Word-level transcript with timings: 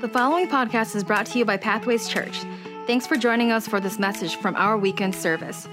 The 0.00 0.08
following 0.08 0.46
podcast 0.46 0.94
is 0.94 1.02
brought 1.02 1.26
to 1.26 1.40
you 1.40 1.44
by 1.44 1.56
Pathways 1.56 2.06
Church. 2.06 2.44
Thanks 2.86 3.04
for 3.04 3.16
joining 3.16 3.50
us 3.50 3.66
for 3.66 3.80
this 3.80 3.98
message 3.98 4.36
from 4.36 4.54
our 4.54 4.78
weekend 4.78 5.12
service. 5.12 5.66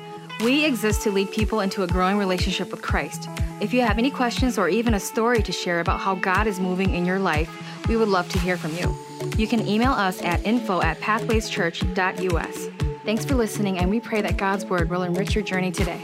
We 0.44 0.66
exist 0.66 1.04
to 1.04 1.12
lead 1.12 1.30
people 1.30 1.60
into 1.60 1.84
a 1.84 1.88
growing 1.88 2.18
relationship 2.18 2.72
with 2.72 2.82
Christ. 2.82 3.30
If 3.62 3.72
you 3.72 3.82
have 3.82 4.00
any 4.00 4.10
questions 4.10 4.58
or 4.58 4.68
even 4.68 4.96
a 4.96 5.00
story 5.00 5.44
to 5.44 5.52
share 5.52 5.80
about 5.80 6.00
how 6.00 6.16
God 6.16 6.48
is 6.48 6.60
moving 6.60 6.96
in 6.96 7.06
your 7.06 7.20
life, 7.20 7.52
we 7.88 7.98
would 7.98 8.08
love 8.08 8.28
to 8.30 8.40
hear 8.40 8.58
from 8.58 8.76
you. 8.76 8.98
You 9.38 9.48
can 9.48 9.68
email 9.68 9.92
us 9.92 10.20
at 10.24 10.44
info 10.44 10.82
at 10.82 11.00
pathwayschurch.us. 11.02 12.70
Thanks 13.06 13.26
for 13.26 13.36
listening, 13.36 13.78
and 13.78 13.92
we 13.92 14.00
pray 14.00 14.22
that 14.24 14.38
God's 14.38 14.66
word 14.66 14.90
will 14.90 15.04
enrich 15.04 15.36
your 15.36 15.44
journey 15.44 15.72
today. 15.72 16.02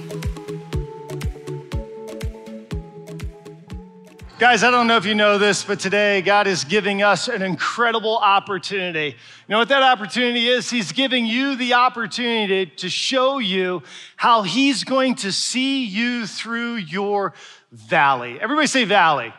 Guys, 4.41 4.63
I 4.63 4.71
don't 4.71 4.87
know 4.87 4.97
if 4.97 5.05
you 5.05 5.13
know 5.13 5.37
this, 5.37 5.63
but 5.63 5.79
today 5.79 6.23
God 6.23 6.47
is 6.47 6.63
giving 6.63 7.03
us 7.03 7.27
an 7.27 7.43
incredible 7.43 8.17
opportunity. 8.17 9.09
You 9.09 9.13
know 9.47 9.59
what 9.59 9.69
that 9.69 9.83
opportunity 9.83 10.47
is? 10.47 10.67
He's 10.67 10.93
giving 10.93 11.27
you 11.27 11.55
the 11.55 11.75
opportunity 11.75 12.65
to 12.77 12.89
show 12.89 13.37
you 13.37 13.83
how 14.15 14.41
He's 14.41 14.83
going 14.83 15.13
to 15.17 15.31
see 15.31 15.85
you 15.85 16.25
through 16.25 16.77
your 16.77 17.35
valley. 17.71 18.41
Everybody 18.41 18.65
say 18.65 18.83
valley. 18.83 19.31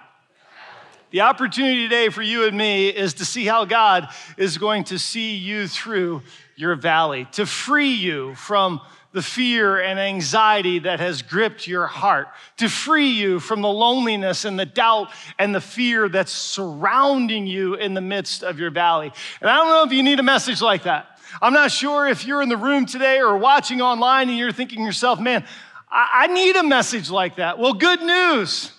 The 1.10 1.22
opportunity 1.22 1.82
today 1.82 2.08
for 2.08 2.22
you 2.22 2.46
and 2.46 2.56
me 2.56 2.88
is 2.88 3.14
to 3.14 3.24
see 3.24 3.44
how 3.44 3.64
God 3.64 4.06
is 4.36 4.56
going 4.56 4.84
to 4.84 5.00
see 5.00 5.34
you 5.34 5.66
through 5.66 6.22
your 6.54 6.76
valley, 6.76 7.26
to 7.32 7.44
free 7.44 7.94
you 7.94 8.36
from 8.36 8.80
the 9.12 9.22
fear 9.22 9.80
and 9.80 9.98
anxiety 9.98 10.78
that 10.80 11.00
has 11.00 11.22
gripped 11.22 11.66
your 11.66 11.86
heart, 11.86 12.28
to 12.56 12.68
free 12.68 13.08
you 13.08 13.40
from 13.40 13.60
the 13.62 13.68
loneliness 13.68 14.44
and 14.44 14.58
the 14.58 14.66
doubt 14.66 15.10
and 15.38 15.54
the 15.54 15.60
fear 15.60 16.08
that's 16.08 16.32
surrounding 16.32 17.46
you 17.46 17.74
in 17.74 17.94
the 17.94 18.00
midst 18.00 18.42
of 18.42 18.58
your 18.58 18.70
valley. 18.70 19.12
And 19.40 19.50
I 19.50 19.56
don't 19.56 19.68
know 19.68 19.84
if 19.84 19.92
you 19.92 20.02
need 20.02 20.18
a 20.18 20.22
message 20.22 20.62
like 20.62 20.84
that. 20.84 21.18
I'm 21.40 21.52
not 21.52 21.70
sure 21.70 22.08
if 22.08 22.26
you're 22.26 22.42
in 22.42 22.48
the 22.48 22.56
room 22.56 22.84
today 22.86 23.20
or 23.20 23.36
watching 23.38 23.80
online 23.80 24.28
and 24.28 24.36
you're 24.36 24.52
thinking 24.52 24.84
yourself, 24.84 25.20
man, 25.20 25.44
I, 25.90 26.26
need 26.28 26.56
a 26.56 26.62
message 26.62 27.10
like 27.10 27.36
that. 27.36 27.58
Well, 27.58 27.74
good 27.74 28.00
news. 28.00 28.72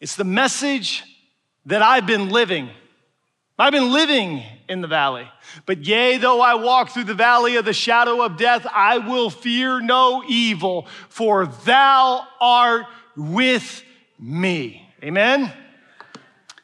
It's 0.00 0.16
the 0.16 0.24
message 0.24 1.04
that 1.66 1.82
I've 1.82 2.06
been 2.06 2.30
living. 2.30 2.70
I've 3.58 3.72
been 3.72 3.92
living 3.92 4.42
in 4.70 4.80
the 4.80 4.86
valley. 4.86 5.28
But 5.66 5.84
yea, 5.84 6.16
though 6.16 6.40
I 6.40 6.54
walk 6.54 6.90
through 6.90 7.04
the 7.04 7.14
valley 7.14 7.56
of 7.56 7.64
the 7.64 7.72
shadow 7.72 8.22
of 8.22 8.36
death, 8.36 8.64
I 8.72 8.98
will 8.98 9.28
fear 9.28 9.80
no 9.80 10.22
evil, 10.28 10.86
for 11.08 11.46
thou 11.46 12.24
art 12.40 12.86
with 13.16 13.82
me. 14.20 14.88
Amen? 15.02 15.52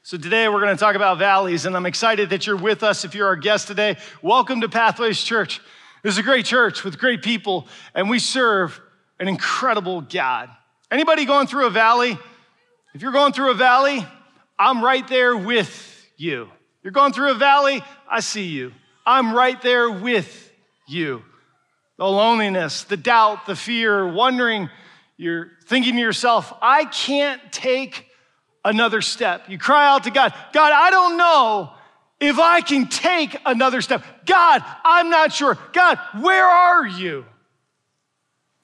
So 0.05 0.17
today 0.17 0.49
we're 0.49 0.61
going 0.61 0.75
to 0.75 0.79
talk 0.79 0.95
about 0.95 1.19
valleys, 1.19 1.67
and 1.67 1.75
I'm 1.77 1.85
excited 1.85 2.31
that 2.31 2.47
you're 2.47 2.57
with 2.57 2.85
us. 2.85 3.05
If 3.05 3.17
you're 3.17 3.27
our 3.27 3.35
guest 3.35 3.67
today, 3.67 3.97
welcome 4.23 4.61
to 4.61 4.69
Pathways 4.69 5.21
Church. 5.21 5.61
This 6.05 6.13
is 6.13 6.19
a 6.19 6.23
great 6.23 6.47
church 6.47 6.85
with 6.85 7.01
great 7.01 7.25
people, 7.25 7.67
and 7.93 8.09
we 8.09 8.21
serve 8.21 8.81
an 9.19 9.27
incredible 9.27 10.01
God. 10.01 10.49
Anybody 10.93 11.25
going 11.25 11.49
through 11.49 11.67
a 11.67 11.71
valley? 11.71 12.17
If 12.95 13.03
you're 13.03 13.11
going 13.11 13.33
through 13.33 13.51
a 13.51 13.55
valley, 13.55 14.07
I'm 14.57 14.85
right 14.85 15.07
there 15.09 15.37
with 15.37 16.09
you. 16.17 16.51
You're 16.87 16.93
going 16.93 17.13
through 17.13 17.33
a 17.33 17.35
valley, 17.35 17.83
I 18.09 18.21
see 18.21 18.45
you. 18.45 18.73
I'm 19.05 19.35
right 19.35 19.61
there 19.61 19.91
with 19.91 20.53
you. 20.87 21.25
The 21.97 22.07
loneliness, 22.07 22.85
the 22.85 22.97
doubt, 22.97 23.47
the 23.47 23.57
fear, 23.57 24.07
wondering, 24.07 24.71
you're 25.17 25.51
thinking 25.65 25.95
to 25.95 25.99
yourself, 25.99 26.53
I 26.63 26.85
can't 26.85 27.43
take 27.51 28.07
another 28.65 29.03
step. 29.03 29.49
You 29.49 29.59
cry 29.59 29.89
out 29.89 30.05
to 30.05 30.13
God, 30.13 30.33
God, 30.53 30.73
I 30.73 30.91
don't 30.91 31.17
know 31.17 31.73
if 32.21 32.39
I 32.39 32.61
can 32.61 32.87
take 32.87 33.37
another 33.45 33.83
step. 33.83 34.05
God, 34.25 34.63
I'm 34.85 35.11
not 35.11 35.33
sure. 35.33 35.59
God, 35.73 35.99
where 36.21 36.47
are 36.47 36.87
you? 36.87 37.25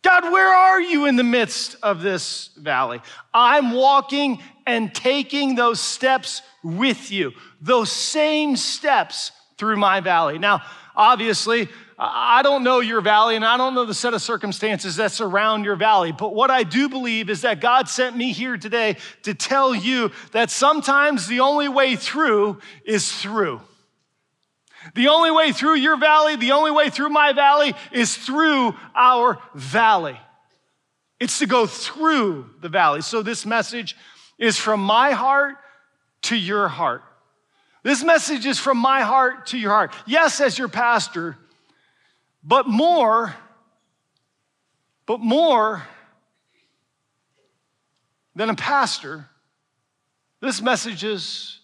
God, 0.03 0.31
where 0.31 0.55
are 0.55 0.81
you 0.81 1.07
in 1.07 1.17
the 1.17 1.25
midst 1.25 1.75
of 1.83 2.03
this 2.03 2.51
valley? 2.57 3.01
I'm 3.35 3.73
walking 3.73 4.41
and 4.67 4.95
taking 4.95 5.55
those 5.55 5.81
steps 5.81 6.43
with 6.63 7.11
you, 7.11 7.33
those 7.61 7.91
same 7.91 8.57
steps 8.57 9.33
through 9.59 9.77
my 9.77 10.01
valley. 10.01 10.39
Now, 10.39 10.63
obviously, 10.95 11.69
I 11.99 12.43
don't 12.43 12.65
know 12.65 12.81
your 12.81 13.01
valley 13.01 13.37
and 13.37 13.45
I 13.45 13.57
don't 13.57 13.75
know 13.75 13.85
the 13.85 13.95
set 13.95 14.13
of 14.13 14.23
circumstances 14.23 14.97
that 14.97 15.13
surround 15.13 15.65
your 15.65 15.77
valley, 15.77 16.11
but 16.11 16.35
what 16.35 16.51
I 16.51 16.65
do 16.65 16.89
believe 16.89 17.31
is 17.31 17.43
that 17.43 17.61
God 17.61 17.89
sent 17.89 18.17
me 18.17 18.33
here 18.33 18.57
today 18.57 18.97
to 19.23 19.35
tell 19.35 19.75
you 19.75 20.11
that 20.33 20.51
sometimes 20.51 21.29
the 21.29 21.41
only 21.41 21.69
way 21.69 21.95
through 21.95 22.59
is 22.85 23.13
through. 23.13 23.61
The 24.95 25.09
only 25.09 25.31
way 25.31 25.53
through 25.53 25.77
your 25.77 25.97
valley, 25.97 26.35
the 26.35 26.53
only 26.53 26.73
way 26.73 26.91
through 26.91 27.11
my 27.11 27.33
valley 27.33 27.75
is 27.93 28.17
through 28.17 28.75
our 28.97 29.39
valley. 29.55 30.19
It's 31.21 31.39
to 31.39 31.47
go 31.47 31.67
through 31.67 32.51
the 32.61 32.69
valley. 32.69 33.01
So, 33.03 33.23
this 33.23 33.47
message 33.47 33.97
is 34.43 34.59
from 34.59 34.81
my 34.81 35.13
heart 35.13 35.55
to 36.23 36.35
your 36.35 36.67
heart. 36.67 37.05
This 37.85 38.03
message 38.03 38.45
is 38.45 38.59
from 38.59 38.77
my 38.77 39.03
heart 39.03 39.47
to 39.47 39.59
your 39.59 39.71
heart. 39.71 39.95
Yes, 40.05 40.41
as 40.41 40.59
your 40.59 40.67
pastor, 40.67 41.39
but 42.43 42.67
more, 42.67 43.33
but 45.07 45.21
more 45.21 45.85
than 48.35 48.51
a 48.51 48.57
pastor, 48.57 49.29
this 50.41 50.61
message 50.61 51.05
is 51.05 51.61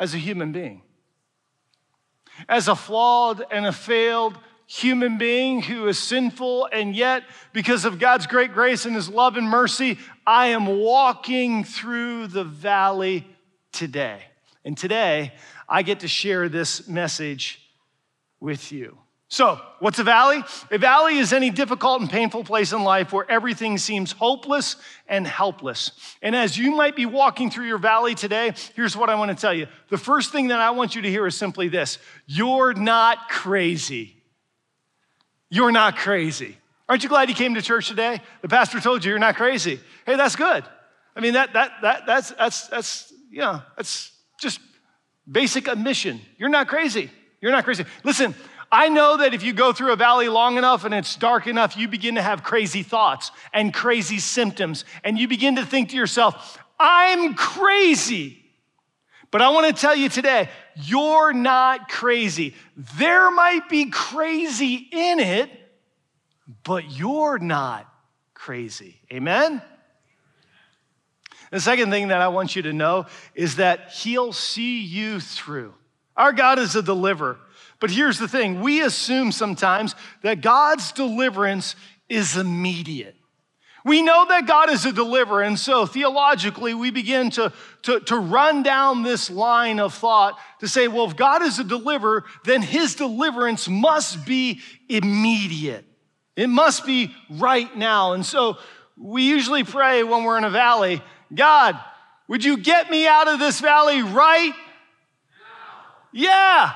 as 0.00 0.12
a 0.12 0.18
human 0.18 0.50
being. 0.50 0.82
As 2.48 2.66
a 2.66 2.74
flawed 2.74 3.44
and 3.48 3.64
a 3.64 3.72
failed 3.72 4.36
human 4.68 5.16
being 5.16 5.62
who 5.62 5.88
is 5.88 5.98
sinful, 5.98 6.68
and 6.70 6.94
yet, 6.94 7.24
because 7.52 7.86
of 7.86 7.98
God's 7.98 8.26
great 8.26 8.52
grace 8.52 8.84
and 8.84 8.94
His 8.94 9.08
love 9.08 9.36
and 9.36 9.48
mercy, 9.48 9.98
I 10.26 10.48
am 10.48 10.66
walking 10.66 11.64
through 11.64 12.28
the 12.28 12.44
valley 12.44 13.26
today. 13.72 14.20
And 14.64 14.76
today, 14.76 15.32
I 15.68 15.82
get 15.82 16.00
to 16.00 16.08
share 16.08 16.50
this 16.50 16.86
message 16.86 17.66
with 18.40 18.70
you. 18.70 18.98
So, 19.30 19.60
what's 19.78 19.98
a 19.98 20.04
valley? 20.04 20.42
A 20.70 20.78
valley 20.78 21.18
is 21.18 21.32
any 21.32 21.50
difficult 21.50 22.02
and 22.02 22.10
painful 22.10 22.44
place 22.44 22.72
in 22.72 22.82
life 22.82 23.12
where 23.12 23.30
everything 23.30 23.78
seems 23.78 24.12
hopeless 24.12 24.76
and 25.06 25.26
helpless. 25.26 25.92
And 26.20 26.36
as 26.36 26.58
you 26.58 26.72
might 26.72 26.96
be 26.96 27.06
walking 27.06 27.50
through 27.50 27.66
your 27.66 27.78
valley 27.78 28.14
today, 28.14 28.52
here's 28.74 28.96
what 28.96 29.08
I 29.08 29.14
want 29.14 29.30
to 29.30 29.36
tell 29.36 29.52
you. 29.52 29.66
The 29.88 29.98
first 29.98 30.32
thing 30.32 30.48
that 30.48 30.60
I 30.60 30.70
want 30.70 30.94
you 30.94 31.02
to 31.02 31.10
hear 31.10 31.26
is 31.26 31.36
simply 31.36 31.68
this 31.68 31.98
You're 32.26 32.74
not 32.74 33.30
crazy. 33.30 34.17
You're 35.50 35.72
not 35.72 35.96
crazy. 35.96 36.56
Aren't 36.88 37.02
you 37.02 37.08
glad 37.08 37.28
you 37.28 37.34
came 37.34 37.54
to 37.54 37.62
church 37.62 37.88
today? 37.88 38.20
The 38.42 38.48
pastor 38.48 38.80
told 38.80 39.04
you 39.04 39.10
you're 39.10 39.18
not 39.18 39.36
crazy. 39.36 39.80
Hey, 40.06 40.16
that's 40.16 40.36
good. 40.36 40.64
I 41.14 41.20
mean, 41.20 41.34
that, 41.34 41.52
that, 41.52 41.72
that, 41.82 42.06
that's, 42.06 42.30
that's, 42.30 42.68
that's, 42.68 43.12
you 43.30 43.40
know, 43.40 43.62
that's 43.76 44.12
just 44.40 44.60
basic 45.30 45.68
admission. 45.68 46.20
You're 46.38 46.48
not 46.48 46.68
crazy. 46.68 47.10
You're 47.40 47.52
not 47.52 47.64
crazy. 47.64 47.84
Listen, 48.04 48.34
I 48.70 48.88
know 48.88 49.18
that 49.18 49.34
if 49.34 49.42
you 49.42 49.52
go 49.52 49.72
through 49.72 49.92
a 49.92 49.96
valley 49.96 50.28
long 50.28 50.58
enough 50.58 50.84
and 50.84 50.94
it's 50.94 51.16
dark 51.16 51.46
enough, 51.46 51.76
you 51.76 51.88
begin 51.88 52.16
to 52.16 52.22
have 52.22 52.42
crazy 52.42 52.82
thoughts 52.82 53.30
and 53.52 53.72
crazy 53.72 54.18
symptoms, 54.18 54.84
and 55.04 55.18
you 55.18 55.28
begin 55.28 55.56
to 55.56 55.64
think 55.64 55.90
to 55.90 55.96
yourself, 55.96 56.58
I'm 56.78 57.34
crazy. 57.34 58.37
But 59.30 59.42
I 59.42 59.50
want 59.50 59.66
to 59.66 59.78
tell 59.78 59.94
you 59.94 60.08
today, 60.08 60.48
you're 60.74 61.32
not 61.32 61.88
crazy. 61.88 62.54
There 62.96 63.30
might 63.30 63.68
be 63.68 63.86
crazy 63.86 64.88
in 64.90 65.20
it, 65.20 65.50
but 66.64 66.90
you're 66.90 67.38
not 67.38 67.86
crazy. 68.32 69.00
Amen? 69.12 69.60
The 71.50 71.60
second 71.60 71.90
thing 71.90 72.08
that 72.08 72.20
I 72.20 72.28
want 72.28 72.56
you 72.56 72.62
to 72.62 72.72
know 72.72 73.06
is 73.34 73.56
that 73.56 73.90
He'll 73.90 74.32
see 74.32 74.80
you 74.80 75.20
through. 75.20 75.74
Our 76.16 76.32
God 76.32 76.58
is 76.58 76.74
a 76.74 76.82
deliverer. 76.82 77.38
But 77.80 77.90
here's 77.90 78.18
the 78.18 78.28
thing 78.28 78.60
we 78.60 78.82
assume 78.82 79.30
sometimes 79.30 79.94
that 80.22 80.40
God's 80.40 80.92
deliverance 80.92 81.76
is 82.08 82.36
immediate. 82.36 83.14
We 83.88 84.02
know 84.02 84.26
that 84.28 84.46
God 84.46 84.68
is 84.68 84.84
a 84.84 84.92
deliverer, 84.92 85.40
and 85.40 85.58
so 85.58 85.86
theologically, 85.86 86.74
we 86.74 86.90
begin 86.90 87.30
to, 87.30 87.54
to, 87.84 88.00
to 88.00 88.16
run 88.16 88.62
down 88.62 89.02
this 89.02 89.30
line 89.30 89.80
of 89.80 89.94
thought 89.94 90.38
to 90.60 90.68
say, 90.68 90.88
well, 90.88 91.06
if 91.06 91.16
God 91.16 91.40
is 91.40 91.58
a 91.58 91.64
deliverer, 91.64 92.24
then 92.44 92.60
his 92.60 92.94
deliverance 92.94 93.66
must 93.66 94.26
be 94.26 94.60
immediate. 94.90 95.86
It 96.36 96.48
must 96.48 96.84
be 96.84 97.14
right 97.30 97.74
now. 97.78 98.12
And 98.12 98.26
so 98.26 98.58
we 98.98 99.22
usually 99.22 99.64
pray 99.64 100.02
when 100.02 100.22
we're 100.22 100.36
in 100.36 100.44
a 100.44 100.50
valley 100.50 101.00
God, 101.34 101.78
would 102.28 102.44
you 102.44 102.58
get 102.58 102.90
me 102.90 103.06
out 103.06 103.26
of 103.26 103.38
this 103.38 103.58
valley 103.60 104.02
right? 104.02 104.52
Yeah. 106.12 106.72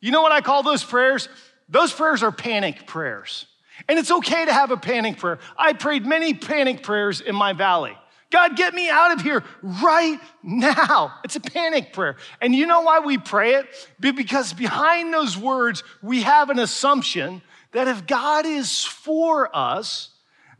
You 0.00 0.10
know 0.10 0.20
what 0.20 0.32
I 0.32 0.42
call 0.42 0.62
those 0.62 0.84
prayers? 0.84 1.30
Those 1.68 1.92
prayers 1.92 2.22
are 2.22 2.32
panic 2.32 2.86
prayers. 2.86 3.46
And 3.90 3.98
it's 3.98 4.12
okay 4.12 4.44
to 4.44 4.52
have 4.52 4.70
a 4.70 4.76
panic 4.76 5.18
prayer. 5.18 5.40
I 5.58 5.72
prayed 5.72 6.06
many 6.06 6.32
panic 6.32 6.84
prayers 6.84 7.20
in 7.20 7.34
my 7.34 7.54
valley. 7.54 7.98
God, 8.30 8.56
get 8.56 8.72
me 8.72 8.88
out 8.88 9.10
of 9.10 9.20
here 9.20 9.42
right 9.62 10.20
now. 10.44 11.18
It's 11.24 11.34
a 11.34 11.40
panic 11.40 11.92
prayer. 11.92 12.14
And 12.40 12.54
you 12.54 12.66
know 12.66 12.82
why 12.82 13.00
we 13.00 13.18
pray 13.18 13.54
it? 13.54 13.66
Because 13.98 14.52
behind 14.52 15.12
those 15.12 15.36
words, 15.36 15.82
we 16.02 16.22
have 16.22 16.50
an 16.50 16.60
assumption 16.60 17.42
that 17.72 17.88
if 17.88 18.06
God 18.06 18.46
is 18.46 18.84
for 18.84 19.50
us, 19.52 20.10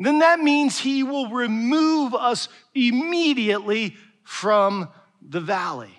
then 0.00 0.18
that 0.18 0.40
means 0.40 0.80
he 0.80 1.04
will 1.04 1.30
remove 1.30 2.16
us 2.16 2.48
immediately 2.74 3.94
from 4.24 4.88
the 5.22 5.40
valley. 5.40 5.96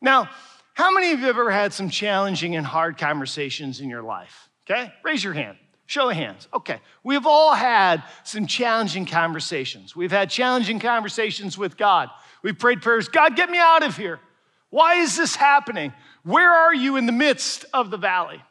Now, 0.00 0.30
how 0.74 0.92
many 0.92 1.10
of 1.10 1.18
you 1.18 1.26
have 1.26 1.36
ever 1.36 1.50
had 1.50 1.72
some 1.72 1.90
challenging 1.90 2.54
and 2.54 2.64
hard 2.64 2.96
conversations 2.96 3.80
in 3.80 3.90
your 3.90 4.04
life? 4.04 4.48
Okay, 4.70 4.92
raise 5.02 5.24
your 5.24 5.32
hand. 5.32 5.58
Show 5.88 6.10
of 6.10 6.16
hands. 6.16 6.48
Okay. 6.52 6.80
We've 7.02 7.26
all 7.26 7.54
had 7.54 8.02
some 8.22 8.46
challenging 8.46 9.06
conversations. 9.06 9.96
We've 9.96 10.12
had 10.12 10.28
challenging 10.28 10.80
conversations 10.80 11.56
with 11.56 11.78
God. 11.78 12.10
We've 12.42 12.58
prayed 12.58 12.82
prayers 12.82 13.08
God, 13.08 13.36
get 13.36 13.48
me 13.48 13.58
out 13.58 13.82
of 13.82 13.96
here. 13.96 14.20
Why 14.68 14.96
is 14.96 15.16
this 15.16 15.34
happening? 15.34 15.94
Where 16.24 16.52
are 16.52 16.74
you 16.74 16.96
in 16.96 17.06
the 17.06 17.12
midst 17.12 17.64
of 17.72 17.90
the 17.90 17.96
valley? 17.96 18.42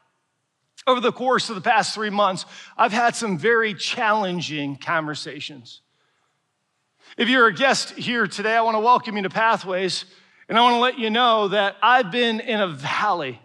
Over 0.87 0.99
the 0.99 1.11
course 1.11 1.49
of 1.49 1.55
the 1.55 1.61
past 1.61 1.93
three 1.93 2.09
months, 2.09 2.45
I've 2.75 2.91
had 2.91 3.15
some 3.15 3.37
very 3.37 3.75
challenging 3.75 4.75
conversations. 4.75 5.81
If 7.17 7.29
you're 7.29 7.45
a 7.45 7.53
guest 7.53 7.91
here 7.91 8.25
today, 8.25 8.55
I 8.55 8.61
want 8.61 8.77
to 8.77 8.81
welcome 8.81 9.15
you 9.15 9.21
to 9.21 9.29
Pathways, 9.29 10.05
and 10.49 10.57
I 10.57 10.61
want 10.61 10.73
to 10.73 10.79
let 10.79 10.97
you 10.97 11.11
know 11.11 11.49
that 11.49 11.75
I've 11.83 12.09
been 12.09 12.39
in 12.39 12.59
a 12.59 12.67
valley 12.67 13.39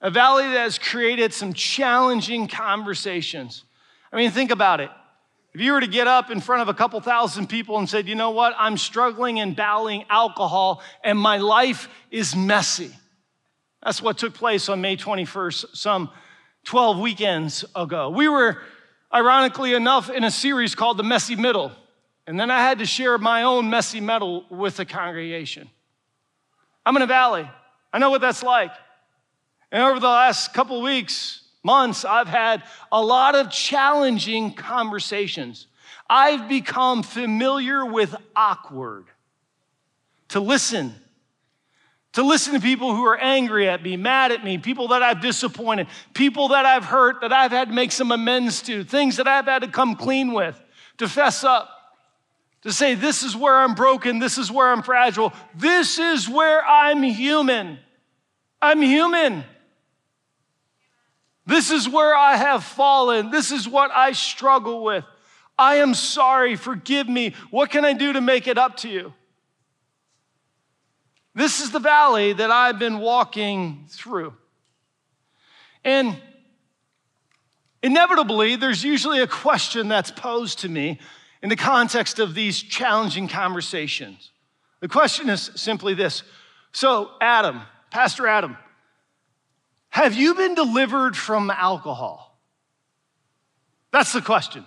a 0.00 0.10
valley 0.10 0.44
that 0.44 0.60
has 0.60 0.78
created 0.78 1.32
some 1.32 1.52
challenging 1.52 2.48
conversations. 2.48 3.64
I 4.12 4.16
mean, 4.16 4.30
think 4.30 4.50
about 4.50 4.80
it. 4.80 4.90
If 5.52 5.60
you 5.60 5.72
were 5.72 5.80
to 5.80 5.86
get 5.86 6.06
up 6.06 6.30
in 6.30 6.40
front 6.40 6.62
of 6.62 6.68
a 6.68 6.74
couple 6.74 7.00
thousand 7.00 7.48
people 7.48 7.78
and 7.78 7.88
said, 7.88 8.06
you 8.06 8.14
know 8.14 8.30
what, 8.30 8.54
I'm 8.56 8.76
struggling 8.76 9.40
and 9.40 9.56
battling 9.56 10.04
alcohol 10.08 10.80
and 11.02 11.18
my 11.18 11.38
life 11.38 11.88
is 12.10 12.36
messy. 12.36 12.92
That's 13.82 14.00
what 14.00 14.18
took 14.18 14.34
place 14.34 14.68
on 14.68 14.80
May 14.80 14.96
21st, 14.96 15.74
some 15.74 16.10
12 16.64 16.98
weekends 16.98 17.64
ago. 17.74 18.10
We 18.10 18.28
were, 18.28 18.58
ironically 19.12 19.74
enough, 19.74 20.08
in 20.08 20.22
a 20.22 20.30
series 20.30 20.74
called 20.74 20.98
The 20.98 21.02
Messy 21.02 21.34
Middle. 21.34 21.72
And 22.26 22.38
then 22.38 22.50
I 22.50 22.60
had 22.60 22.78
to 22.78 22.86
share 22.86 23.18
my 23.18 23.42
own 23.42 23.70
messy 23.70 24.00
middle 24.00 24.44
with 24.50 24.76
the 24.76 24.84
congregation. 24.84 25.68
I'm 26.86 26.94
in 26.94 27.02
a 27.02 27.06
valley. 27.06 27.50
I 27.92 27.98
know 27.98 28.10
what 28.10 28.20
that's 28.20 28.42
like. 28.42 28.70
And 29.72 29.82
over 29.82 30.00
the 30.00 30.08
last 30.08 30.52
couple 30.52 30.82
weeks, 30.82 31.42
months, 31.62 32.04
I've 32.04 32.28
had 32.28 32.62
a 32.90 33.02
lot 33.02 33.34
of 33.34 33.50
challenging 33.50 34.54
conversations. 34.54 35.66
I've 36.08 36.48
become 36.48 37.02
familiar 37.02 37.84
with 37.84 38.14
awkward. 38.34 39.06
To 40.30 40.40
listen, 40.40 40.94
to 42.12 42.22
listen 42.22 42.54
to 42.54 42.60
people 42.60 42.94
who 42.94 43.04
are 43.04 43.18
angry 43.18 43.68
at 43.68 43.82
me, 43.82 43.96
mad 43.96 44.32
at 44.32 44.44
me, 44.44 44.58
people 44.58 44.88
that 44.88 45.02
I've 45.02 45.20
disappointed, 45.20 45.88
people 46.14 46.48
that 46.48 46.66
I've 46.66 46.84
hurt, 46.84 47.20
that 47.20 47.32
I've 47.32 47.50
had 47.50 47.68
to 47.68 47.74
make 47.74 47.92
some 47.92 48.12
amends 48.12 48.62
to, 48.62 48.84
things 48.84 49.16
that 49.16 49.28
I've 49.28 49.46
had 49.46 49.62
to 49.62 49.68
come 49.68 49.96
clean 49.96 50.32
with, 50.32 50.60
to 50.98 51.08
fess 51.08 51.42
up, 51.44 51.68
to 52.62 52.72
say, 52.72 52.94
This 52.94 53.22
is 53.22 53.36
where 53.36 53.58
I'm 53.58 53.74
broken, 53.74 54.18
this 54.18 54.38
is 54.38 54.50
where 54.50 54.70
I'm 54.70 54.82
fragile, 54.82 55.32
this 55.54 55.98
is 55.98 56.28
where 56.28 56.64
I'm 56.64 57.02
human. 57.02 57.78
I'm 58.62 58.82
human. 58.82 59.44
This 61.50 61.72
is 61.72 61.88
where 61.88 62.14
I 62.14 62.36
have 62.36 62.62
fallen. 62.62 63.32
This 63.32 63.50
is 63.50 63.68
what 63.68 63.90
I 63.90 64.12
struggle 64.12 64.84
with. 64.84 65.04
I 65.58 65.76
am 65.76 65.94
sorry. 65.94 66.54
Forgive 66.54 67.08
me. 67.08 67.34
What 67.50 67.70
can 67.70 67.84
I 67.84 67.92
do 67.92 68.12
to 68.12 68.20
make 68.20 68.46
it 68.46 68.56
up 68.56 68.76
to 68.78 68.88
you? 68.88 69.12
This 71.34 71.60
is 71.60 71.72
the 71.72 71.80
valley 71.80 72.32
that 72.32 72.52
I've 72.52 72.78
been 72.78 73.00
walking 73.00 73.86
through. 73.88 74.32
And 75.84 76.16
inevitably, 77.82 78.54
there's 78.54 78.84
usually 78.84 79.20
a 79.20 79.26
question 79.26 79.88
that's 79.88 80.12
posed 80.12 80.60
to 80.60 80.68
me 80.68 81.00
in 81.42 81.48
the 81.48 81.56
context 81.56 82.20
of 82.20 82.32
these 82.32 82.62
challenging 82.62 83.26
conversations. 83.26 84.30
The 84.78 84.88
question 84.88 85.28
is 85.28 85.50
simply 85.56 85.94
this 85.94 86.22
So, 86.70 87.10
Adam, 87.20 87.62
Pastor 87.90 88.28
Adam, 88.28 88.56
have 89.90 90.14
you 90.14 90.34
been 90.34 90.54
delivered 90.54 91.16
from 91.16 91.50
alcohol? 91.50 92.38
That's 93.92 94.12
the 94.12 94.22
question. 94.22 94.64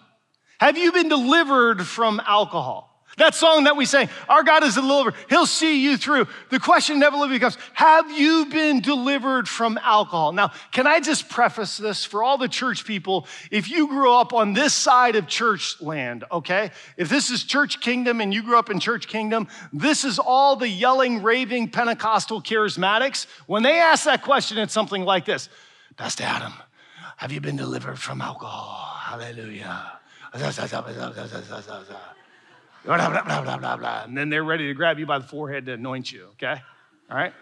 Have 0.59 0.77
you 0.77 0.91
been 0.91 1.09
delivered 1.09 1.85
from 1.85 2.21
alcohol? 2.25 2.92
That 3.17 3.35
song 3.35 3.65
that 3.65 3.77
we 3.77 3.85
sang, 3.85 4.09
Our 4.27 4.43
God 4.43 4.63
is 4.63 4.75
a 4.75 4.81
deliverer, 4.81 5.13
He'll 5.29 5.45
see 5.45 5.83
you 5.83 5.97
through. 5.97 6.27
The 6.49 6.59
question 6.59 6.99
never 6.99 7.27
becomes, 7.27 7.57
Have 7.73 8.09
you 8.11 8.47
been 8.47 8.81
delivered 8.81 9.47
from 9.47 9.77
alcohol? 9.83 10.31
Now, 10.31 10.51
can 10.71 10.87
I 10.87 10.99
just 10.99 11.29
preface 11.29 11.77
this 11.77 12.05
for 12.05 12.23
all 12.23 12.37
the 12.39 12.47
church 12.47 12.85
people? 12.85 13.27
If 13.51 13.69
you 13.69 13.87
grew 13.87 14.11
up 14.11 14.33
on 14.33 14.53
this 14.53 14.73
side 14.73 15.15
of 15.15 15.27
church 15.27 15.79
land, 15.79 16.23
okay? 16.31 16.71
If 16.97 17.09
this 17.09 17.29
is 17.29 17.43
church 17.43 17.81
kingdom 17.81 18.19
and 18.19 18.33
you 18.33 18.41
grew 18.41 18.57
up 18.57 18.71
in 18.71 18.79
church 18.79 19.07
kingdom, 19.07 19.47
this 19.71 20.03
is 20.03 20.17
all 20.17 20.55
the 20.55 20.69
yelling, 20.69 21.21
raving 21.21 21.69
Pentecostal 21.69 22.41
charismatics. 22.41 23.27
When 23.45 23.61
they 23.61 23.79
ask 23.79 24.05
that 24.05 24.23
question, 24.23 24.57
it's 24.57 24.73
something 24.73 25.03
like 25.03 25.25
this 25.25 25.49
Pastor 25.97 26.23
Adam, 26.23 26.53
have 27.17 27.31
you 27.31 27.41
been 27.41 27.57
delivered 27.57 27.99
from 27.99 28.21
alcohol? 28.21 28.97
Hallelujah 28.97 29.99
blah, 32.83 32.97
blah, 33.09 33.23
blah, 33.23 33.41
blah, 33.41 33.57
blah, 33.57 33.77
blah. 33.77 34.03
And 34.03 34.17
then 34.17 34.29
they're 34.29 34.43
ready 34.43 34.67
to 34.67 34.73
grab 34.73 34.99
you 34.99 35.05
by 35.05 35.19
the 35.19 35.25
forehead 35.25 35.65
to 35.67 35.73
anoint 35.73 36.11
you, 36.11 36.27
okay? 36.33 36.61
All 37.09 37.17
right? 37.17 37.33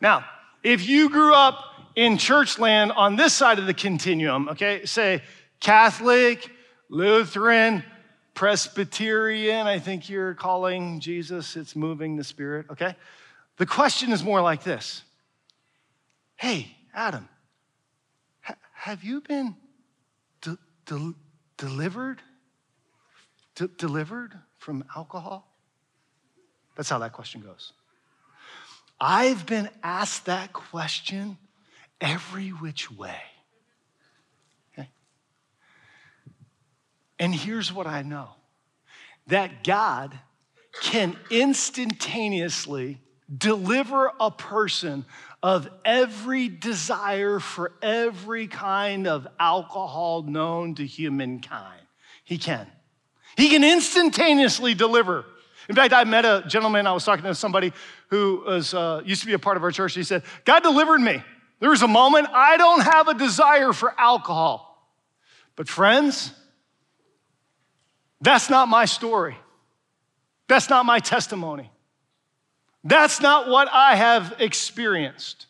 Now, 0.00 0.24
if 0.62 0.88
you 0.88 1.08
grew 1.10 1.34
up 1.34 1.56
in 1.96 2.18
church 2.18 2.58
land 2.58 2.92
on 2.92 3.16
this 3.16 3.32
side 3.32 3.58
of 3.58 3.66
the 3.66 3.74
continuum, 3.74 4.48
okay, 4.50 4.84
say 4.84 5.22
Catholic, 5.60 6.50
Lutheran, 6.88 7.84
Presbyterian, 8.34 9.66
I 9.66 9.78
think 9.78 10.08
you're 10.08 10.34
calling 10.34 11.00
Jesus, 11.00 11.56
it's 11.56 11.76
moving 11.76 12.16
the 12.16 12.24
Spirit, 12.24 12.66
okay? 12.70 12.96
The 13.58 13.66
question 13.66 14.12
is 14.12 14.24
more 14.24 14.40
like 14.40 14.62
this 14.62 15.02
Hey, 16.36 16.74
Adam, 16.94 17.28
ha- 18.40 18.56
have 18.72 19.04
you 19.04 19.20
been 19.20 19.56
de- 20.40 20.58
de- 20.86 21.14
delivered? 21.58 22.22
De- 23.56 23.68
delivered 23.68 24.32
from 24.60 24.84
alcohol? 24.94 25.50
That's 26.76 26.88
how 26.88 26.98
that 26.98 27.12
question 27.12 27.40
goes. 27.40 27.72
I've 29.00 29.46
been 29.46 29.68
asked 29.82 30.26
that 30.26 30.52
question 30.52 31.38
every 32.00 32.50
which 32.50 32.90
way. 32.90 33.20
Okay? 34.72 34.88
And 37.18 37.34
here's 37.34 37.72
what 37.72 37.86
I 37.86 38.02
know 38.02 38.28
that 39.26 39.64
God 39.64 40.18
can 40.82 41.16
instantaneously 41.30 43.00
deliver 43.36 44.12
a 44.20 44.30
person 44.30 45.06
of 45.42 45.68
every 45.84 46.48
desire 46.48 47.38
for 47.40 47.72
every 47.80 48.46
kind 48.46 49.06
of 49.06 49.26
alcohol 49.38 50.22
known 50.22 50.74
to 50.74 50.84
humankind. 50.84 51.80
He 52.24 52.36
can. 52.36 52.66
He 53.36 53.48
can 53.48 53.64
instantaneously 53.64 54.74
deliver. 54.74 55.24
In 55.68 55.76
fact, 55.76 55.92
I 55.92 56.04
met 56.04 56.24
a 56.24 56.42
gentleman, 56.48 56.86
I 56.86 56.92
was 56.92 57.04
talking 57.04 57.24
to 57.24 57.34
somebody 57.34 57.72
who 58.08 58.42
was, 58.44 58.74
uh, 58.74 59.02
used 59.04 59.20
to 59.20 59.26
be 59.26 59.34
a 59.34 59.38
part 59.38 59.56
of 59.56 59.62
our 59.62 59.70
church. 59.70 59.94
He 59.94 60.02
said, 60.02 60.24
God 60.44 60.62
delivered 60.62 61.00
me. 61.00 61.22
There 61.60 61.70
was 61.70 61.82
a 61.82 61.88
moment 61.88 62.28
I 62.32 62.56
don't 62.56 62.80
have 62.80 63.08
a 63.08 63.14
desire 63.14 63.72
for 63.72 63.94
alcohol. 63.98 64.66
But, 65.54 65.68
friends, 65.68 66.32
that's 68.20 68.50
not 68.50 68.68
my 68.68 68.84
story. 68.84 69.36
That's 70.48 70.68
not 70.68 70.84
my 70.86 70.98
testimony. 70.98 71.70
That's 72.82 73.20
not 73.20 73.48
what 73.48 73.68
I 73.70 73.94
have 73.94 74.36
experienced. 74.40 75.46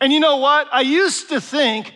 And 0.00 0.12
you 0.12 0.20
know 0.20 0.36
what? 0.36 0.68
I 0.72 0.80
used 0.82 1.28
to 1.30 1.40
think 1.40 1.92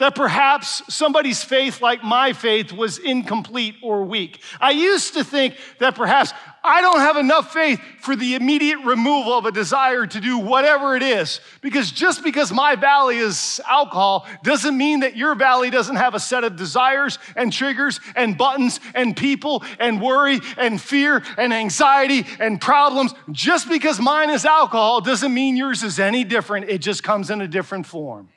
that 0.00 0.14
perhaps 0.14 0.82
somebody's 0.92 1.44
faith, 1.44 1.82
like 1.82 2.02
my 2.02 2.32
faith, 2.32 2.72
was 2.72 2.98
incomplete 2.98 3.76
or 3.82 4.02
weak. 4.02 4.40
I 4.58 4.70
used 4.70 5.14
to 5.14 5.22
think 5.22 5.56
that 5.78 5.94
perhaps 5.94 6.32
I 6.64 6.80
don't 6.80 7.00
have 7.00 7.16
enough 7.16 7.52
faith 7.52 7.80
for 8.00 8.16
the 8.16 8.34
immediate 8.34 8.78
removal 8.80 9.34
of 9.34 9.44
a 9.44 9.52
desire 9.52 10.06
to 10.06 10.20
do 10.20 10.38
whatever 10.38 10.96
it 10.96 11.02
is. 11.02 11.40
Because 11.60 11.92
just 11.92 12.24
because 12.24 12.50
my 12.50 12.76
valley 12.76 13.18
is 13.18 13.60
alcohol 13.68 14.26
doesn't 14.42 14.76
mean 14.76 15.00
that 15.00 15.16
your 15.16 15.34
valley 15.34 15.68
doesn't 15.68 15.96
have 15.96 16.14
a 16.14 16.20
set 16.20 16.44
of 16.44 16.56
desires 16.56 17.18
and 17.36 17.52
triggers 17.52 18.00
and 18.16 18.38
buttons 18.38 18.80
and 18.94 19.14
people 19.14 19.62
and 19.78 20.00
worry 20.00 20.40
and 20.56 20.80
fear 20.80 21.22
and 21.36 21.52
anxiety 21.52 22.26
and 22.38 22.58
problems. 22.58 23.14
Just 23.30 23.68
because 23.68 24.00
mine 24.00 24.30
is 24.30 24.46
alcohol 24.46 25.02
doesn't 25.02 25.32
mean 25.32 25.56
yours 25.58 25.82
is 25.82 26.00
any 26.00 26.24
different, 26.24 26.70
it 26.70 26.78
just 26.78 27.02
comes 27.02 27.30
in 27.30 27.42
a 27.42 27.48
different 27.48 27.86
form. 27.86 28.28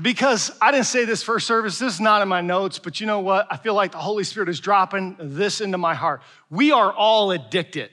Because 0.00 0.52
I 0.60 0.70
didn't 0.70 0.86
say 0.86 1.04
this 1.04 1.22
first 1.22 1.46
service, 1.46 1.78
this 1.78 1.94
is 1.94 2.00
not 2.00 2.22
in 2.22 2.28
my 2.28 2.40
notes, 2.40 2.78
but 2.78 3.00
you 3.00 3.06
know 3.06 3.20
what? 3.20 3.46
I 3.50 3.56
feel 3.56 3.74
like 3.74 3.92
the 3.92 3.98
Holy 3.98 4.24
Spirit 4.24 4.48
is 4.48 4.60
dropping 4.60 5.16
this 5.18 5.60
into 5.60 5.78
my 5.78 5.94
heart. 5.94 6.22
We 6.48 6.70
are 6.70 6.92
all 6.92 7.32
addicted. 7.32 7.90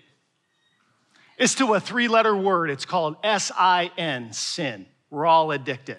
It's 1.37 1.55
to 1.55 1.73
a 1.73 1.79
three 1.79 2.07
letter 2.07 2.35
word, 2.35 2.69
it's 2.69 2.85
called 2.85 3.15
S 3.23 3.51
I 3.55 3.91
N, 3.97 4.31
sin. 4.33 4.85
We're 5.09 5.25
all 5.25 5.51
addicted. 5.51 5.97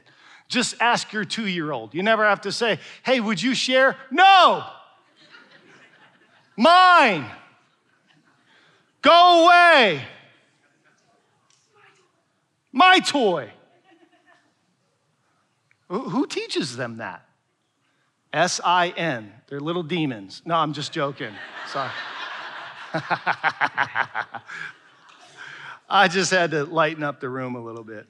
Just 0.49 0.77
ask 0.81 1.13
your 1.13 1.25
two 1.25 1.47
year 1.47 1.73
old. 1.73 1.95
You 1.95 2.03
never 2.03 2.25
have 2.25 2.43
to 2.43 2.53
say, 2.53 2.79
hey, 3.03 3.21
would 3.21 3.43
you 3.43 3.55
share? 3.55 3.97
No! 4.11 4.65
Mine! 6.57 7.25
Go 9.03 9.45
away! 9.45 10.03
My 12.73 12.99
toy! 12.99 13.51
Who 15.89 16.27
teaches 16.27 16.77
them 16.77 16.99
that? 16.99 17.25
S 18.33 18.61
I 18.63 18.89
N. 18.91 19.33
They're 19.49 19.61
little 19.61 19.83
demons. 19.83 20.43
No, 20.45 20.55
I'm 20.57 20.75
just 20.75 20.93
joking. 20.93 21.33
Sorry. 21.69 21.91
I 25.91 26.09
just 26.09 26.31
had 26.31 26.51
to 26.51 26.65
lighten 26.65 27.03
up 27.03 27.21
the 27.21 27.31
room 27.31 27.55
a 27.55 27.61
little 27.61 27.85
bit. 27.85 28.07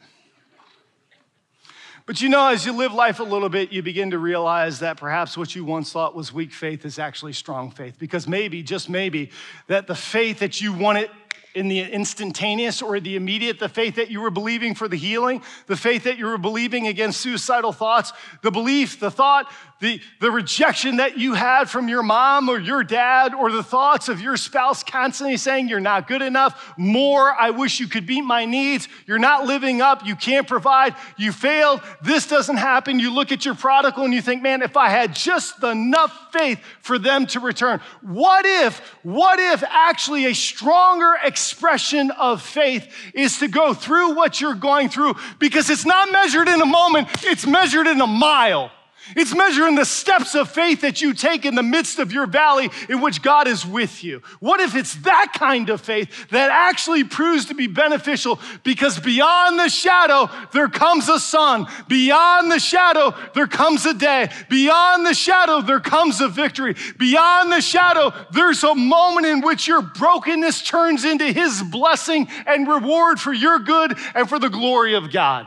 But 2.04 2.20
you 2.23 2.28
know, 2.30 2.49
as 2.49 2.64
you 2.64 2.73
live 2.73 2.94
life 2.94 3.20
a 3.20 3.25
little 3.25 3.50
bit, 3.50 3.70
you 3.70 3.82
begin 3.82 4.11
to 4.12 4.18
realize 4.18 4.80
that 4.80 4.97
perhaps 4.97 5.37
what 5.37 5.54
you 5.54 5.64
once 5.64 5.92
thought 5.92 6.16
was 6.16 6.32
weak 6.32 6.52
faith 6.52 6.85
is 6.87 6.99
actually 6.99 7.35
strong 7.35 7.70
faith. 7.70 7.97
Because 7.99 8.26
maybe, 8.26 8.62
just 8.62 8.88
maybe, 8.88 9.30
that 9.66 9.87
the 9.87 9.94
faith 9.94 10.38
that 10.38 10.61
you 10.61 10.73
wanted 10.73 11.11
in 11.54 11.68
the 11.68 11.80
instantaneous 11.80 12.82
or 12.82 13.00
the 13.00 13.16
immediate, 13.16 13.58
the 13.58 13.68
faith 13.68 13.96
that 13.96 14.10
you 14.10 14.20
were 14.20 14.30
believing 14.30 14.74
for 14.74 14.88
the 14.88 14.96
healing, 14.96 15.42
the 15.66 15.76
faith 15.76 16.04
that 16.04 16.18
you 16.18 16.26
were 16.26 16.38
believing 16.38 16.86
against 16.86 17.20
suicidal 17.20 17.72
thoughts, 17.72 18.12
the 18.42 18.50
belief, 18.50 19.00
the 19.00 19.10
thought 19.10 19.50
the, 19.80 20.00
the 20.20 20.30
rejection 20.30 20.97
that 20.97 21.18
you 21.18 21.35
had 21.35 21.70
from 21.70 21.88
your 21.88 22.02
mom 22.02 22.49
or 22.49 22.58
your 22.58 22.82
dad, 22.82 23.32
or 23.32 23.52
the 23.52 23.62
thoughts 23.62 24.08
of 24.08 24.20
your 24.20 24.37
spouse 24.37 24.82
constantly 24.82 25.37
saying, 25.37 25.68
You're 25.68 25.78
not 25.78 26.08
good 26.08 26.23
enough, 26.23 26.75
more, 26.76 27.32
I 27.32 27.50
wish 27.50 27.78
you 27.78 27.87
could 27.87 28.06
meet 28.06 28.23
my 28.23 28.44
needs, 28.44 28.88
you're 29.06 29.18
not 29.18 29.47
living 29.47 29.80
up, 29.80 30.04
you 30.04 30.16
can't 30.16 30.49
provide, 30.49 30.97
you 31.16 31.30
failed, 31.30 31.80
this 32.02 32.26
doesn't 32.26 32.56
happen. 32.56 32.99
You 32.99 33.14
look 33.14 33.30
at 33.30 33.44
your 33.44 33.54
prodigal 33.54 34.04
and 34.04 34.12
you 34.12 34.23
think, 34.23 34.42
Man, 34.42 34.62
if 34.62 34.76
I 34.76 34.88
had 34.88 35.14
just 35.14 35.62
enough 35.62 36.32
faith 36.32 36.61
for 36.80 36.99
them 36.99 37.26
to 37.26 37.40
return. 37.40 37.80
What 38.02 38.44
if, 38.47 38.78
what 39.02 39.38
if 39.38 39.62
actually 39.62 40.26
a 40.26 40.35
stronger 40.35 41.14
expression 41.23 42.11
of 42.12 42.42
faith 42.42 42.92
is 43.14 43.38
to 43.38 43.49
go 43.49 43.75
through 43.75 44.14
what 44.14 44.40
you're 44.40 44.54
going 44.54 44.88
through? 44.88 45.14
Because 45.38 45.70
it's 45.70 45.87
not 45.87 46.11
measured 46.11 46.49
in 46.49 46.61
a 46.61 46.66
moment, 46.66 47.08
it's 47.23 47.47
measured 47.47 47.87
in 47.87 48.00
a 48.00 48.06
mile. 48.06 48.73
It's 49.16 49.34
measuring 49.34 49.74
the 49.74 49.84
steps 49.84 50.34
of 50.34 50.50
faith 50.50 50.82
that 50.82 51.00
you 51.00 51.14
take 51.14 51.44
in 51.44 51.54
the 51.54 51.62
midst 51.62 51.98
of 51.98 52.12
your 52.12 52.26
valley 52.26 52.70
in 52.88 53.00
which 53.00 53.22
God 53.22 53.48
is 53.48 53.64
with 53.64 54.04
you. 54.04 54.22
What 54.40 54.60
if 54.60 54.74
it's 54.74 54.94
that 54.96 55.32
kind 55.34 55.70
of 55.70 55.80
faith 55.80 56.28
that 56.30 56.50
actually 56.50 57.04
proves 57.04 57.46
to 57.46 57.54
be 57.54 57.66
beneficial 57.66 58.38
because 58.62 58.98
beyond 58.98 59.58
the 59.58 59.68
shadow, 59.68 60.28
there 60.52 60.68
comes 60.68 61.08
a 61.08 61.18
sun. 61.18 61.66
Beyond 61.88 62.50
the 62.50 62.58
shadow, 62.58 63.14
there 63.34 63.46
comes 63.46 63.86
a 63.86 63.94
day. 63.94 64.30
Beyond 64.48 65.06
the 65.06 65.14
shadow, 65.14 65.60
there 65.62 65.80
comes 65.80 66.20
a 66.20 66.28
victory. 66.28 66.74
Beyond 66.98 67.52
the 67.52 67.60
shadow, 67.60 68.12
there's 68.32 68.64
a 68.64 68.74
moment 68.74 69.26
in 69.26 69.40
which 69.40 69.66
your 69.66 69.82
brokenness 69.82 70.62
turns 70.62 71.04
into 71.04 71.32
His 71.32 71.62
blessing 71.62 72.28
and 72.46 72.68
reward 72.68 73.20
for 73.20 73.32
your 73.32 73.58
good 73.58 73.96
and 74.14 74.28
for 74.28 74.38
the 74.38 74.50
glory 74.50 74.94
of 74.94 75.10
God. 75.10 75.46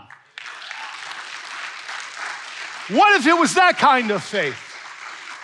What 2.90 3.20
if 3.20 3.28
it 3.28 3.34
was 3.34 3.56
that 3.56 3.78
kind 3.78 4.12
of 4.12 4.24
faith? 4.24 4.58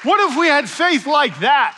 What 0.04 0.32
if 0.32 0.38
we 0.38 0.48
had 0.48 0.70
faith 0.70 1.08
like 1.08 1.40
that? 1.40 1.76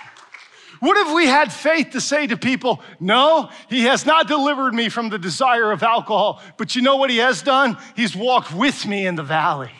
What 0.79 0.97
if 0.97 1.13
we 1.13 1.27
had 1.27 1.51
faith 1.51 1.91
to 1.91 2.01
say 2.01 2.27
to 2.27 2.37
people, 2.37 2.81
No, 2.99 3.49
he 3.69 3.83
has 3.83 4.05
not 4.05 4.27
delivered 4.27 4.73
me 4.73 4.89
from 4.89 5.09
the 5.09 5.19
desire 5.19 5.71
of 5.71 5.83
alcohol, 5.83 6.41
but 6.57 6.75
you 6.75 6.81
know 6.81 6.95
what 6.95 7.09
he 7.09 7.17
has 7.17 7.41
done? 7.41 7.77
He's 7.95 8.15
walked 8.15 8.53
with 8.53 8.85
me 8.85 9.05
in 9.05 9.15
the 9.15 9.23
valley. 9.23 9.71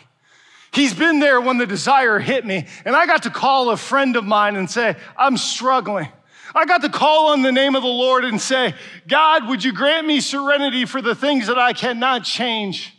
He's 0.72 0.94
been 0.94 1.18
there 1.18 1.40
when 1.40 1.58
the 1.58 1.66
desire 1.66 2.18
hit 2.18 2.46
me, 2.46 2.66
and 2.84 2.94
I 2.94 3.06
got 3.06 3.24
to 3.24 3.30
call 3.30 3.70
a 3.70 3.76
friend 3.76 4.14
of 4.16 4.24
mine 4.24 4.56
and 4.56 4.70
say, 4.70 4.96
I'm 5.16 5.36
struggling. 5.36 6.08
I 6.54 6.64
got 6.64 6.82
to 6.82 6.88
call 6.88 7.28
on 7.32 7.42
the 7.42 7.52
name 7.52 7.74
of 7.74 7.82
the 7.82 7.88
Lord 7.88 8.24
and 8.24 8.40
say, 8.40 8.74
God, 9.08 9.48
would 9.48 9.64
you 9.64 9.72
grant 9.72 10.06
me 10.06 10.20
serenity 10.20 10.84
for 10.84 11.00
the 11.00 11.14
things 11.14 11.46
that 11.46 11.58
I 11.58 11.72
cannot 11.72 12.24
change? 12.24 12.94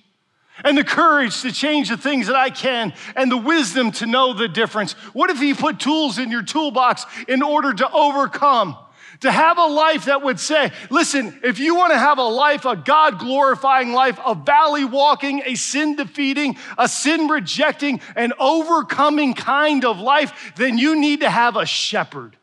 And 0.63 0.77
the 0.77 0.83
courage 0.83 1.41
to 1.41 1.51
change 1.51 1.89
the 1.89 1.97
things 1.97 2.27
that 2.27 2.35
I 2.35 2.49
can 2.49 2.93
and 3.15 3.31
the 3.31 3.37
wisdom 3.37 3.91
to 3.93 4.05
know 4.05 4.33
the 4.33 4.47
difference? 4.47 4.93
What 5.13 5.29
if 5.29 5.39
He 5.39 5.53
put 5.53 5.79
tools 5.79 6.17
in 6.17 6.31
your 6.31 6.43
toolbox 6.43 7.05
in 7.27 7.41
order 7.41 7.73
to 7.73 7.91
overcome? 7.91 8.77
To 9.21 9.31
have 9.31 9.59
a 9.59 9.67
life 9.67 10.05
that 10.05 10.23
would 10.23 10.39
say, 10.39 10.71
listen, 10.89 11.39
if 11.43 11.59
you 11.59 11.75
want 11.75 11.93
to 11.93 11.99
have 11.99 12.17
a 12.17 12.23
life, 12.23 12.65
a 12.65 12.75
God 12.75 13.19
glorifying 13.19 13.93
life, 13.93 14.17
a 14.25 14.33
valley 14.33 14.83
walking, 14.83 15.43
a 15.45 15.53
sin 15.53 15.95
defeating, 15.95 16.57
a 16.75 16.87
sin 16.87 17.27
rejecting, 17.27 18.01
an 18.15 18.33
overcoming 18.39 19.35
kind 19.35 19.85
of 19.85 19.99
life, 19.99 20.53
then 20.55 20.79
you 20.79 20.99
need 20.99 21.19
to 21.19 21.29
have 21.29 21.55
a 21.55 21.67
shepherd. 21.67 22.35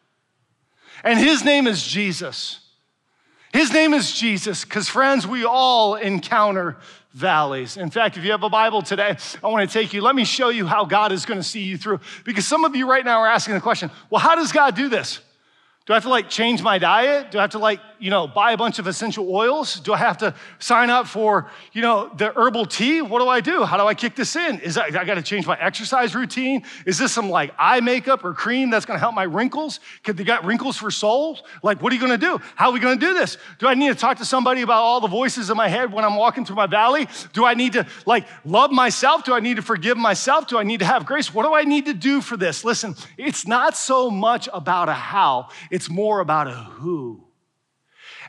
And 1.02 1.18
his 1.18 1.44
name 1.44 1.66
is 1.66 1.84
Jesus. 1.84 2.60
His 3.52 3.72
name 3.72 3.92
is 3.92 4.12
Jesus, 4.12 4.64
because 4.64 4.88
friends, 4.88 5.26
we 5.26 5.44
all 5.44 5.96
encounter 5.96 6.76
valleys. 7.18 7.76
In 7.76 7.90
fact, 7.90 8.16
if 8.16 8.24
you 8.24 8.30
have 8.30 8.44
a 8.44 8.48
Bible 8.48 8.80
today, 8.80 9.16
I 9.42 9.48
want 9.48 9.68
to 9.68 9.72
take 9.72 9.92
you, 9.92 10.00
let 10.00 10.14
me 10.14 10.24
show 10.24 10.48
you 10.48 10.66
how 10.66 10.84
God 10.84 11.12
is 11.12 11.26
going 11.26 11.38
to 11.38 11.44
see 11.44 11.62
you 11.62 11.76
through. 11.76 12.00
Because 12.24 12.46
some 12.46 12.64
of 12.64 12.76
you 12.76 12.88
right 12.88 13.04
now 13.04 13.20
are 13.20 13.26
asking 13.26 13.54
the 13.54 13.60
question, 13.60 13.90
well, 14.08 14.20
how 14.20 14.36
does 14.36 14.52
God 14.52 14.74
do 14.74 14.88
this? 14.88 15.20
Do 15.88 15.94
I 15.94 15.96
have 15.96 16.02
to 16.02 16.10
like 16.10 16.28
change 16.28 16.62
my 16.62 16.76
diet? 16.76 17.30
Do 17.30 17.38
I 17.38 17.40
have 17.40 17.52
to 17.52 17.58
like, 17.58 17.80
you 17.98 18.10
know, 18.10 18.28
buy 18.28 18.52
a 18.52 18.58
bunch 18.58 18.78
of 18.78 18.86
essential 18.86 19.34
oils? 19.34 19.80
Do 19.80 19.94
I 19.94 19.96
have 19.96 20.18
to 20.18 20.34
sign 20.58 20.90
up 20.90 21.06
for, 21.06 21.50
you 21.72 21.80
know, 21.80 22.12
the 22.14 22.30
herbal 22.38 22.66
tea? 22.66 23.00
What 23.00 23.20
do 23.20 23.28
I 23.28 23.40
do? 23.40 23.64
How 23.64 23.78
do 23.78 23.84
I 23.84 23.94
kick 23.94 24.14
this 24.14 24.36
in? 24.36 24.60
Is 24.60 24.74
that, 24.74 24.94
I 24.94 25.06
got 25.06 25.14
to 25.14 25.22
change 25.22 25.46
my 25.46 25.58
exercise 25.58 26.14
routine? 26.14 26.62
Is 26.84 26.98
this 26.98 27.10
some 27.10 27.30
like 27.30 27.54
eye 27.58 27.80
makeup 27.80 28.22
or 28.22 28.34
cream 28.34 28.68
that's 28.68 28.84
going 28.84 28.96
to 28.96 29.00
help 29.00 29.14
my 29.14 29.22
wrinkles? 29.22 29.80
Could 30.02 30.18
they 30.18 30.24
got 30.24 30.44
wrinkles 30.44 30.76
for 30.76 30.90
souls? 30.90 31.42
Like, 31.62 31.80
what 31.80 31.90
are 31.90 31.94
you 31.94 32.06
going 32.06 32.20
to 32.20 32.26
do? 32.26 32.38
How 32.54 32.66
are 32.66 32.72
we 32.72 32.80
going 32.80 33.00
to 33.00 33.06
do 33.06 33.14
this? 33.14 33.38
Do 33.58 33.66
I 33.66 33.72
need 33.72 33.88
to 33.88 33.94
talk 33.94 34.18
to 34.18 34.26
somebody 34.26 34.60
about 34.60 34.82
all 34.82 35.00
the 35.00 35.08
voices 35.08 35.48
in 35.48 35.56
my 35.56 35.68
head 35.68 35.90
when 35.90 36.04
I'm 36.04 36.16
walking 36.16 36.44
through 36.44 36.56
my 36.56 36.66
valley? 36.66 37.08
Do 37.32 37.46
I 37.46 37.54
need 37.54 37.72
to 37.72 37.86
like 38.04 38.26
love 38.44 38.70
myself? 38.70 39.24
Do 39.24 39.32
I 39.32 39.40
need 39.40 39.56
to 39.56 39.62
forgive 39.62 39.96
myself? 39.96 40.48
Do 40.48 40.58
I 40.58 40.64
need 40.64 40.80
to 40.80 40.86
have 40.86 41.06
grace? 41.06 41.32
What 41.32 41.44
do 41.44 41.54
I 41.54 41.64
need 41.64 41.86
to 41.86 41.94
do 41.94 42.20
for 42.20 42.36
this? 42.36 42.62
Listen, 42.62 42.94
it's 43.16 43.46
not 43.46 43.74
so 43.74 44.10
much 44.10 44.50
about 44.52 44.90
a 44.90 44.92
how. 44.92 45.48
It's 45.77 45.77
more 45.86 46.20
about 46.20 46.46
a 46.48 46.52
who. 46.52 47.24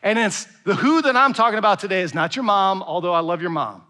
And 0.04 0.20
it's 0.20 0.46
the 0.66 0.76
who 0.76 1.02
that 1.02 1.16
I'm 1.16 1.34
talking 1.34 1.58
about 1.58 1.80
today 1.80 2.02
is 2.02 2.14
not 2.14 2.36
your 2.36 2.44
mom, 2.44 2.84
although 2.84 3.14
I 3.14 3.20
love 3.22 3.42
your 3.42 3.52
mom. 3.52 3.84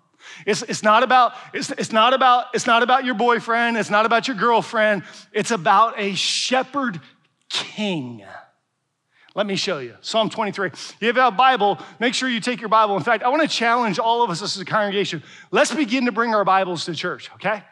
It's, 0.45 0.61
it's, 0.63 0.83
not 0.83 1.03
about, 1.03 1.33
it's, 1.53 1.71
it's, 1.71 1.91
not 1.91 2.13
about, 2.13 2.45
it's 2.53 2.67
not 2.67 2.83
about 2.83 3.05
your 3.05 3.15
boyfriend, 3.15 3.77
it's 3.77 3.89
not 3.89 4.05
about 4.05 4.27
your 4.27 4.37
girlfriend, 4.37 5.03
it's 5.31 5.51
about 5.51 5.99
a 5.99 6.13
shepherd 6.15 6.99
king. 7.49 8.23
Let 9.35 9.45
me 9.45 9.55
show 9.55 9.79
you. 9.79 9.95
Psalm 10.01 10.29
23. 10.29 10.71
You 10.99 11.07
have 11.07 11.17
a 11.17 11.31
Bible, 11.31 11.79
make 11.99 12.13
sure 12.13 12.27
you 12.27 12.39
take 12.39 12.59
your 12.59 12.69
Bible. 12.69 12.97
In 12.97 13.03
fact, 13.03 13.23
I 13.23 13.29
want 13.29 13.41
to 13.41 13.47
challenge 13.47 13.99
all 13.99 14.23
of 14.23 14.29
us 14.29 14.41
as 14.41 14.57
a 14.57 14.65
congregation. 14.65 15.23
Let's 15.51 15.73
begin 15.73 16.05
to 16.05 16.11
bring 16.11 16.33
our 16.33 16.43
Bibles 16.43 16.85
to 16.85 16.95
church, 16.95 17.31
okay? 17.35 17.63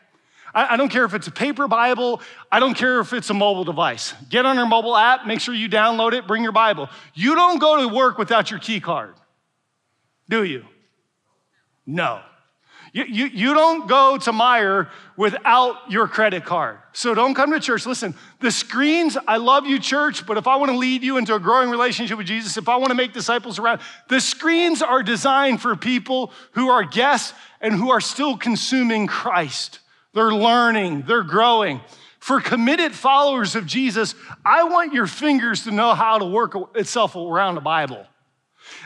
I, 0.53 0.73
I 0.73 0.77
don't 0.77 0.89
care 0.89 1.05
if 1.05 1.13
it's 1.13 1.27
a 1.27 1.31
paper 1.31 1.67
Bible, 1.67 2.21
I 2.51 2.59
don't 2.59 2.75
care 2.75 2.99
if 2.99 3.13
it's 3.13 3.29
a 3.29 3.33
mobile 3.33 3.63
device. 3.63 4.13
Get 4.29 4.45
on 4.45 4.57
our 4.57 4.65
mobile 4.65 4.95
app, 4.95 5.27
make 5.27 5.39
sure 5.39 5.53
you 5.53 5.69
download 5.69 6.13
it, 6.13 6.27
bring 6.27 6.43
your 6.43 6.51
Bible. 6.51 6.89
You 7.13 7.35
don't 7.35 7.59
go 7.59 7.87
to 7.87 7.93
work 7.93 8.17
without 8.17 8.51
your 8.51 8.59
key 8.59 8.79
card, 8.79 9.15
do 10.29 10.43
you? 10.43 10.65
No. 11.85 12.21
You, 12.93 13.05
you, 13.05 13.25
you, 13.27 13.53
don't 13.53 13.87
go 13.87 14.17
to 14.17 14.31
Meijer 14.31 14.89
without 15.17 15.91
your 15.91 16.07
credit 16.07 16.45
card. 16.45 16.79
So 16.93 17.13
don't 17.13 17.35
come 17.35 17.51
to 17.51 17.59
church. 17.59 17.85
Listen, 17.85 18.15
the 18.39 18.49
screens, 18.49 19.17
I 19.27 19.37
love 19.37 19.67
you, 19.67 19.77
church, 19.77 20.25
but 20.25 20.37
if 20.37 20.47
I 20.47 20.55
want 20.55 20.71
to 20.71 20.77
lead 20.77 21.03
you 21.03 21.17
into 21.17 21.35
a 21.35 21.39
growing 21.39 21.69
relationship 21.69 22.17
with 22.17 22.27
Jesus, 22.27 22.57
if 22.57 22.67
I 22.67 22.77
want 22.77 22.89
to 22.89 22.95
make 22.95 23.13
disciples 23.13 23.59
around, 23.59 23.81
the 24.09 24.19
screens 24.19 24.81
are 24.81 25.03
designed 25.03 25.61
for 25.61 25.75
people 25.75 26.31
who 26.53 26.69
are 26.69 26.83
guests 26.83 27.33
and 27.61 27.73
who 27.73 27.91
are 27.91 28.01
still 28.01 28.37
consuming 28.37 29.05
Christ. 29.05 29.79
They're 30.13 30.33
learning, 30.33 31.03
they're 31.07 31.23
growing. 31.23 31.81
For 32.19 32.41
committed 32.41 32.93
followers 32.93 33.55
of 33.55 33.65
Jesus, 33.65 34.15
I 34.43 34.63
want 34.63 34.93
your 34.93 35.07
fingers 35.07 35.63
to 35.63 35.71
know 35.71 35.93
how 35.93 36.17
to 36.17 36.25
work 36.25 36.55
itself 36.75 37.15
around 37.15 37.55
the 37.55 37.61
Bible. 37.61 38.05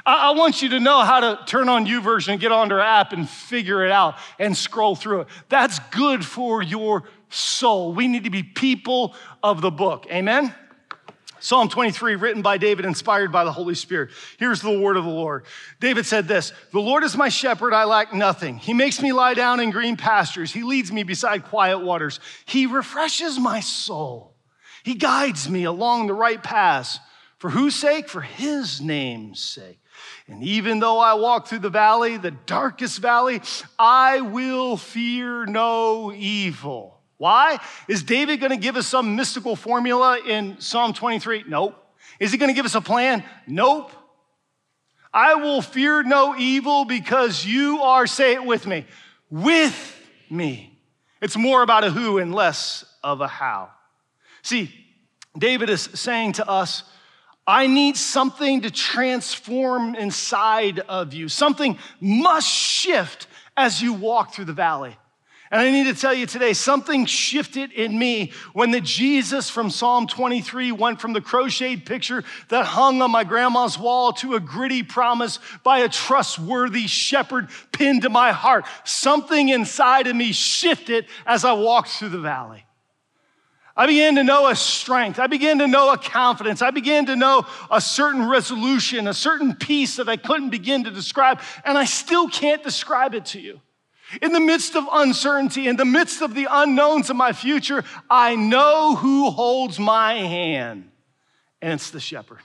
I, 0.06 0.32
want 0.32 0.62
you 0.62 0.70
to 0.70 0.80
know 0.80 1.02
how 1.02 1.20
to 1.20 1.40
turn 1.46 1.70
on 1.70 1.86
YouVersion 1.86 2.34
and 2.34 2.42
get 2.42 2.52
onto 2.52 2.76
our 2.76 2.82
app 2.82 3.14
and 3.14 3.28
figure 3.28 3.86
it 3.86 3.92
out 3.92 4.16
and 4.40 4.56
scroll 4.56 4.96
through 4.96 5.22
it. 5.22 5.28
That's 5.50 5.80
good 5.92 6.26
for 6.26 6.62
your 6.62 7.04
soul. 7.30 7.94
We 7.94 8.08
need 8.08 8.26
to 8.26 8.30
be 8.30 8.44
people 8.44 9.16
of 9.42 9.62
the 9.62 9.72
book. 9.72 10.06
Amen? 10.12 10.54
Psalm 11.42 11.70
23, 11.70 12.16
written 12.18 12.44
by 12.44 12.60
David, 12.60 12.86
inspired 12.86 13.32
by 13.32 13.44
the 13.44 13.52
Holy 13.52 13.74
Spirit. 13.74 14.12
Here's 14.38 14.62
the 14.62 14.80
word 14.80 14.96
of 14.96 15.06
the 15.06 15.10
Lord. 15.10 15.46
David 15.80 16.06
said 16.06 16.28
this 16.28 16.54
The 16.72 16.80
Lord 16.80 17.04
is 17.04 17.18
my 17.18 17.30
shepherd, 17.30 17.74
I 17.74 17.86
lack 17.86 18.14
nothing. 18.14 18.58
He 18.58 18.76
makes 18.76 19.02
me 19.02 19.12
lie 19.12 19.34
down 19.34 19.60
in 19.60 19.72
green 19.72 19.98
pastures. 19.98 20.54
He 20.54 20.62
leads 20.62 20.92
me 20.92 21.02
beside 21.02 21.46
quiet 21.46 21.80
waters. 21.80 22.20
He 22.46 22.68
refreshes 22.68 23.40
my 23.40 23.60
soul. 23.60 24.36
He 24.84 24.94
guides 24.94 25.50
me 25.50 25.64
along 25.64 26.08
the 26.08 26.14
right 26.14 26.42
paths. 26.42 27.00
For 27.40 27.50
whose 27.50 27.76
sake? 27.76 28.08
For 28.08 28.22
his 28.22 28.80
name's 28.80 29.42
sake. 29.42 29.80
And 30.28 30.44
even 30.44 30.80
though 30.80 31.00
I 31.00 31.16
walk 31.16 31.48
through 31.48 31.60
the 31.60 31.72
valley, 31.72 32.18
the 32.18 32.32
darkest 32.32 33.00
valley, 33.00 33.42
I 33.80 34.22
will 34.22 34.78
fear 34.78 35.48
no 35.48 36.14
evil 36.14 37.01
why? 37.22 37.60
Is 37.88 38.02
David 38.02 38.40
going 38.40 38.50
to 38.50 38.58
give 38.58 38.76
us 38.76 38.88
some 38.88 39.16
mystical 39.16 39.56
formula 39.56 40.20
in 40.26 40.60
Psalm 40.60 40.92
23? 40.92 41.44
Nope. 41.48 41.76
Is 42.20 42.32
he 42.32 42.40
going 42.40 42.50
to 42.50 42.56
give 42.56 42.66
us 42.66 42.74
a 42.74 42.82
plan? 42.82 43.24
Nope. 43.46 43.92
I 45.14 45.36
will 45.36 45.62
fear 45.62 46.02
no 46.02 46.36
evil 46.36 46.84
because 46.84 47.46
you 47.46 47.80
are, 47.84 48.08
say 48.08 48.34
it 48.34 48.44
with 48.44 48.66
me, 48.66 48.88
with 49.30 50.02
me. 50.32 50.80
It's 51.22 51.38
more 51.38 51.62
about 51.62 51.84
a 51.84 51.92
who 51.92 52.18
and 52.18 52.34
less 52.34 52.86
of 53.04 53.22
a 53.22 53.28
how. 53.28 53.70
See, 54.42 54.74
David 55.38 55.70
is 55.70 55.92
saying 55.94 56.34
to 56.34 56.50
us, 56.50 56.82
I 57.46 57.68
need 57.68 57.98
something 57.98 58.62
to 58.62 58.72
transform 58.72 59.94
inside 59.94 60.80
of 60.80 61.14
you. 61.14 61.30
Something 61.30 61.78
must 62.00 62.48
shift 62.50 63.28
as 63.56 63.80
you 63.80 63.94
walk 63.94 64.34
through 64.34 64.46
the 64.46 64.54
valley. 64.54 64.98
And 65.52 65.60
I 65.60 65.70
need 65.70 65.94
to 65.94 65.94
tell 65.94 66.14
you 66.14 66.26
today, 66.26 66.54
something 66.54 67.06
shifted 67.06 67.74
in 67.74 68.00
me 68.00 68.32
when 68.54 68.72
the 68.72 68.80
Jesus 68.80 69.50
from 69.50 69.70
Psalm 69.70 70.08
23 70.08 70.72
went 70.72 71.02
from 71.02 71.12
the 71.12 71.20
crocheted 71.20 71.86
picture 71.86 72.24
that 72.48 72.66
hung 72.66 73.02
on 73.02 73.12
my 73.12 73.26
grandma's 73.26 73.78
wall 73.78 74.14
to 74.14 74.36
a 74.36 74.40
gritty 74.40 74.82
promise 74.82 75.40
by 75.62 75.80
a 75.80 75.90
trustworthy 75.90 76.88
shepherd 76.88 77.50
pinned 77.74 78.04
to 78.04 78.10
my 78.10 78.32
heart. 78.32 78.64
Something 78.86 79.50
inside 79.50 80.08
of 80.08 80.16
me 80.16 80.32
shifted 80.32 81.06
as 81.26 81.44
I 81.44 81.52
walked 81.52 81.90
through 81.90 82.10
the 82.10 82.20
valley. 82.20 82.66
I 83.76 83.88
began 83.88 84.16
to 84.16 84.24
know 84.24 84.48
a 84.48 84.56
strength. 84.56 85.20
I 85.20 85.28
began 85.28 85.60
to 85.60 85.68
know 85.68 85.92
a 85.92 85.98
confidence. 85.98 86.62
I 86.62 86.72
began 86.72 87.08
to 87.08 87.18
know 87.18 87.46
a 87.70 87.82
certain 87.82 88.30
resolution, 88.30 89.06
a 89.06 89.14
certain 89.14 89.56
peace 89.56 89.98
that 89.98 90.08
I 90.08 90.16
couldn't 90.16 90.50
begin 90.50 90.86
to 90.86 90.92
describe, 90.92 91.42
and 91.66 91.78
I 91.78 91.84
still 91.84 92.30
can't 92.30 92.64
describe 92.64 93.16
it 93.16 93.26
to 93.28 93.42
you. 93.42 93.60
In 94.22 94.34
the 94.34 94.40
midst 94.40 94.76
of 94.76 94.86
uncertainty, 94.92 95.68
in 95.68 95.76
the 95.76 95.86
midst 95.86 96.22
of 96.22 96.34
the 96.34 96.48
unknowns 96.50 97.10
of 97.10 97.16
my 97.16 97.34
future, 97.34 97.84
I 98.10 98.36
know 98.36 98.96
who 98.96 99.30
holds 99.30 99.80
my 99.80 100.16
hand, 100.16 100.90
and 101.62 101.74
it's 101.74 101.92
the 101.92 102.00
shepherd. 102.00 102.40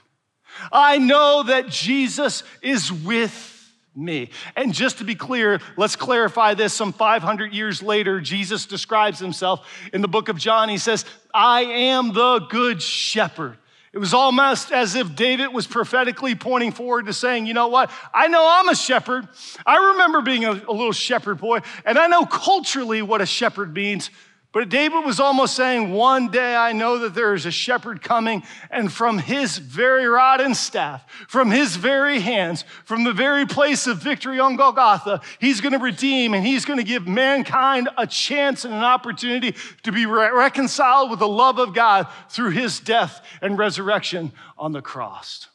I 0.71 0.97
know 0.97 1.43
that 1.43 1.67
Jesus 1.67 2.43
is 2.61 2.91
with 2.91 3.53
me. 3.95 4.29
And 4.55 4.73
just 4.73 4.99
to 4.99 5.03
be 5.03 5.15
clear, 5.15 5.59
let's 5.75 5.95
clarify 5.95 6.53
this. 6.53 6.73
Some 6.73 6.93
500 6.93 7.53
years 7.53 7.81
later, 7.81 8.21
Jesus 8.21 8.65
describes 8.65 9.19
himself 9.19 9.67
in 9.91 10.01
the 10.01 10.07
book 10.07 10.29
of 10.29 10.37
John. 10.37 10.69
He 10.69 10.77
says, 10.77 11.03
I 11.33 11.61
am 11.63 12.13
the 12.13 12.39
good 12.49 12.81
shepherd. 12.81 13.57
It 13.93 13.99
was 13.99 14.13
almost 14.13 14.71
as 14.71 14.95
if 14.95 15.15
David 15.15 15.53
was 15.53 15.65
prophetically 15.65 16.35
pointing 16.35 16.71
forward 16.71 17.05
to 17.05 17.13
saying, 17.13 17.45
you 17.45 17.53
know 17.53 17.69
what? 17.69 17.89
I 18.13 18.27
know 18.27 18.45
I'm 18.47 18.67
a 18.67 18.75
shepherd. 18.75 19.27
I 19.65 19.91
remember 19.91 20.21
being 20.21 20.43
a, 20.43 20.51
a, 20.51 20.73
little 20.73 20.91
shepherd 20.91 21.39
boy, 21.39 21.61
and 21.85 21.97
I 21.97 22.07
know 22.07 22.25
culturally 22.25 23.01
what 23.01 23.21
a 23.21 23.25
shepherd 23.25 23.73
means. 23.73 24.09
But 24.57 24.69
David 24.69 25.05
was 25.05 25.19
almost 25.19 25.55
saying, 25.55 25.91
One 25.91 26.29
day 26.31 26.55
I 26.55 26.71
know 26.71 26.97
that 26.97 27.13
there 27.13 27.35
is 27.35 27.45
a 27.45 27.51
shepherd 27.51 28.01
coming, 28.01 28.41
and 28.71 28.91
from 28.91 29.19
his 29.19 29.59
very 29.59 30.07
rod 30.07 30.41
and 30.41 30.57
staff, 30.57 31.05
from 31.27 31.51
his 31.51 31.75
very 31.75 32.19
hands, 32.19 32.65
from 32.83 33.03
the 33.03 33.13
very 33.13 33.45
place 33.45 33.85
of 33.85 33.99
victory 33.99 34.39
on 34.39 34.55
Golgotha, 34.55 35.21
he's 35.37 35.61
going 35.61 35.73
to 35.73 35.77
redeem 35.77 36.33
and 36.33 36.43
he's 36.43 36.65
going 36.65 36.79
to 36.79 36.83
give 36.83 37.07
mankind 37.07 37.87
a 37.99 38.07
chance 38.07 38.65
and 38.65 38.73
an 38.73 38.83
opportunity 38.83 39.55
to 39.83 39.91
be 39.91 40.07
re- 40.07 40.31
reconciled 40.31 41.11
with 41.11 41.19
the 41.19 41.27
love 41.27 41.59
of 41.59 41.75
God 41.75 42.07
through 42.27 42.49
his 42.49 42.79
death 42.79 43.23
and 43.43 43.59
resurrection 43.59 44.31
on 44.57 44.71
the 44.71 44.81
cross. 44.81 45.49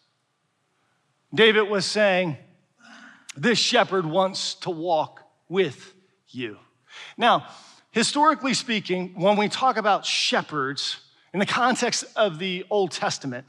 David 1.35 1.63
was 1.63 1.85
saying, 1.85 2.37
This 3.37 3.59
shepherd 3.59 4.07
wants 4.07 4.55
to 4.61 4.71
walk 4.71 5.23
with 5.49 5.93
you. 6.29 6.57
Now, 7.17 7.49
Historically 7.93 8.55
speaking, 8.55 9.13
when 9.15 9.37
we 9.37 9.49
talk 9.49 9.77
about 9.77 10.05
shepherds 10.07 10.97
in 11.35 11.41
the 11.41 11.47
context 11.47 12.05
of 12.17 12.39
the 12.39 12.65
Old 12.71 12.91
Testament, 12.91 13.47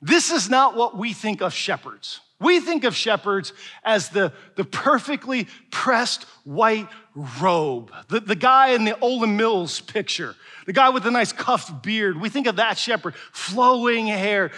this 0.00 0.30
is 0.30 0.48
not 0.48 0.76
what 0.76 0.96
we 0.96 1.14
think 1.14 1.40
of 1.40 1.52
shepherds. 1.52 2.20
We 2.38 2.60
think 2.60 2.84
of 2.84 2.94
shepherds 2.94 3.52
as 3.82 4.10
the, 4.10 4.32
the 4.54 4.64
perfectly 4.64 5.48
pressed 5.70 6.24
white 6.44 6.86
robe, 7.40 7.90
the, 8.08 8.20
the 8.20 8.36
guy 8.36 8.68
in 8.68 8.84
the 8.84 8.92
Olan 8.92 9.34
Mills 9.34 9.80
picture, 9.80 10.36
the 10.66 10.72
guy 10.72 10.90
with 10.90 11.02
the 11.02 11.10
nice 11.10 11.32
cuffed 11.32 11.82
beard. 11.82 12.20
We 12.20 12.28
think 12.28 12.46
of 12.46 12.56
that 12.56 12.78
shepherd, 12.78 13.14
flowing 13.32 14.06
hair, 14.06 14.52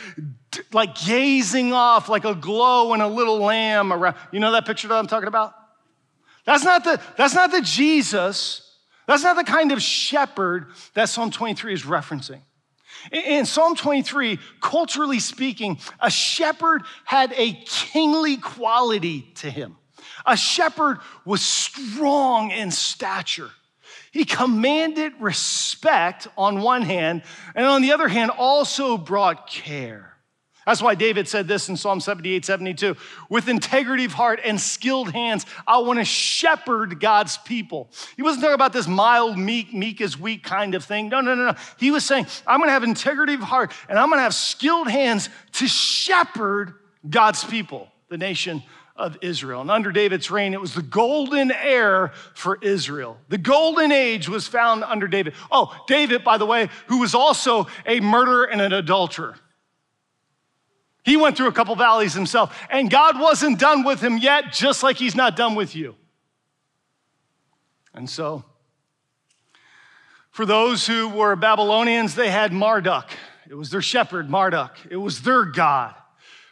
like 0.73 0.97
gazing 0.97 1.73
off 1.73 2.09
like 2.09 2.25
a 2.25 2.35
glow 2.35 2.93
and 2.93 3.01
a 3.01 3.09
little 3.09 3.39
lamb 3.39 3.93
around. 3.93 4.17
You 4.31 4.41
know 4.41 4.53
that 4.53 4.67
picture 4.67 4.89
that 4.89 4.99
I'm 4.99 5.07
talking 5.07 5.29
about? 5.29 5.55
That's 6.45 6.65
not 6.65 6.85
the, 6.85 7.01
that's 7.17 7.35
not 7.35 7.51
the 7.53 7.63
Jesus 7.63 8.70
that's 9.11 9.25
not 9.25 9.37
the 9.37 9.45
kind 9.45 9.73
of 9.73 9.83
shepherd 9.83 10.67
that 10.95 11.09
Psalm 11.09 11.31
23 11.31 11.73
is 11.73 11.83
referencing. 11.83 12.41
In 13.13 13.47
Psalm 13.47 13.75
23, 13.75 14.39
culturally 14.61 15.19
speaking, 15.19 15.79
a 16.01 16.11
shepherd 16.11 16.83
had 17.05 17.33
a 17.37 17.53
kingly 17.67 18.37
quality 18.37 19.33
to 19.37 19.51
him. 19.51 19.77
A 20.27 20.37
shepherd 20.37 20.99
was 21.25 21.45
strong 21.45 22.51
in 22.51 22.71
stature. 22.71 23.51
He 24.13 24.25
commanded 24.25 25.13
respect 25.21 26.29
on 26.37 26.61
one 26.61 26.83
hand, 26.83 27.23
and 27.55 27.67
on 27.67 27.83
the 27.83 27.93
other 27.93 28.09
hand, 28.09 28.31
also 28.31 28.97
brought 28.97 29.49
care. 29.49 30.15
That's 30.67 30.83
why 30.83 30.95
David 30.95 31.27
said 31.27 31.49
this 31.49 31.69
in 31.69 31.77
Psalm 31.77 32.01
78 32.01 32.45
72 32.45 32.97
with 33.29 33.49
integrity 33.49 34.05
of 34.05 34.13
heart 34.13 34.41
and 34.45 34.61
skilled 34.61 35.11
hands, 35.13 35.47
I 35.67 35.79
want 35.79 35.99
to 35.99 36.05
shepherd 36.05 37.01
God's 37.01 37.39
people. 37.39 37.91
He 38.17 38.23
wasn't 38.23 38.43
talking 38.43 38.55
about 38.55 38.73
this 38.73 38.87
mild, 38.87 39.39
meek, 39.39 39.73
meek 39.73 40.01
is 40.01 40.19
weak 40.19 40.43
kind 40.43 40.75
of 40.75 40.85
thing. 40.85 41.09
No, 41.09 41.21
no, 41.21 41.35
no, 41.35 41.47
no. 41.47 41.55
He 41.79 41.91
was 41.91 42.05
saying, 42.05 42.27
I'm 42.47 42.61
going 42.61 42.69
to 42.69 42.73
have 42.73 42.85
integrity 42.85 43.35
of 43.35 43.41
heart 43.41 43.73
and 43.89 43.99
I'm 43.99 44.09
going 44.09 44.19
to 44.19 44.23
have 44.23 44.35
skilled 44.35 44.89
hands 44.89 45.31
to 45.53 45.67
shepherd 45.67 46.75
God's 47.09 47.43
people, 47.43 47.89
the 48.09 48.19
nation 48.19 48.63
of 48.97 49.17
Israel. 49.23 49.63
And 49.63 49.71
under 49.71 49.91
David's 49.91 50.31
reign, 50.31 50.53
it 50.53 50.61
was 50.61 50.75
the 50.75 50.83
golden 50.83 51.51
era 51.51 52.13
for 52.35 52.59
Israel. 52.61 53.17
The 53.31 53.39
golden 53.39 53.91
age 53.93 54.29
was 54.29 54.47
found 54.47 54.85
under 54.85 55.09
David. 55.09 55.33
Oh, 55.51 55.75
David, 55.87 56.23
by 56.23 56.37
the 56.37 56.47
way, 56.47 56.69
who 56.87 56.99
was 56.99 57.15
also 57.15 57.67
a 57.87 58.01
murderer 58.01 58.45
and 58.45 58.61
an 58.61 58.75
adulterer. 58.75 59.37
He 61.11 61.17
went 61.17 61.37
through 61.37 61.49
a 61.49 61.53
couple 61.53 61.75
valleys 61.75 62.15
himself, 62.15 62.57
and 62.71 62.89
God 62.89 63.19
wasn't 63.19 63.59
done 63.59 63.83
with 63.83 64.01
him 64.01 64.17
yet, 64.17 64.53
just 64.53 64.85
like 64.85 64.97
He's 64.97 65.17
not 65.17 65.35
done 65.35 65.57
with 65.57 65.75
you. 65.75 65.97
And 67.93 68.09
so, 68.09 68.45
for 70.31 70.47
those 70.47 70.87
who 70.87 71.09
were 71.09 71.35
Babylonians, 71.35 72.15
they 72.15 72.31
had 72.31 72.53
Marduk. 72.53 73.11
It 73.49 73.57
was 73.57 73.71
their 73.71 73.83
shepherd, 73.83 74.31
Marduk. 74.31 74.71
It 74.89 74.99
was 74.99 75.23
their 75.23 75.47
God. 75.47 75.97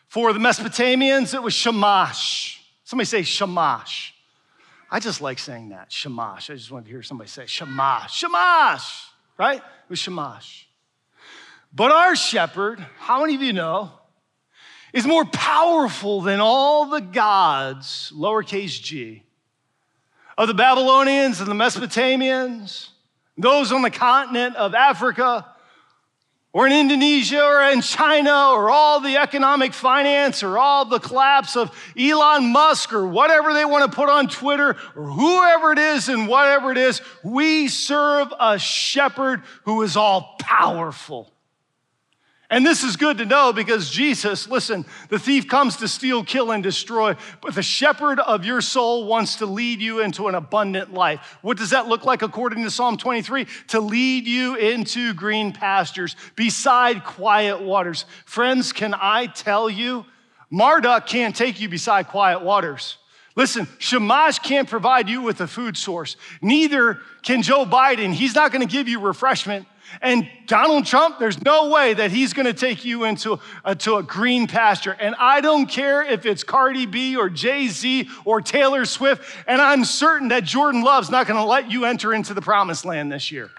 For 0.08 0.32
the 0.32 0.40
Mesopotamians, 0.40 1.34
it 1.34 1.42
was 1.44 1.54
Shamash. 1.54 2.60
Somebody 2.82 3.06
say 3.06 3.22
Shamash. 3.22 4.12
I 4.90 4.98
just 4.98 5.20
like 5.20 5.38
saying 5.38 5.68
that, 5.68 5.92
Shamash. 5.92 6.50
I 6.50 6.56
just 6.56 6.72
wanted 6.72 6.86
to 6.86 6.90
hear 6.90 7.04
somebody 7.04 7.30
say 7.30 7.46
Shamash. 7.46 8.12
Shamash, 8.12 9.04
right? 9.38 9.58
It 9.58 9.88
was 9.88 10.00
Shamash. 10.00 10.66
But 11.72 11.92
our 11.92 12.16
shepherd, 12.16 12.84
how 12.98 13.20
many 13.20 13.36
of 13.36 13.42
you 13.42 13.52
know, 13.52 13.92
is 14.92 15.06
more 15.06 15.24
powerful 15.24 16.20
than 16.20 16.40
all 16.40 16.86
the 16.86 17.00
gods, 17.00 18.12
lowercase 18.14 18.82
g, 18.82 19.22
of 20.36 20.48
the 20.48 20.54
Babylonians 20.54 21.40
and 21.40 21.50
the 21.50 21.54
Mesopotamians, 21.54 22.90
those 23.36 23.72
on 23.72 23.82
the 23.82 23.90
continent 23.90 24.56
of 24.56 24.74
Africa, 24.74 25.46
or 26.52 26.66
in 26.66 26.72
Indonesia, 26.72 27.44
or 27.44 27.62
in 27.70 27.82
China, 27.82 28.50
or 28.52 28.70
all 28.70 29.00
the 29.00 29.18
economic 29.18 29.74
finance, 29.74 30.42
or 30.42 30.58
all 30.58 30.86
the 30.86 30.98
collapse 30.98 31.56
of 31.56 31.70
Elon 31.96 32.50
Musk, 32.52 32.92
or 32.92 33.06
whatever 33.06 33.52
they 33.52 33.66
want 33.66 33.90
to 33.90 33.94
put 33.94 34.08
on 34.08 34.28
Twitter, 34.28 34.76
or 34.96 35.04
whoever 35.04 35.72
it 35.72 35.78
is 35.78 36.08
and 36.08 36.26
whatever 36.26 36.72
it 36.72 36.78
is, 36.78 37.02
we 37.22 37.68
serve 37.68 38.32
a 38.40 38.58
shepherd 38.58 39.42
who 39.64 39.82
is 39.82 39.96
all 39.96 40.36
powerful. 40.40 41.30
And 42.50 42.64
this 42.64 42.82
is 42.82 42.96
good 42.96 43.18
to 43.18 43.26
know 43.26 43.52
because 43.52 43.90
Jesus, 43.90 44.48
listen, 44.48 44.86
the 45.10 45.18
thief 45.18 45.48
comes 45.48 45.76
to 45.76 45.88
steal, 45.88 46.24
kill, 46.24 46.50
and 46.50 46.62
destroy, 46.62 47.14
but 47.42 47.54
the 47.54 47.62
shepherd 47.62 48.20
of 48.20 48.46
your 48.46 48.62
soul 48.62 49.04
wants 49.06 49.36
to 49.36 49.46
lead 49.46 49.82
you 49.82 50.00
into 50.00 50.28
an 50.28 50.34
abundant 50.34 50.94
life. 50.94 51.36
What 51.42 51.58
does 51.58 51.70
that 51.70 51.88
look 51.88 52.06
like 52.06 52.22
according 52.22 52.64
to 52.64 52.70
Psalm 52.70 52.96
23? 52.96 53.46
To 53.68 53.80
lead 53.80 54.26
you 54.26 54.56
into 54.56 55.12
green 55.12 55.52
pastures, 55.52 56.16
beside 56.36 57.04
quiet 57.04 57.60
waters. 57.60 58.06
Friends, 58.24 58.72
can 58.72 58.94
I 58.94 59.26
tell 59.26 59.68
you, 59.68 60.06
Marduk 60.50 61.06
can't 61.06 61.36
take 61.36 61.60
you 61.60 61.68
beside 61.68 62.08
quiet 62.08 62.40
waters. 62.40 62.96
Listen, 63.36 63.68
Shamash 63.78 64.38
can't 64.38 64.68
provide 64.68 65.08
you 65.08 65.20
with 65.20 65.40
a 65.42 65.46
food 65.46 65.76
source. 65.76 66.16
Neither 66.40 66.98
can 67.22 67.42
Joe 67.42 67.66
Biden. 67.66 68.12
He's 68.12 68.34
not 68.34 68.52
going 68.52 68.66
to 68.66 68.72
give 68.72 68.88
you 68.88 69.00
refreshment. 69.00 69.66
And 70.00 70.28
Donald 70.46 70.86
Trump, 70.86 71.18
there's 71.18 71.42
no 71.42 71.70
way 71.70 71.94
that 71.94 72.10
he's 72.10 72.32
gonna 72.32 72.52
take 72.52 72.84
you 72.84 73.04
into 73.04 73.34
a, 73.34 73.40
uh, 73.64 73.74
to 73.76 73.96
a 73.96 74.02
green 74.02 74.46
pasture. 74.46 74.96
And 74.98 75.14
I 75.18 75.40
don't 75.40 75.66
care 75.66 76.02
if 76.02 76.26
it's 76.26 76.44
Cardi 76.44 76.86
B 76.86 77.16
or 77.16 77.28
Jay 77.28 77.68
Z 77.68 78.08
or 78.24 78.40
Taylor 78.40 78.84
Swift, 78.84 79.36
and 79.46 79.60
I'm 79.60 79.84
certain 79.84 80.28
that 80.28 80.44
Jordan 80.44 80.82
Love's 80.82 81.10
not 81.10 81.26
gonna 81.26 81.44
let 81.44 81.70
you 81.70 81.84
enter 81.84 82.14
into 82.14 82.34
the 82.34 82.42
promised 82.42 82.84
land 82.84 83.10
this 83.10 83.32
year. 83.32 83.50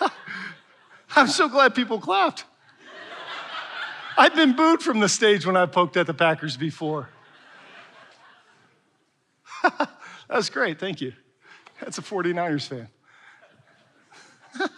I'm 1.16 1.28
so 1.28 1.48
glad 1.48 1.74
people 1.74 1.98
clapped. 1.98 2.44
I've 4.16 4.34
been 4.34 4.54
booed 4.54 4.82
from 4.82 5.00
the 5.00 5.08
stage 5.08 5.46
when 5.46 5.56
I 5.56 5.66
poked 5.66 5.96
at 5.96 6.06
the 6.06 6.14
Packers 6.14 6.56
before. 6.56 7.08
That's 10.28 10.50
great. 10.50 10.78
Thank 10.78 11.00
you. 11.00 11.12
That's 11.80 11.98
a 11.98 12.02
49ers 12.02 12.68
fan. 12.68 12.88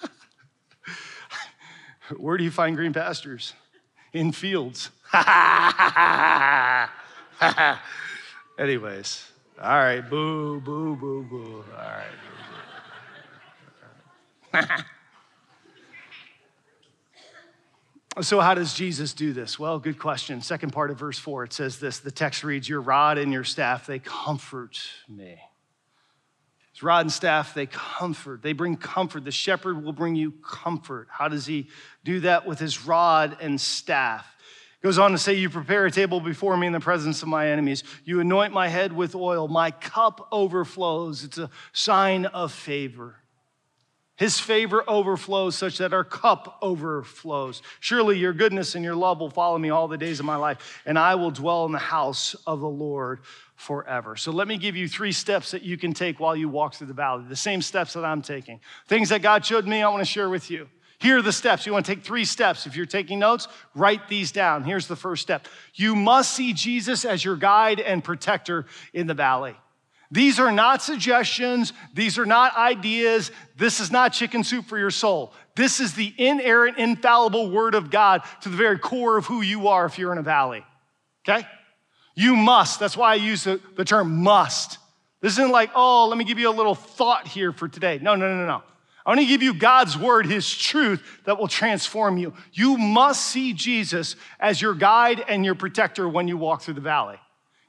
Where 2.17 2.37
do 2.37 2.45
you 2.45 2.51
find 2.51 2.77
green 2.77 2.93
pastures? 2.93 3.55
In 4.13 4.33
fields. 4.33 4.91
Anyways, 8.59 9.31
all 9.63 9.69
right, 9.69 10.01
boo, 10.01 10.61
boo, 10.61 10.97
boo, 10.97 11.23
boo. 11.31 11.65
All 11.73 11.79
right. 11.79 12.05
Boo, 14.53 14.61
boo. 14.77 14.83
So, 18.23 18.41
how 18.41 18.55
does 18.55 18.75
Jesus 18.75 19.15
do 19.15 19.33
this? 19.33 19.59
Well, 19.59 19.79
good 19.79 19.99
question. 19.99 20.43
Second 20.43 20.73
part 20.73 20.91
of 20.91 20.99
verse 20.99 21.19
four, 21.19 21.45
it 21.45 21.53
says 21.53 21.79
this 21.79 22.01
the 22.01 22.11
text 22.11 22.45
reads, 22.45 22.69
Your 22.69 22.81
rod 22.81 23.19
and 23.19 23.33
your 23.33 23.45
staff, 23.45 23.87
they 23.87 23.99
comfort 23.99 24.79
me. 25.09 25.39
His 26.73 26.83
rod 26.83 27.01
and 27.01 27.13
staff, 27.13 27.55
they 27.55 27.67
comfort. 27.67 28.43
They 28.43 28.53
bring 28.53 28.77
comfort. 28.77 29.25
The 29.25 29.31
shepherd 29.31 29.85
will 29.85 29.93
bring 29.93 30.17
you 30.17 30.33
comfort. 30.43 31.09
How 31.11 31.29
does 31.29 31.47
he 31.47 31.69
do 32.05 32.21
that? 32.21 32.47
With 32.47 32.59
his 32.59 32.85
rod 32.85 33.37
and 33.41 33.61
staff. 33.61 34.27
It 34.81 34.85
goes 34.85 34.99
on 34.99 35.13
to 35.13 35.19
say, 35.19 35.35
You 35.35 35.49
prepare 35.49 35.87
a 35.87 35.91
table 35.91 36.21
before 36.21 36.57
me 36.57 36.67
in 36.67 36.73
the 36.73 36.81
presence 36.81 37.23
of 37.23 37.29
my 37.29 37.49
enemies. 37.49 37.85
You 38.05 38.21
anoint 38.21 38.53
my 38.53 38.69
head 38.69 38.93
with 38.93 39.15
oil. 39.15 39.47
My 39.47 39.71
cup 39.71 40.29
overflows. 40.33 41.23
It's 41.23 41.39
a 41.39 41.51
sign 41.73 42.27
of 42.27 42.53
favor. 42.53 43.20
His 44.21 44.39
favor 44.39 44.85
overflows 44.87 45.57
such 45.57 45.79
that 45.79 45.95
our 45.95 46.05
cup 46.05 46.59
overflows. 46.61 47.63
Surely 47.81 48.19
your 48.19 48.35
goodness 48.35 48.75
and 48.75 48.85
your 48.85 48.95
love 48.95 49.19
will 49.19 49.31
follow 49.31 49.57
me 49.57 49.71
all 49.71 49.89
the 49.89 49.97
days 49.97 50.21
of 50.21 50.27
my 50.27 50.37
life, 50.37 50.83
and 50.85 50.99
I 50.99 51.15
will 51.15 51.31
dwell 51.31 51.65
in 51.65 51.73
the 51.73 51.79
house 51.79 52.37
of 52.47 52.61
the 52.61 52.69
Lord 52.69 53.21
forever. 53.57 54.17
So 54.17 54.31
let 54.31 54.47
me 54.47 54.59
give 54.59 54.77
you 54.77 54.89
three 54.89 55.13
steps 55.13 55.53
that 55.53 55.63
you 55.63 55.79
can 55.79 55.95
take 55.95 56.21
while 56.21 56.37
you 56.37 56.51
walk 56.51 56.75
through 56.75 56.89
the 56.89 56.93
valley, 56.93 57.25
the 57.31 57.35
same 57.35 57.63
steps 57.63 57.95
that 57.95 58.05
I'm 58.05 58.21
taking. 58.21 58.61
Things 58.89 59.09
that 59.09 59.23
God 59.23 59.43
showed 59.43 59.67
me, 59.67 59.83
I 59.83 59.89
want 59.89 60.03
to 60.03 60.05
share 60.05 60.29
with 60.29 60.51
you. 60.51 60.69
Here 60.99 61.17
are 61.17 61.23
the 61.23 61.33
steps. 61.33 61.65
You 61.65 61.73
want 61.73 61.87
to 61.87 61.95
take 61.95 62.05
three 62.05 62.27
steps. 62.27 62.67
If 62.67 62.77
you're 62.77 62.85
taking 62.85 63.21
notes, 63.21 63.49
write 63.75 64.07
these 64.07 64.33
down. 64.33 64.65
Here's 64.65 64.87
the 64.87 64.97
first 64.97 65.23
step 65.23 65.49
you 65.73 65.97
must 65.97 66.35
see 66.35 66.53
Jesus 66.53 67.07
as 67.07 67.25
your 67.25 67.37
guide 67.37 67.81
and 67.81 68.05
protector 68.05 68.67
in 68.93 69.07
the 69.07 69.15
valley. 69.15 69.57
These 70.11 70.41
are 70.41 70.51
not 70.51 70.83
suggestions. 70.83 71.73
These 71.95 72.19
are 72.19 72.27
not 72.27 72.57
ideas. 72.57 73.31
This 73.57 73.79
is 73.79 73.93
not 73.93 74.13
chicken 74.13 74.43
soup 74.43 74.67
for 74.67 74.77
your 74.77 74.91
soul. 74.91 75.33
This 75.55 75.79
is 75.79 75.95
the 75.95 76.13
inerrant, 76.19 76.79
infallible 76.79 77.51
word 77.51 77.75
of 77.75 77.91
God 77.91 78.23
to 78.43 78.49
the 78.49 78.57
very 78.57 78.79
core 78.79 79.17
of 79.17 79.27
who 79.27 79.41
you 79.41 79.69
are 79.69 79.87
if 79.87 79.99
you're 79.99 80.13
in 80.13 80.19
a 80.19 80.23
valley. 80.23 80.65
Okay? 81.29 81.47
You 82.17 82.35
must. 82.35 82.81
That's 82.81 82.97
why 82.97 83.13
I 83.13 83.17
use 83.17 83.45
the, 83.45 83.61
the 83.77 83.85
term 83.85 84.23
must. 84.23 84.79
This 85.21 85.35
isn't 85.35 85.53
like, 85.53 85.71
oh, 85.75 86.09
let 86.09 86.19
me 86.19 86.25
give 86.25 86.39
you 86.39 86.49
a 86.49 86.53
little 86.53 86.75
thought 86.75 87.29
here 87.29 87.53
for 87.53 87.69
today. 87.69 87.99
No, 88.03 88.15
no, 88.15 88.35
no, 88.35 88.47
no. 88.47 88.63
I 89.05 89.11
want 89.11 89.21
to 89.21 89.27
give 89.27 89.43
you 89.43 89.55
God's 89.55 89.97
word, 89.97 90.27
his 90.27 90.51
truth 90.51 91.03
that 91.25 91.39
will 91.39 91.49
transform 91.49 92.19
you. 92.19 92.35
You 92.53 92.77
must 92.77 93.27
see 93.27 93.53
Jesus 93.53 94.17
as 94.39 94.61
your 94.61 94.75
guide 94.75 95.25
and 95.29 95.45
your 95.45 95.55
protector 95.55 96.09
when 96.09 96.29
you 96.29 96.37
walk 96.37 96.63
through 96.63 96.75
the 96.75 96.81
valley. 96.81 97.19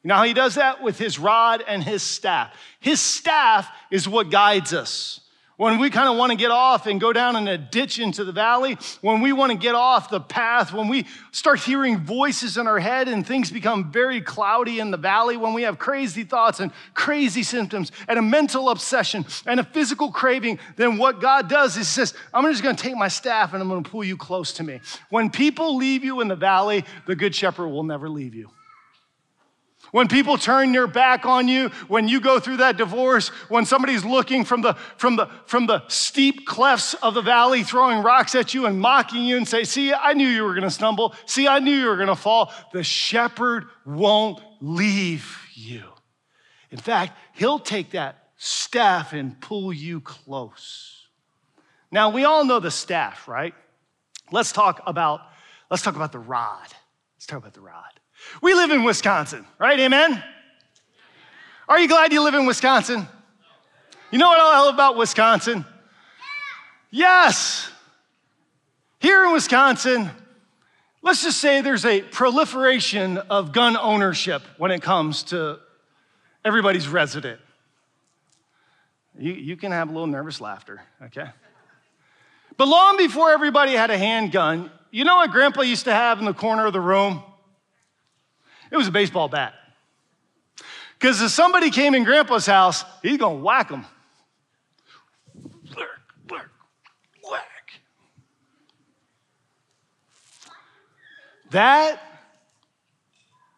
You 0.03 0.07
know 0.07 0.15
how 0.15 0.23
he 0.23 0.33
does 0.33 0.55
that? 0.55 0.81
With 0.81 0.97
his 0.97 1.19
rod 1.19 1.63
and 1.67 1.83
his 1.83 2.01
staff. 2.01 2.55
His 2.79 2.99
staff 2.99 3.69
is 3.91 4.07
what 4.07 4.31
guides 4.31 4.73
us. 4.73 5.19
When 5.57 5.77
we 5.77 5.91
kind 5.91 6.09
of 6.09 6.17
want 6.17 6.31
to 6.31 6.35
get 6.35 6.49
off 6.49 6.87
and 6.87 6.99
go 6.99 7.13
down 7.13 7.35
in 7.35 7.47
a 7.47 7.55
ditch 7.55 7.99
into 7.99 8.23
the 8.23 8.31
valley, 8.31 8.79
when 9.01 9.21
we 9.21 9.31
want 9.31 9.51
to 9.51 9.57
get 9.59 9.75
off 9.75 10.09
the 10.09 10.19
path, 10.19 10.73
when 10.73 10.87
we 10.87 11.05
start 11.31 11.59
hearing 11.59 11.99
voices 11.99 12.57
in 12.57 12.65
our 12.65 12.79
head 12.79 13.07
and 13.07 13.27
things 13.27 13.51
become 13.51 13.91
very 13.91 14.21
cloudy 14.21 14.79
in 14.79 14.89
the 14.89 14.97
valley, 14.97 15.37
when 15.37 15.53
we 15.53 15.61
have 15.61 15.77
crazy 15.77 16.23
thoughts 16.23 16.61
and 16.61 16.71
crazy 16.95 17.43
symptoms 17.43 17.91
and 18.07 18.17
a 18.17 18.23
mental 18.23 18.71
obsession 18.71 19.23
and 19.45 19.59
a 19.59 19.63
physical 19.63 20.11
craving, 20.11 20.57
then 20.77 20.97
what 20.97 21.21
God 21.21 21.47
does 21.47 21.77
is 21.77 21.87
says, 21.87 22.15
I'm 22.33 22.43
just 22.45 22.63
going 22.63 22.75
to 22.75 22.83
take 22.83 22.95
my 22.95 23.07
staff 23.07 23.53
and 23.53 23.61
I'm 23.61 23.69
going 23.69 23.83
to 23.83 23.89
pull 23.89 24.03
you 24.03 24.17
close 24.17 24.53
to 24.53 24.63
me. 24.63 24.79
When 25.11 25.29
people 25.29 25.75
leave 25.75 26.03
you 26.03 26.21
in 26.21 26.27
the 26.27 26.35
valley, 26.35 26.85
the 27.05 27.15
good 27.15 27.35
shepherd 27.35 27.67
will 27.67 27.83
never 27.83 28.09
leave 28.09 28.33
you. 28.33 28.49
When 29.91 30.07
people 30.07 30.37
turn 30.37 30.71
their 30.71 30.87
back 30.87 31.25
on 31.25 31.49
you, 31.49 31.69
when 31.89 32.07
you 32.07 32.21
go 32.21 32.39
through 32.39 32.57
that 32.57 32.77
divorce, 32.77 33.27
when 33.49 33.65
somebody's 33.65 34.05
looking 34.05 34.45
from 34.45 34.61
the, 34.61 34.73
from 34.95 35.17
the, 35.17 35.27
from 35.45 35.67
the 35.67 35.85
steep 35.89 36.47
clefts 36.47 36.93
of 36.95 37.13
the 37.13 37.21
valley, 37.21 37.63
throwing 37.63 38.01
rocks 38.01 38.33
at 38.33 38.53
you 38.53 38.65
and 38.65 38.79
mocking 38.79 39.23
you 39.23 39.35
and 39.35 39.47
say, 39.47 39.65
See, 39.65 39.93
I 39.93 40.13
knew 40.13 40.27
you 40.27 40.43
were 40.43 40.53
gonna 40.53 40.71
stumble. 40.71 41.13
See, 41.25 41.47
I 41.47 41.59
knew 41.59 41.75
you 41.75 41.87
were 41.87 41.97
gonna 41.97 42.15
fall. 42.15 42.53
The 42.71 42.83
shepherd 42.83 43.65
won't 43.85 44.41
leave 44.61 45.37
you. 45.53 45.83
In 46.71 46.77
fact, 46.77 47.17
he'll 47.33 47.59
take 47.59 47.91
that 47.91 48.29
staff 48.37 49.11
and 49.11 49.39
pull 49.41 49.73
you 49.73 49.99
close. 49.99 51.07
Now, 51.91 52.09
we 52.09 52.23
all 52.23 52.45
know 52.45 52.59
the 52.59 52.71
staff, 52.71 53.27
right? 53.27 53.53
Let's 54.31 54.53
talk 54.53 54.81
about, 54.87 55.19
let's 55.69 55.83
talk 55.83 55.97
about 55.97 56.13
the 56.13 56.19
rod. 56.19 56.67
Let's 57.17 57.25
talk 57.25 57.39
about 57.39 57.53
the 57.53 57.61
rod. 57.61 58.00
We 58.41 58.53
live 58.53 58.71
in 58.71 58.83
Wisconsin, 58.83 59.45
right? 59.59 59.79
Amen? 59.79 60.23
Are 61.67 61.79
you 61.79 61.87
glad 61.87 62.11
you 62.11 62.23
live 62.23 62.33
in 62.33 62.45
Wisconsin? 62.45 63.07
You 64.11 64.17
know 64.17 64.27
what 64.27 64.39
I 64.39 64.59
love 64.59 64.73
about 64.73 64.97
Wisconsin? 64.97 65.65
Yes. 66.89 67.69
Here 68.99 69.23
in 69.25 69.31
Wisconsin, 69.31 70.11
let's 71.01 71.23
just 71.23 71.39
say 71.39 71.61
there's 71.61 71.85
a 71.85 72.01
proliferation 72.01 73.17
of 73.17 73.53
gun 73.53 73.77
ownership 73.77 74.41
when 74.57 74.71
it 74.71 74.81
comes 74.81 75.23
to 75.23 75.59
everybody's 76.43 76.87
resident. 76.87 77.39
You, 79.17 79.33
you 79.33 79.57
can 79.57 79.71
have 79.71 79.89
a 79.89 79.91
little 79.91 80.07
nervous 80.07 80.41
laughter, 80.41 80.81
okay? 81.03 81.29
But 82.57 82.67
long 82.67 82.97
before 82.97 83.31
everybody 83.31 83.73
had 83.73 83.89
a 83.89 83.97
handgun, 83.97 84.71
you 84.91 85.05
know 85.05 85.17
what 85.17 85.31
Grandpa 85.31 85.61
used 85.61 85.85
to 85.85 85.93
have 85.93 86.19
in 86.19 86.25
the 86.25 86.33
corner 86.33 86.65
of 86.65 86.73
the 86.73 86.81
room? 86.81 87.23
It 88.71 88.77
was 88.77 88.87
a 88.87 88.91
baseball 88.91 89.27
bat. 89.27 89.53
Because 90.97 91.21
if 91.21 91.31
somebody 91.31 91.69
came 91.71 91.93
in 91.93 92.03
grandpa's 92.03 92.45
house, 92.45 92.85
he's 93.01 93.17
going 93.17 93.37
to 93.37 93.43
whack 93.43 93.69
them. 93.69 93.85
Whack. 97.29 97.71
That 101.49 102.01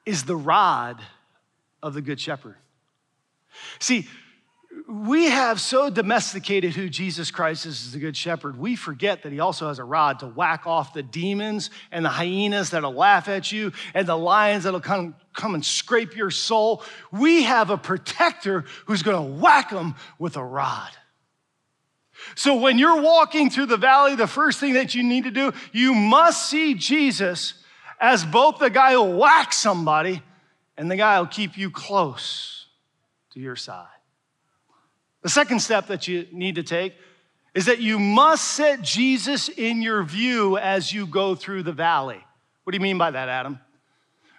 is 0.05 0.23
the 0.23 0.35
rod 0.35 1.01
of 1.81 1.93
the 1.93 2.01
Good 2.01 2.19
Shepherd. 2.19 2.55
See, 3.79 4.07
we 4.87 5.25
have 5.25 5.59
so 5.59 5.89
domesticated 5.89 6.75
who 6.75 6.89
Jesus 6.89 7.31
Christ 7.31 7.65
is 7.65 7.85
as 7.85 7.91
the 7.93 7.99
Good 7.99 8.17
Shepherd, 8.17 8.57
we 8.57 8.75
forget 8.75 9.23
that 9.23 9.31
He 9.31 9.39
also 9.39 9.67
has 9.67 9.79
a 9.79 9.83
rod 9.83 10.19
to 10.19 10.27
whack 10.27 10.65
off 10.65 10.93
the 10.93 11.03
demons 11.03 11.69
and 11.91 12.03
the 12.03 12.09
hyenas 12.09 12.71
that'll 12.71 12.93
laugh 12.93 13.27
at 13.27 13.51
you 13.51 13.71
and 13.93 14.07
the 14.07 14.17
lions 14.17 14.63
that'll 14.63 14.79
come, 14.79 15.15
come 15.33 15.55
and 15.55 15.65
scrape 15.65 16.15
your 16.15 16.31
soul. 16.31 16.83
We 17.11 17.43
have 17.43 17.69
a 17.69 17.77
protector 17.77 18.65
who's 18.85 19.03
gonna 19.03 19.23
whack 19.23 19.69
them 19.69 19.95
with 20.19 20.37
a 20.37 20.43
rod. 20.43 20.91
So 22.35 22.55
when 22.55 22.77
you're 22.77 23.01
walking 23.01 23.49
through 23.49 23.67
the 23.67 23.77
valley, 23.77 24.15
the 24.15 24.27
first 24.27 24.59
thing 24.59 24.73
that 24.73 24.95
you 24.95 25.03
need 25.03 25.25
to 25.25 25.31
do, 25.31 25.53
you 25.71 25.93
must 25.93 26.49
see 26.49 26.73
Jesus 26.73 27.55
as 27.99 28.25
both 28.25 28.59
the 28.59 28.69
guy 28.69 28.93
who'll 28.93 29.17
whack 29.17 29.53
somebody 29.53 30.21
and 30.77 30.89
the 30.89 30.95
guy 30.95 31.17
who'll 31.17 31.25
keep 31.25 31.57
you 31.57 31.69
close 31.69 32.67
to 33.31 33.39
your 33.39 33.55
side. 33.55 33.87
The 35.23 35.29
second 35.29 35.59
step 35.59 35.87
that 35.87 36.07
you 36.07 36.27
need 36.31 36.55
to 36.55 36.63
take 36.63 36.93
is 37.55 37.65
that 37.65 37.79
you 37.79 37.97
must 37.97 38.43
set 38.43 38.81
Jesus 38.81 39.49
in 39.49 39.81
your 39.81 40.03
view 40.03 40.57
as 40.57 40.91
you 40.91 41.07
go 41.07 41.33
through 41.33 41.63
the 41.63 41.71
valley. 41.71 42.23
What 42.63 42.71
do 42.71 42.77
you 42.77 42.81
mean 42.81 42.97
by 42.97 43.11
that, 43.11 43.29
Adam? 43.29 43.59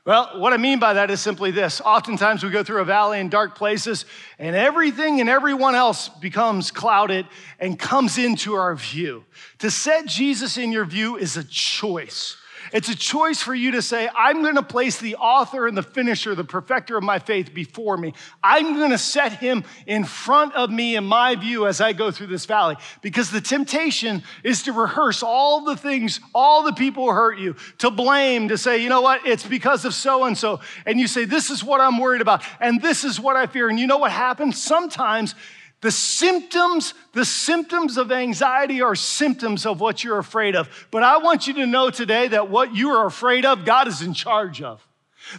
Well, 0.05 0.39
what 0.39 0.53
I 0.53 0.59
mean 0.59 0.81
by 0.81 0.95
that 0.95 1.11
is 1.11 1.23
simply 1.23 1.51
this. 1.51 1.81
Oftentimes 1.81 2.43
we 2.43 2.51
go 2.51 2.63
through 2.63 2.83
a 2.83 2.85
valley 2.85 3.21
in 3.21 3.31
dark 3.31 3.57
places, 3.57 4.05
and 4.39 4.55
everything 4.55 5.21
and 5.21 5.31
everyone 5.31 5.75
else 5.75 6.11
becomes 6.11 6.71
clouded 6.71 7.27
and 7.59 7.79
comes 7.79 8.19
into 8.19 8.55
our 8.55 8.75
view. 8.75 9.25
To 9.61 9.71
set 9.71 10.05
Jesus 10.05 10.59
in 10.59 10.73
your 10.73 10.85
view 10.85 11.17
is 11.17 11.39
a 11.39 11.45
choice. 11.45 12.37
It's 12.75 12.89
a 12.89 12.97
choice 12.97 13.41
for 13.41 13.55
you 13.55 13.71
to 13.71 13.83
say, 13.83 14.09
I'm 14.17 14.43
going 14.43 14.57
to 14.57 14.63
place 14.63 14.99
the 14.99 15.15
author 15.15 15.69
and 15.69 15.77
the 15.77 15.83
finisher, 15.83 16.35
the 16.35 16.43
perfecter 16.43 16.97
of 16.97 17.05
my 17.05 17.21
faith 17.21 17.55
before 17.55 17.97
me. 17.97 18.15
I'm 18.43 18.75
going 18.75 18.91
to 18.91 18.99
set 18.99 19.35
him 19.35 19.63
in 19.87 20.03
front 20.03 20.55
of 20.55 20.71
me 20.71 20.97
in 20.97 21.05
my 21.05 21.37
view 21.37 21.69
as 21.69 21.81
I 21.81 21.93
go 21.93 22.11
through 22.11 22.27
this 22.27 22.47
valley. 22.47 22.75
Because 23.01 23.31
the 23.31 23.41
temptation 23.41 24.25
is 24.43 24.65
to 24.65 24.73
rehearse 24.73 25.23
all 25.23 25.65
the 25.65 25.77
things, 25.77 26.19
all 26.35 26.65
the 26.65 26.73
people 26.73 27.05
who 27.05 27.11
hurt 27.13 27.39
you, 27.39 27.55
to 27.79 27.93
blame, 27.93 28.49
to 28.49 28.59
say, 28.59 28.83
you 28.83 28.89
know 28.89 29.03
what, 29.03 29.25
it's 29.25 29.47
because 29.47 29.85
of 29.85 29.95
so 29.95 30.25
and 30.25 30.37
so. 30.37 30.59
And 30.85 30.99
you 30.99 31.07
say, 31.07 31.27
this 31.27 31.51
is 31.51 31.63
what 31.63 31.81
I'm 31.81 31.99
worried 31.99 32.23
about, 32.23 32.43
and 32.59 32.83
this 32.83 33.05
is 33.05 33.21
what 33.21 33.37
I 33.37 33.47
fear. 33.47 33.69
And 33.69 33.79
you 33.79 33.87
know 33.87 33.99
what 33.99 34.11
happens? 34.11 34.61
Sometimes 34.61 35.37
the 35.81 35.91
symptoms, 35.91 36.95
the 37.13 37.25
symptoms 37.25 37.99
of 37.99 38.11
anxiety 38.11 38.81
are 38.81 38.95
symptoms 38.95 39.67
of 39.67 39.81
what 39.81 40.03
you're 40.03 40.19
afraid 40.19 40.57
of. 40.57 40.69
But 40.91 41.03
I 41.03 41.19
want 41.19 41.47
you 41.47 41.55
to 41.55 41.67
know 41.67 41.91
today 41.91 42.29
that 42.29 42.49
what 42.49 42.75
you 42.75 42.91
are 42.91 43.07
afraid 43.07 43.45
of, 43.45 43.65
God 43.67 43.87
is 43.87 44.01
in 44.01 44.15
charge 44.15 44.63
of. 44.63 44.87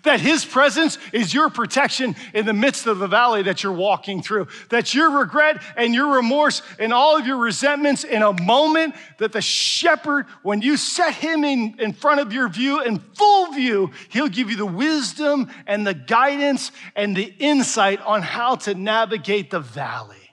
That 0.04 0.20
His 0.20 0.44
presence 0.44 0.98
is 1.14 1.34
your 1.34 1.50
protection 1.50 2.16
in 2.34 2.46
the 2.46 2.54
midst 2.54 2.88
of 2.88 2.98
the 2.98 3.08
valley 3.08 3.44
that 3.44 3.64
you're 3.64 3.72
walking 3.72 4.22
through. 4.22 4.48
That 4.70 4.94
your 4.94 5.20
regret 5.20 5.62
and 5.78 5.94
your 5.94 6.16
remorse 6.16 6.62
and 6.80 6.92
all 6.92 7.18
of 7.18 7.28
your 7.28 7.38
resentments 7.38 8.04
in 8.04 8.22
a 8.22 8.34
moment 8.42 8.96
that 9.20 9.32
the 9.32 9.42
shepherd, 9.42 10.26
when 10.42 10.62
you 10.62 10.78
set 10.78 11.14
Him 11.14 11.44
in, 11.44 11.76
in 11.80 11.94
front 11.94 12.20
of 12.20 12.34
your 12.34 12.50
view, 12.50 12.82
in 12.82 12.98
full 12.98 13.52
view, 13.52 13.92
He'll 14.10 14.28
give 14.28 14.50
you 14.50 14.58
the 14.58 14.66
wisdom 14.66 15.52
and 15.68 15.86
the 15.86 15.94
guidance 15.94 16.72
and 16.96 17.16
the 17.16 17.34
insight 17.40 18.02
on 18.02 18.22
how 18.22 18.56
to 18.56 18.74
navigate 18.74 19.52
the 19.52 19.60
valley. 19.60 20.25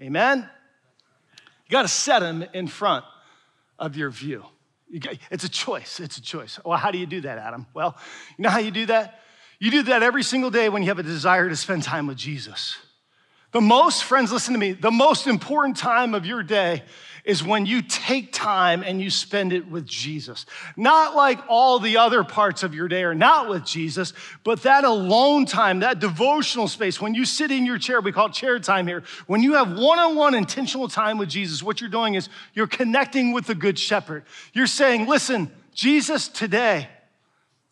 Amen? 0.00 0.48
You 1.66 1.72
got 1.72 1.82
to 1.82 1.88
set 1.88 2.22
him 2.22 2.44
in 2.52 2.68
front 2.68 3.04
of 3.78 3.96
your 3.96 4.10
view. 4.10 4.44
You 4.88 5.00
got, 5.00 5.14
it's 5.30 5.44
a 5.44 5.48
choice. 5.48 6.00
It's 6.00 6.16
a 6.16 6.22
choice. 6.22 6.60
Well, 6.64 6.78
how 6.78 6.90
do 6.90 6.98
you 6.98 7.06
do 7.06 7.22
that, 7.22 7.38
Adam? 7.38 7.66
Well, 7.74 7.96
you 8.38 8.42
know 8.42 8.50
how 8.50 8.58
you 8.58 8.70
do 8.70 8.86
that? 8.86 9.20
You 9.58 9.70
do 9.70 9.82
that 9.84 10.02
every 10.02 10.22
single 10.22 10.50
day 10.50 10.68
when 10.68 10.82
you 10.82 10.88
have 10.88 10.98
a 10.98 11.02
desire 11.02 11.48
to 11.48 11.56
spend 11.56 11.82
time 11.82 12.06
with 12.06 12.16
Jesus. 12.18 12.76
The 13.52 13.60
most, 13.60 14.04
friends, 14.04 14.30
listen 14.30 14.52
to 14.52 14.60
me, 14.60 14.72
the 14.72 14.90
most 14.90 15.26
important 15.26 15.76
time 15.76 16.14
of 16.14 16.26
your 16.26 16.42
day 16.42 16.82
is 17.26 17.42
when 17.42 17.66
you 17.66 17.82
take 17.82 18.32
time 18.32 18.84
and 18.84 19.02
you 19.02 19.10
spend 19.10 19.52
it 19.52 19.68
with 19.68 19.84
Jesus. 19.84 20.46
Not 20.76 21.16
like 21.16 21.40
all 21.48 21.80
the 21.80 21.96
other 21.96 22.22
parts 22.22 22.62
of 22.62 22.72
your 22.72 22.86
day 22.86 23.02
are 23.02 23.16
not 23.16 23.48
with 23.48 23.64
Jesus, 23.64 24.12
but 24.44 24.62
that 24.62 24.84
alone 24.84 25.44
time, 25.44 25.80
that 25.80 25.98
devotional 25.98 26.68
space, 26.68 27.00
when 27.00 27.14
you 27.14 27.24
sit 27.24 27.50
in 27.50 27.66
your 27.66 27.78
chair, 27.78 28.00
we 28.00 28.12
call 28.12 28.26
it 28.26 28.32
chair 28.32 28.60
time 28.60 28.86
here, 28.86 29.02
when 29.26 29.42
you 29.42 29.54
have 29.54 29.76
one 29.76 29.98
on 29.98 30.14
one 30.14 30.34
intentional 30.34 30.86
time 30.86 31.18
with 31.18 31.28
Jesus, 31.28 31.64
what 31.64 31.80
you're 31.80 31.90
doing 31.90 32.14
is 32.14 32.28
you're 32.54 32.68
connecting 32.68 33.32
with 33.32 33.46
the 33.46 33.56
Good 33.56 33.76
Shepherd. 33.76 34.22
You're 34.52 34.68
saying, 34.68 35.08
listen, 35.08 35.50
Jesus, 35.74 36.28
today, 36.28 36.88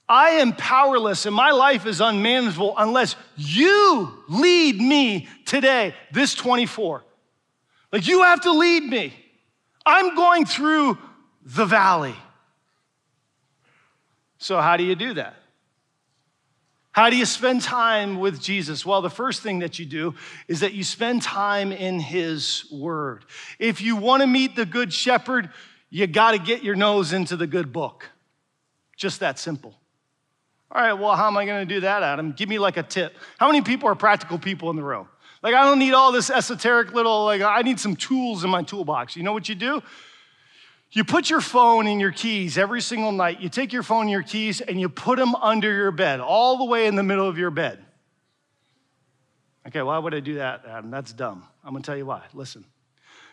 I 0.08 0.30
am 0.30 0.52
powerless 0.52 1.26
and 1.26 1.34
my 1.34 1.52
life 1.52 1.86
is 1.86 2.00
unmanageable 2.00 2.74
unless 2.76 3.14
you 3.36 4.12
lead 4.28 4.80
me 4.80 5.28
today, 5.46 5.94
this 6.10 6.34
24. 6.34 7.04
Like 7.92 8.08
you 8.08 8.22
have 8.22 8.40
to 8.40 8.50
lead 8.50 8.82
me. 8.82 9.14
I'm 9.86 10.14
going 10.14 10.46
through 10.46 10.98
the 11.44 11.66
valley. 11.66 12.14
So, 14.38 14.60
how 14.60 14.76
do 14.76 14.84
you 14.84 14.94
do 14.94 15.14
that? 15.14 15.36
How 16.92 17.10
do 17.10 17.16
you 17.16 17.26
spend 17.26 17.62
time 17.62 18.20
with 18.20 18.40
Jesus? 18.40 18.86
Well, 18.86 19.02
the 19.02 19.10
first 19.10 19.42
thing 19.42 19.58
that 19.58 19.80
you 19.80 19.84
do 19.84 20.14
is 20.46 20.60
that 20.60 20.74
you 20.74 20.84
spend 20.84 21.22
time 21.22 21.72
in 21.72 21.98
His 21.98 22.66
Word. 22.70 23.24
If 23.58 23.80
you 23.80 23.96
want 23.96 24.22
to 24.22 24.28
meet 24.28 24.54
the 24.54 24.64
Good 24.64 24.92
Shepherd, 24.92 25.50
you 25.90 26.06
got 26.06 26.32
to 26.32 26.38
get 26.38 26.62
your 26.62 26.76
nose 26.76 27.12
into 27.12 27.36
the 27.36 27.48
good 27.48 27.72
book. 27.72 28.08
Just 28.96 29.20
that 29.20 29.40
simple. 29.40 29.74
All 30.70 30.82
right, 30.82 30.92
well, 30.92 31.16
how 31.16 31.26
am 31.26 31.36
I 31.36 31.46
going 31.46 31.66
to 31.66 31.74
do 31.74 31.80
that, 31.80 32.02
Adam? 32.02 32.32
Give 32.32 32.48
me 32.48 32.58
like 32.58 32.76
a 32.76 32.82
tip. 32.82 33.16
How 33.38 33.48
many 33.48 33.62
people 33.62 33.88
are 33.88 33.94
practical 33.94 34.38
people 34.38 34.70
in 34.70 34.76
the 34.76 34.82
room? 34.82 35.08
Like, 35.44 35.54
I 35.54 35.64
don't 35.64 35.78
need 35.78 35.92
all 35.92 36.10
this 36.10 36.30
esoteric 36.30 36.94
little, 36.94 37.26
like, 37.26 37.42
I 37.42 37.60
need 37.60 37.78
some 37.78 37.96
tools 37.96 38.44
in 38.44 38.50
my 38.50 38.62
toolbox. 38.62 39.14
You 39.14 39.22
know 39.22 39.34
what 39.34 39.46
you 39.46 39.54
do? 39.54 39.82
You 40.90 41.04
put 41.04 41.28
your 41.28 41.42
phone 41.42 41.86
and 41.86 42.00
your 42.00 42.12
keys 42.12 42.56
every 42.56 42.80
single 42.80 43.12
night. 43.12 43.40
You 43.40 43.50
take 43.50 43.70
your 43.70 43.82
phone 43.82 44.02
and 44.02 44.10
your 44.10 44.22
keys 44.22 44.62
and 44.62 44.80
you 44.80 44.88
put 44.88 45.18
them 45.18 45.34
under 45.34 45.70
your 45.70 45.90
bed, 45.90 46.20
all 46.20 46.56
the 46.56 46.64
way 46.64 46.86
in 46.86 46.94
the 46.94 47.02
middle 47.02 47.28
of 47.28 47.36
your 47.36 47.50
bed. 47.50 47.78
Okay, 49.66 49.82
why 49.82 49.98
would 49.98 50.14
I 50.14 50.20
do 50.20 50.36
that, 50.36 50.64
Adam? 50.66 50.90
That's 50.90 51.12
dumb. 51.12 51.44
I'm 51.62 51.74
gonna 51.74 51.84
tell 51.84 51.96
you 51.96 52.06
why. 52.06 52.22
Listen. 52.32 52.64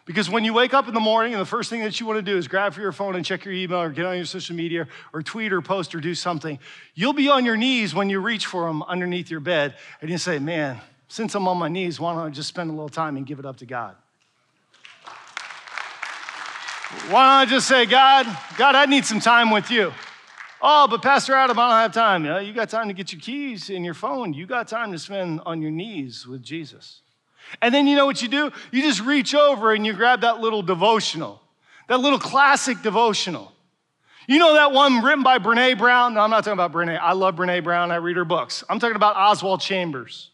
Because 0.05 0.29
when 0.29 0.43
you 0.43 0.53
wake 0.53 0.73
up 0.73 0.89
in 0.89 0.93
the 0.93 0.99
morning 0.99 1.33
and 1.33 1.41
the 1.41 1.45
first 1.45 1.69
thing 1.69 1.81
that 1.81 1.97
you 1.99 2.05
want 2.05 2.17
to 2.17 2.23
do 2.23 2.35
is 2.35 2.49
grab 2.49 2.73
for 2.73 2.81
your 2.81 2.91
phone 2.91 3.15
and 3.15 3.23
check 3.23 3.45
your 3.45 3.53
email 3.53 3.79
or 3.79 3.89
get 3.89 4.05
on 4.05 4.17
your 4.17 4.25
social 4.25 4.55
media 4.55 4.87
or 5.13 5.21
tweet 5.21 5.53
or 5.53 5.61
post 5.61 5.95
or 5.95 6.01
do 6.01 6.13
something, 6.15 6.59
you'll 6.93 7.13
be 7.13 7.29
on 7.29 7.45
your 7.45 7.55
knees 7.55 7.95
when 7.95 8.09
you 8.09 8.19
reach 8.19 8.47
for 8.47 8.67
them 8.67 8.83
underneath 8.83 9.29
your 9.29 9.39
bed 9.39 9.75
and 10.01 10.09
you 10.09 10.17
say, 10.17 10.39
Man, 10.39 10.81
since 11.11 11.35
I'm 11.35 11.45
on 11.49 11.57
my 11.57 11.67
knees, 11.67 11.99
why 11.99 12.13
don't 12.13 12.25
I 12.25 12.29
just 12.29 12.47
spend 12.47 12.69
a 12.69 12.73
little 12.73 12.87
time 12.87 13.17
and 13.17 13.25
give 13.25 13.37
it 13.37 13.45
up 13.45 13.57
to 13.57 13.65
God? 13.65 13.97
Why 17.09 17.09
don't 17.09 17.13
I 17.13 17.45
just 17.45 17.67
say, 17.67 17.85
God, 17.85 18.25
God, 18.57 18.75
I 18.75 18.85
need 18.85 19.03
some 19.03 19.19
time 19.19 19.51
with 19.51 19.69
you. 19.69 19.91
Oh, 20.61 20.87
but 20.87 21.01
Pastor 21.01 21.33
Adam, 21.35 21.59
I 21.59 21.67
don't 21.67 21.81
have 21.81 21.93
time. 21.93 22.23
You, 22.23 22.31
know, 22.31 22.39
you 22.39 22.53
got 22.53 22.69
time 22.69 22.87
to 22.87 22.93
get 22.93 23.11
your 23.11 23.19
keys 23.19 23.69
in 23.69 23.83
your 23.83 23.93
phone. 23.93 24.33
You 24.33 24.45
got 24.45 24.69
time 24.69 24.93
to 24.93 24.99
spend 24.99 25.41
on 25.45 25.61
your 25.61 25.71
knees 25.71 26.25
with 26.25 26.41
Jesus. 26.41 27.01
And 27.61 27.73
then 27.75 27.87
you 27.87 27.97
know 27.97 28.05
what 28.05 28.21
you 28.21 28.29
do? 28.29 28.49
You 28.71 28.81
just 28.81 29.01
reach 29.01 29.35
over 29.35 29.73
and 29.73 29.85
you 29.85 29.91
grab 29.91 30.21
that 30.21 30.39
little 30.39 30.61
devotional, 30.61 31.41
that 31.89 31.99
little 31.99 32.19
classic 32.19 32.81
devotional. 32.81 33.51
You 34.27 34.39
know 34.39 34.53
that 34.53 34.71
one 34.71 35.03
written 35.03 35.23
by 35.23 35.39
Brene 35.39 35.77
Brown? 35.77 36.13
No, 36.13 36.21
I'm 36.21 36.29
not 36.29 36.45
talking 36.45 36.53
about 36.53 36.71
Brene. 36.71 36.97
I 36.97 37.11
love 37.11 37.35
Brene 37.35 37.61
Brown. 37.65 37.91
I 37.91 37.95
read 37.95 38.15
her 38.15 38.23
books. 38.23 38.63
I'm 38.69 38.79
talking 38.79 38.95
about 38.95 39.17
Oswald 39.17 39.59
Chambers. 39.59 40.30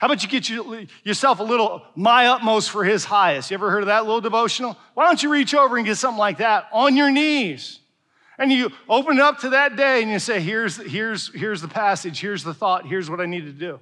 How 0.00 0.06
about 0.06 0.22
you 0.22 0.30
get 0.30 0.48
you, 0.48 0.86
yourself 1.04 1.40
a 1.40 1.42
little 1.42 1.82
my 1.94 2.28
utmost 2.28 2.70
for 2.70 2.84
his 2.84 3.04
highest? 3.04 3.50
You 3.50 3.56
ever 3.56 3.70
heard 3.70 3.82
of 3.82 3.88
that 3.88 4.06
little 4.06 4.22
devotional? 4.22 4.78
Why 4.94 5.04
don't 5.04 5.22
you 5.22 5.30
reach 5.30 5.54
over 5.54 5.76
and 5.76 5.84
get 5.84 5.98
something 5.98 6.18
like 6.18 6.38
that 6.38 6.68
on 6.72 6.96
your 6.96 7.10
knees? 7.10 7.80
And 8.38 8.50
you 8.50 8.70
open 8.88 9.18
it 9.18 9.22
up 9.22 9.40
to 9.40 9.50
that 9.50 9.76
day 9.76 10.00
and 10.00 10.10
you 10.10 10.18
say, 10.18 10.40
here's, 10.40 10.78
here's, 10.78 11.30
here's 11.34 11.60
the 11.60 11.68
passage, 11.68 12.18
here's 12.18 12.42
the 12.42 12.54
thought, 12.54 12.86
here's 12.86 13.10
what 13.10 13.20
I 13.20 13.26
need 13.26 13.44
to 13.44 13.52
do. 13.52 13.78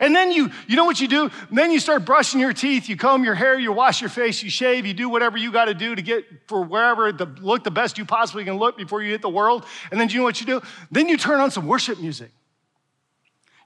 And 0.00 0.16
then 0.16 0.32
you, 0.32 0.50
you 0.66 0.74
know 0.74 0.86
what 0.86 1.00
you 1.00 1.06
do? 1.06 1.30
then 1.52 1.70
you 1.70 1.78
start 1.78 2.04
brushing 2.04 2.40
your 2.40 2.52
teeth, 2.52 2.88
you 2.88 2.96
comb 2.96 3.22
your 3.22 3.36
hair, 3.36 3.56
you 3.56 3.72
wash 3.72 4.00
your 4.00 4.10
face, 4.10 4.42
you 4.42 4.50
shave, 4.50 4.86
you 4.86 4.94
do 4.94 5.08
whatever 5.08 5.38
you 5.38 5.52
got 5.52 5.66
to 5.66 5.74
do 5.74 5.94
to 5.94 6.02
get 6.02 6.24
for 6.48 6.64
wherever 6.64 7.12
the 7.12 7.26
look 7.26 7.62
the 7.62 7.70
best 7.70 7.96
you 7.96 8.04
possibly 8.04 8.44
can 8.44 8.56
look 8.56 8.76
before 8.76 9.00
you 9.00 9.12
hit 9.12 9.22
the 9.22 9.28
world. 9.28 9.66
And 9.92 10.00
then 10.00 10.08
do 10.08 10.14
you 10.14 10.18
know 10.18 10.24
what 10.24 10.40
you 10.40 10.46
do? 10.46 10.62
Then 10.90 11.08
you 11.08 11.16
turn 11.16 11.38
on 11.38 11.52
some 11.52 11.68
worship 11.68 12.00
music. 12.00 12.32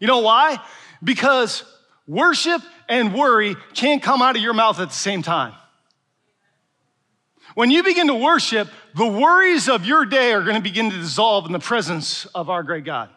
You 0.01 0.07
know 0.07 0.19
why? 0.19 0.59
Because 1.07 1.63
worship 2.09 2.61
and 2.89 3.15
worry 3.15 3.57
can't 3.75 4.03
come 4.03 4.21
out 4.21 4.35
of 4.35 4.43
your 4.43 4.55
mouth 4.55 4.81
at 4.81 4.89
the 4.89 4.95
same 4.95 5.23
time. 5.23 5.55
When 7.55 7.71
you 7.71 7.85
begin 7.85 8.09
to 8.09 8.15
worship, 8.15 8.69
the 8.97 9.07
worries 9.07 9.69
of 9.69 9.87
your 9.87 10.05
day 10.05 10.33
are 10.33 10.43
going 10.43 10.57
to 10.57 10.61
begin 10.63 10.91
to 10.91 10.97
dissolve 10.97 11.47
in 11.47 11.53
the 11.53 11.61
presence 11.61 12.27
of 12.35 12.51
our 12.51 12.65
great 12.65 12.85
God. 12.85 13.09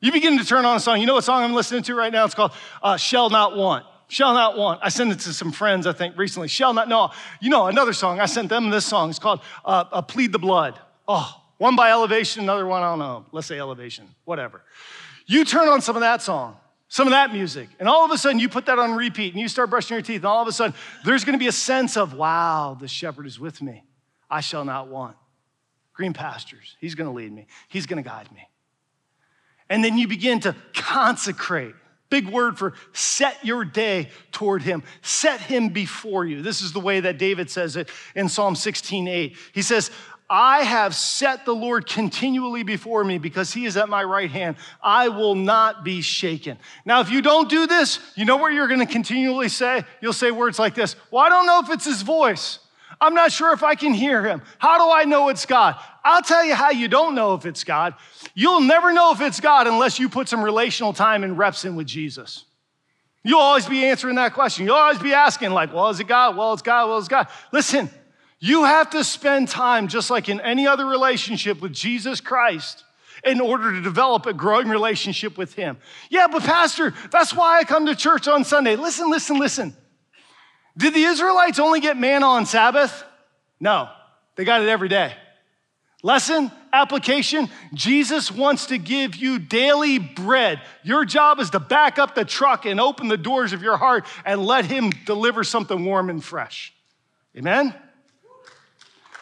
You 0.00 0.10
begin 0.10 0.38
to 0.38 0.44
turn 0.44 0.64
on 0.64 0.76
a 0.76 0.80
song. 0.80 1.00
You 1.00 1.06
know 1.06 1.14
what 1.14 1.24
song 1.24 1.44
I'm 1.44 1.54
listening 1.54 1.84
to 1.84 1.94
right 1.94 2.12
now? 2.12 2.24
It's 2.24 2.34
called 2.34 2.52
uh, 2.82 2.96
Shall 2.96 3.30
Not 3.30 3.56
Want. 3.56 3.86
Shall 4.08 4.34
Not 4.34 4.58
Want. 4.58 4.80
I 4.82 4.88
sent 4.88 5.12
it 5.12 5.20
to 5.20 5.32
some 5.32 5.52
friends, 5.52 5.86
I 5.86 5.92
think, 5.92 6.18
recently. 6.18 6.48
Shall 6.48 6.74
Not, 6.74 6.88
no, 6.88 7.10
you 7.40 7.48
know, 7.48 7.68
another 7.68 7.92
song. 7.92 8.18
I 8.18 8.26
sent 8.26 8.48
them 8.48 8.70
this 8.70 8.84
song. 8.84 9.08
It's 9.10 9.20
called 9.20 9.40
uh, 9.64 9.84
uh, 9.92 10.02
Plead 10.02 10.32
the 10.32 10.38
Blood. 10.38 10.78
Oh, 11.06 11.32
one 11.58 11.76
by 11.76 11.92
Elevation, 11.92 12.42
another 12.42 12.66
one, 12.66 12.82
I 12.82 12.90
don't 12.90 12.98
know. 12.98 13.24
Let's 13.30 13.46
say 13.46 13.58
Elevation, 13.58 14.08
whatever. 14.24 14.62
You 15.26 15.44
turn 15.44 15.68
on 15.68 15.80
some 15.80 15.94
of 15.94 16.00
that 16.00 16.22
song 16.22 16.56
some 16.88 17.06
of 17.06 17.12
that 17.12 17.32
music. 17.32 17.68
And 17.78 17.88
all 17.88 18.04
of 18.04 18.10
a 18.10 18.18
sudden, 18.18 18.38
you 18.38 18.48
put 18.48 18.66
that 18.66 18.78
on 18.78 18.92
repeat 18.94 19.34
and 19.34 19.40
you 19.40 19.48
start 19.48 19.70
brushing 19.70 19.94
your 19.94 20.02
teeth, 20.02 20.16
and 20.16 20.26
all 20.26 20.42
of 20.42 20.48
a 20.48 20.52
sudden, 20.52 20.74
there's 21.04 21.24
gonna 21.24 21.38
be 21.38 21.48
a 21.48 21.52
sense 21.52 21.96
of, 21.96 22.14
wow, 22.14 22.76
the 22.78 22.88
shepherd 22.88 23.26
is 23.26 23.38
with 23.38 23.60
me. 23.62 23.84
I 24.30 24.40
shall 24.40 24.64
not 24.64 24.88
want. 24.88 25.16
Green 25.92 26.12
pastures, 26.12 26.76
he's 26.80 26.94
gonna 26.94 27.12
lead 27.12 27.32
me, 27.32 27.46
he's 27.68 27.86
gonna 27.86 28.02
guide 28.02 28.30
me. 28.32 28.48
And 29.68 29.84
then 29.84 29.98
you 29.98 30.08
begin 30.08 30.40
to 30.40 30.56
consecrate. 30.74 31.74
Big 32.10 32.26
word 32.28 32.56
for 32.56 32.72
set 32.94 33.44
your 33.44 33.66
day 33.66 34.08
toward 34.32 34.62
him. 34.62 34.82
Set 35.02 35.40
him 35.40 35.68
before 35.68 36.24
you. 36.24 36.40
This 36.40 36.62
is 36.62 36.72
the 36.72 36.80
way 36.80 37.00
that 37.00 37.18
David 37.18 37.50
says 37.50 37.76
it 37.76 37.90
in 38.14 38.30
Psalm 38.30 38.56
16, 38.56 39.06
8. 39.06 39.36
He 39.52 39.60
says, 39.60 39.90
I 40.30 40.62
have 40.62 40.94
set 40.94 41.46
the 41.46 41.54
Lord 41.54 41.86
continually 41.86 42.62
before 42.62 43.02
me 43.02 43.16
because 43.16 43.52
he 43.52 43.64
is 43.64 43.78
at 43.78 43.88
my 43.88 44.04
right 44.04 44.30
hand. 44.30 44.56
I 44.82 45.08
will 45.08 45.34
not 45.34 45.84
be 45.84 46.02
shaken. 46.02 46.58
Now, 46.84 47.00
if 47.00 47.10
you 47.10 47.22
don't 47.22 47.48
do 47.48 47.66
this, 47.66 47.98
you 48.14 48.26
know 48.26 48.36
what 48.36 48.52
you're 48.52 48.68
going 48.68 48.80
to 48.80 48.86
continually 48.86 49.48
say? 49.48 49.84
You'll 50.02 50.12
say 50.12 50.30
words 50.30 50.58
like 50.58 50.74
this 50.74 50.96
Well, 51.10 51.24
I 51.24 51.30
don't 51.30 51.46
know 51.46 51.60
if 51.60 51.70
it's 51.70 51.86
his 51.86 52.02
voice. 52.02 52.58
I'm 53.00 53.14
not 53.14 53.30
sure 53.30 53.52
if 53.52 53.62
I 53.62 53.74
can 53.74 53.94
hear 53.94 54.24
him. 54.24 54.42
How 54.58 54.84
do 54.84 54.92
I 54.92 55.04
know 55.04 55.28
it's 55.28 55.46
God? 55.46 55.76
I'll 56.04 56.22
tell 56.22 56.44
you 56.44 56.54
how 56.54 56.70
you 56.70 56.88
don't 56.88 57.14
know 57.14 57.34
if 57.34 57.46
it's 57.46 57.64
God. 57.64 57.94
You'll 58.34 58.60
never 58.60 58.92
know 58.92 59.12
if 59.12 59.20
it's 59.20 59.40
God 59.40 59.66
unless 59.66 59.98
you 59.98 60.08
put 60.08 60.28
some 60.28 60.42
relational 60.42 60.92
time 60.92 61.22
and 61.22 61.38
reps 61.38 61.64
in 61.64 61.76
with 61.76 61.86
Jesus. 61.86 62.44
You'll 63.22 63.40
always 63.40 63.66
be 63.66 63.84
answering 63.84 64.16
that 64.16 64.34
question. 64.34 64.64
You'll 64.64 64.76
always 64.76 64.98
be 64.98 65.12
asking, 65.12 65.50
like, 65.50 65.72
well, 65.72 65.88
is 65.90 66.00
it 66.00 66.08
God? 66.08 66.36
Well, 66.36 66.52
it's 66.52 66.62
God. 66.62 66.88
Well, 66.88 66.98
it's 66.98 67.08
God. 67.08 67.28
Listen, 67.52 67.90
you 68.40 68.64
have 68.64 68.90
to 68.90 69.02
spend 69.02 69.48
time, 69.48 69.88
just 69.88 70.10
like 70.10 70.28
in 70.28 70.40
any 70.40 70.66
other 70.66 70.86
relationship 70.86 71.60
with 71.60 71.72
Jesus 71.72 72.20
Christ, 72.20 72.84
in 73.24 73.40
order 73.40 73.72
to 73.72 73.80
develop 73.80 74.26
a 74.26 74.32
growing 74.32 74.68
relationship 74.68 75.36
with 75.36 75.54
Him. 75.54 75.76
Yeah, 76.08 76.28
but 76.30 76.42
Pastor, 76.42 76.94
that's 77.10 77.34
why 77.34 77.58
I 77.58 77.64
come 77.64 77.86
to 77.86 77.96
church 77.96 78.28
on 78.28 78.44
Sunday. 78.44 78.76
Listen, 78.76 79.10
listen, 79.10 79.38
listen. 79.38 79.76
Did 80.76 80.94
the 80.94 81.02
Israelites 81.02 81.58
only 81.58 81.80
get 81.80 81.96
manna 81.96 82.26
on 82.26 82.46
Sabbath? 82.46 83.02
No, 83.58 83.88
they 84.36 84.44
got 84.44 84.62
it 84.62 84.68
every 84.68 84.88
day. 84.88 85.14
Lesson, 86.04 86.52
application 86.72 87.50
Jesus 87.74 88.30
wants 88.30 88.66
to 88.66 88.78
give 88.78 89.16
you 89.16 89.40
daily 89.40 89.98
bread. 89.98 90.62
Your 90.84 91.04
job 91.04 91.40
is 91.40 91.50
to 91.50 91.58
back 91.58 91.98
up 91.98 92.14
the 92.14 92.24
truck 92.24 92.66
and 92.66 92.78
open 92.80 93.08
the 93.08 93.16
doors 93.16 93.52
of 93.52 93.62
your 93.62 93.76
heart 93.76 94.06
and 94.24 94.46
let 94.46 94.64
Him 94.64 94.90
deliver 95.06 95.42
something 95.42 95.84
warm 95.84 96.08
and 96.08 96.22
fresh. 96.22 96.72
Amen? 97.36 97.74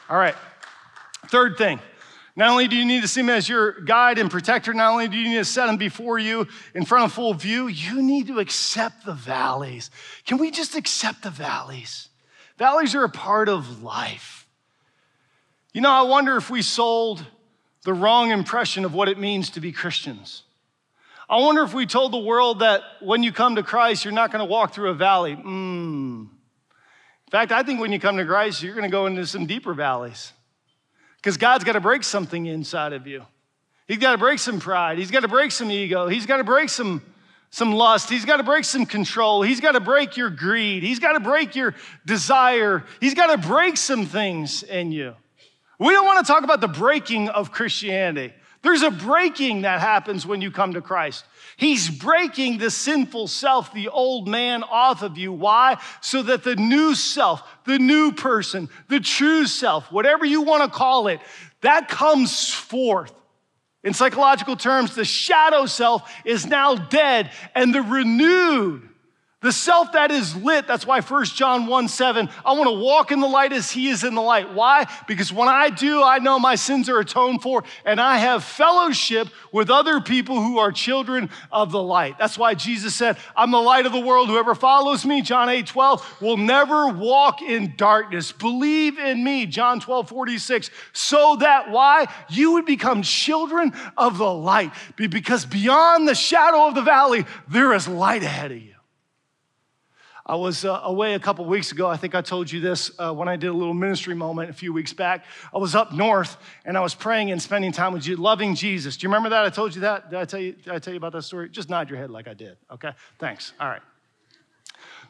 All 0.09 0.17
right. 0.17 0.35
Third 1.29 1.59
thing. 1.59 1.81
Not 2.37 2.51
only 2.51 2.69
do 2.69 2.77
you 2.77 2.85
need 2.85 3.01
to 3.01 3.09
see 3.09 3.21
him 3.21 3.31
as 3.31 3.49
your 3.49 3.81
guide 3.81 4.19
and 4.19 4.31
protector, 4.31 4.75
not 4.75 4.93
only 4.93 5.09
do 5.09 5.17
you 5.17 5.29
need 5.31 5.39
to 5.39 5.45
set 5.45 5.71
him 5.71 5.79
before 5.79 6.19
you 6.19 6.47
in 6.75 6.85
front 6.85 7.07
of 7.07 7.13
full 7.13 7.33
view, 7.33 7.67
you 7.67 8.03
need 8.03 8.27
to 8.27 8.39
accept 8.41 9.07
the 9.07 9.15
valleys. 9.15 9.91
Can 10.27 10.37
we 10.37 10.51
just 10.51 10.77
accept 10.77 11.23
the 11.23 11.31
valleys? 11.31 12.11
Valleys 12.59 12.95
are 12.95 13.05
a 13.05 13.09
part 13.09 13.49
of 13.49 13.83
life. 13.83 14.47
You 15.73 15.81
know, 15.81 15.91
I 15.91 16.03
wonder 16.03 16.37
if 16.37 16.51
we 16.51 16.61
sold 16.61 17.25
the 17.85 17.95
wrong 17.95 18.31
impression 18.31 18.85
of 18.85 18.93
what 18.93 19.09
it 19.09 19.19
means 19.19 19.51
to 19.51 19.61
be 19.61 19.73
Christians. 19.73 20.43
I 21.29 21.41
wonder 21.41 21.63
if 21.63 21.73
we 21.75 21.87
told 21.87 22.13
the 22.13 22.19
world 22.19 22.61
that 22.61 22.83
when 23.01 23.23
you 23.23 23.33
come 23.33 23.57
to 23.57 23.63
Christ, 23.63 24.05
you're 24.05 24.15
not 24.15 24.31
going 24.31 24.47
to 24.47 24.51
walk 24.51 24.75
through 24.75 24.91
a 24.91 24.95
valley. 24.95 25.37
Mm. 25.37 26.29
In 27.27 27.31
fact, 27.31 27.51
I 27.51 27.65
think 27.65 27.81
when 27.81 27.91
you 27.91 27.99
come 27.99 28.17
to 28.19 28.25
Christ, 28.25 28.63
you're 28.63 28.75
going 28.75 28.89
to 28.89 28.91
go 28.91 29.07
into 29.07 29.27
some 29.27 29.47
deeper 29.47 29.75
valleys 29.75 30.33
because 31.17 31.37
God's 31.37 31.65
got 31.65 31.73
to 31.73 31.81
break 31.81 32.05
something 32.05 32.47
inside 32.47 32.93
of 32.93 33.09
you. 33.09 33.25
He's 33.89 33.99
got 33.99 34.13
to 34.13 34.19
break 34.19 34.39
some 34.39 34.61
pride. 34.61 34.99
He's 34.99 35.11
got 35.11 35.21
to 35.21 35.29
break 35.29 35.51
some 35.51 35.71
ego. 35.71 36.07
He's 36.07 36.25
got 36.25 36.37
to 36.37 36.45
break 36.45 36.69
some, 36.69 37.03
some 37.51 37.73
lust. 37.73 38.11
He's 38.11 38.25
got 38.25 38.37
to 38.37 38.45
break 38.45 38.65
some 38.65 38.87
control. 38.87 39.43
He's 39.43 39.61
got 39.61 39.73
to 39.73 39.81
break 39.81 40.17
your 40.17 40.31
greed. 40.31 40.85
He's 40.85 41.01
got 41.01 41.13
to 41.13 41.21
break 41.21 41.57
your 41.57 41.75
desire. 42.05 42.85
He's 43.01 43.15
got 43.15 43.35
to 43.35 43.49
break 43.49 43.77
some 43.77 44.07
things 44.07 44.63
in 44.63 44.93
you. 44.93 45.15
We 45.81 45.93
don't 45.93 46.07
want 46.07 46.25
to 46.25 46.33
talk 46.33 46.45
about 46.45 46.61
the 46.61 46.69
breaking 46.69 47.29
of 47.29 47.51
Christianity. 47.51 48.33
There's 48.63 48.83
a 48.83 48.91
breaking 48.91 49.63
that 49.63 49.81
happens 49.81 50.27
when 50.27 50.41
you 50.41 50.51
come 50.51 50.75
to 50.75 50.81
Christ. 50.81 51.25
He's 51.57 51.89
breaking 51.89 52.59
the 52.59 52.71
sinful 52.71 53.29
self, 53.29 53.73
the 53.73 53.89
old 53.89 54.29
man, 54.29 54.63
off 54.63 55.03
of 55.03 55.17
you. 55.17 55.33
Why? 55.33 55.81
So 56.03 56.23
that 56.25 56.45
the 56.45 56.55
new 56.55 56.95
self, 56.95 57.43
the 57.65 57.79
new 57.79 58.13
person, 58.13 58.69
the 58.89 59.01
true 59.01 59.47
self, 59.47 59.91
whatever 59.91 60.27
you 60.27 60.43
want 60.43 60.65
to 60.65 60.79
call 60.79 61.09
it, 61.09 61.21
that 61.63 61.89
comes 61.89 62.53
forth. 62.53 63.15
In 63.83 63.95
psychological 63.95 64.57
terms, 64.57 64.95
the 64.95 65.05
shadow 65.05 65.65
self 65.65 66.13
is 66.27 66.45
now 66.45 66.75
dead 66.75 67.31
and 67.55 67.75
the 67.75 67.83
renewed 67.83 68.89
the 69.47 69.53
self 69.53 69.93
that 69.93 70.11
is 70.11 70.35
lit, 70.35 70.67
that's 70.67 70.85
why 70.85 71.01
1 71.01 71.25
John 71.27 71.69
1 71.69 71.87
7, 71.87 72.29
I 72.45 72.53
want 72.55 72.65
to 72.65 72.85
walk 72.85 73.13
in 73.13 73.21
the 73.21 73.29
light 73.29 73.53
as 73.53 73.71
he 73.71 73.89
is 73.89 74.03
in 74.03 74.17
the 74.17 74.21
light. 74.21 74.53
Why? 74.53 74.93
Because 75.07 75.33
when 75.33 75.47
I 75.47 75.71
do, 75.71 76.03
I 76.03 76.19
know 76.19 76.41
my 76.41 76.57
sins 76.57 76.89
are 76.89 76.99
atoned 76.99 77.43
for, 77.43 77.63
and 77.85 78.01
I 78.01 78.17
have 78.17 78.43
fellowship 78.43 79.29
with 79.53 79.71
other 79.71 80.01
people 80.01 80.43
who 80.43 80.59
are 80.59 80.73
children 80.73 81.31
of 81.53 81.71
the 81.71 81.81
light. 81.81 82.19
That's 82.19 82.37
why 82.37 82.55
Jesus 82.55 82.97
said, 82.97 83.19
I'm 83.37 83.53
the 83.53 83.59
light 83.59 83.87
of 83.87 83.93
the 83.93 84.01
world. 84.01 84.27
Whoever 84.27 84.57
follows 84.57 85.07
me, 85.07 85.23
John 85.23 85.49
8 85.49 85.65
12, 85.65 86.21
will 86.21 86.39
never 86.39 86.89
walk 86.89 87.41
in 87.41 87.75
darkness. 87.77 88.33
Believe 88.33 88.99
in 88.99 89.23
me, 89.23 89.47
John 89.47 89.79
12 89.79 90.09
46, 90.09 90.71
so 90.93 91.37
that 91.37 91.71
why? 91.71 92.13
You 92.31 92.55
would 92.55 92.67
become 92.67 93.03
children 93.03 93.75
of 93.97 94.19
the 94.19 94.33
light. 94.33 94.73
Because 94.97 95.47
beyond 95.47 96.09
the 96.09 96.17
shadow 96.17 96.67
of 96.67 96.75
the 96.75 96.83
valley, 96.83 97.27
there 97.47 97.73
is 97.75 97.87
light 97.87 98.25
ahead 98.25 98.51
of 98.51 98.61
you. 98.61 98.76
I 100.29 100.35
was 100.35 100.65
uh, 100.65 100.81
away 100.83 101.15
a 101.15 101.21
couple 101.21 101.45
weeks 101.45 101.71
ago. 101.71 101.87
I 101.87 101.97
think 101.97 102.17
I 102.17 102.21
told 102.21 102.51
you 102.51 102.59
this 102.59 102.91
uh, 102.99 103.15
when 103.15 103.29
I 103.29 103.37
did 103.37 103.47
a 103.47 103.53
little 103.53 103.75
ministry 103.75 104.13
moment 104.13 104.51
a 104.51 104.53
few 104.53 104.73
weeks 104.73 104.93
back. 104.93 105.25
I 105.55 105.59
was 105.59 105.77
up 105.77 105.93
north 105.93 106.37
and 106.65 106.77
I 106.77 106.81
was 106.81 106.97
praying 106.97 107.31
and 107.31 107.41
spending 107.41 107.71
time 107.71 107.93
with 107.93 108.09
you, 108.09 108.17
loving 108.17 108.57
Jesus. 108.57 108.97
Do 108.97 109.05
you 109.05 109.09
remember 109.09 109.29
that? 109.29 109.45
I 109.45 109.51
told 109.51 109.77
you 109.77 109.83
that. 109.83 110.11
Did 110.11 110.19
I 110.19 110.25
tell 110.25 110.41
you? 110.41 110.53
Did 110.55 110.73
I 110.73 110.81
tell 110.81 110.93
you 110.93 110.97
about 110.99 111.13
that 111.13 111.23
story? 111.23 111.49
Just 111.49 111.71
nod 111.71 111.89
your 111.89 111.99
head 112.01 112.11
like 112.11 112.27
I 112.27 112.35
did. 112.35 112.57
Okay. 112.73 112.91
Thanks. 113.21 113.53
All 113.61 113.69
right. 113.69 113.83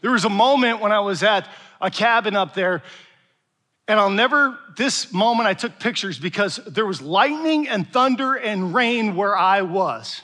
There 0.03 0.11
was 0.11 0.27
a 0.27 0.31
moment 0.31 0.83
when 0.83 0.93
I 0.93 1.01
was 1.01 1.23
at 1.23 1.49
a 1.81 1.91
cabin 1.91 2.37
up 2.37 2.53
there, 2.53 2.83
and 3.89 3.99
I'll 3.99 4.11
never. 4.11 4.59
This 4.77 5.15
moment 5.15 5.49
I 5.49 5.55
took 5.55 5.79
pictures 5.79 6.19
because 6.19 6.61
there 6.67 6.85
was 6.85 7.01
lightning 7.01 7.69
and 7.69 7.91
thunder 7.91 8.35
and 8.35 8.75
rain 8.75 9.17
where 9.17 9.35
I 9.35 9.63
was. 9.63 10.21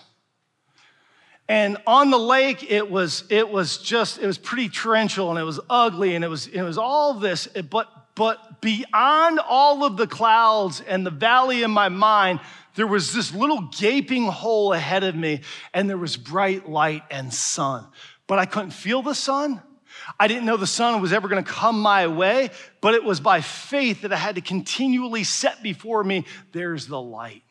And 1.53 1.77
on 1.87 2.11
the 2.11 2.19
lake, 2.19 2.71
it 2.71 2.91
was, 2.91 3.25
it 3.29 3.47
was 3.47 3.77
just, 3.77 4.17
it 4.17 4.27
was 4.27 4.39
pretty 4.39 4.71
torrential 4.71 5.29
and 5.29 5.39
it 5.39 5.43
was 5.43 5.61
ugly 5.69 6.15
and 6.15 6.25
it 6.25 6.29
was, 6.29 6.47
it 6.47 6.63
was 6.63 6.79
all 6.79 7.13
this. 7.13 7.47
But, 7.47 7.89
but 8.15 8.63
beyond 8.63 9.39
all 9.39 9.85
of 9.85 9.99
the 9.99 10.07
clouds 10.07 10.81
and 10.81 11.05
the 11.05 11.11
valley 11.11 11.63
in 11.63 11.71
my 11.71 11.91
mind, 11.91 12.41
there 12.75 12.87
was 12.87 13.13
this 13.13 13.35
little 13.35 13.69
gaping 13.79 14.25
hole 14.29 14.73
ahead 14.73 15.05
of 15.05 15.15
me 15.15 15.43
and 15.75 15.91
there 15.91 15.99
was 15.99 16.17
bright 16.17 16.71
light 16.71 17.03
and 17.11 17.35
sun. 17.35 17.87
But 18.27 18.39
I 18.39 18.47
couldn't 18.47 18.71
feel 18.71 19.03
the 19.03 19.15
sun. 19.15 19.61
I 20.19 20.29
didn't 20.29 20.47
know 20.47 20.57
the 20.57 20.67
sun 20.67 21.03
was 21.03 21.13
ever 21.13 21.29
going 21.29 21.45
to 21.45 21.51
come 21.51 21.83
my 21.83 22.07
way, 22.07 22.49
but 22.81 22.95
it 22.95 23.05
was 23.05 23.21
by 23.21 23.43
faith 23.43 24.01
that 24.03 24.13
I 24.15 24.17
had 24.17 24.37
to 24.37 24.41
continually 24.41 25.25
set 25.25 25.63
before 25.63 26.03
me, 26.03 26.25
there's 26.53 26.87
the 26.87 26.99
light. 27.01 27.43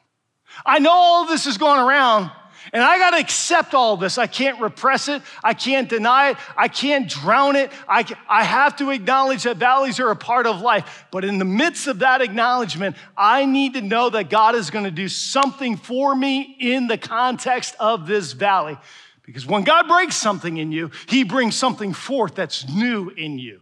I 0.66 0.80
know 0.80 0.90
all 0.90 1.28
this 1.28 1.46
is 1.46 1.60
going 1.60 1.80
around, 1.80 2.32
and 2.74 2.84
I 2.84 2.97
got 2.97 3.12
to 3.12 3.17
accept 3.17 3.74
all 3.74 3.97
this. 3.97 4.17
I 4.17 4.28
can't 4.28 4.60
repress 4.62 5.08
it. 5.08 5.21
I 5.43 5.54
can't 5.54 5.89
deny 5.89 6.32
it. 6.32 6.38
I 6.56 6.67
can't 6.67 7.10
drown 7.10 7.56
it. 7.56 7.71
I, 7.88 8.06
I 8.30 8.43
have 8.43 8.76
to 8.78 8.91
acknowledge 8.91 9.43
that 9.43 9.58
valleys 9.58 10.00
are 10.00 10.10
a 10.10 10.15
part 10.15 10.47
of 10.47 10.62
life. 10.62 11.06
But 11.12 11.26
in 11.26 11.38
the 11.38 11.45
midst 11.45 11.88
of 11.88 12.00
that 12.00 12.21
acknowledgement, 12.21 12.95
I 13.17 13.45
need 13.45 13.74
to 13.74 13.82
know 13.82 14.10
that 14.10 14.30
God 14.30 14.56
is 14.56 14.69
going 14.69 14.86
to 14.86 14.91
do 14.91 15.08
something 15.08 15.78
for 15.78 16.15
me 16.15 16.56
in 16.60 16.88
the 16.88 16.97
context 16.97 17.76
of 17.80 18.08
this 18.08 18.34
valley. 18.34 18.78
Because 19.24 19.45
when 19.45 19.63
God 19.63 19.88
breaks 19.88 20.15
something 20.15 20.58
in 20.58 20.71
you, 20.71 20.91
He 21.08 21.24
brings 21.24 21.56
something 21.56 21.93
forth 21.93 22.36
that's 22.36 22.67
new 22.69 23.10
in 23.10 23.39
you. 23.39 23.62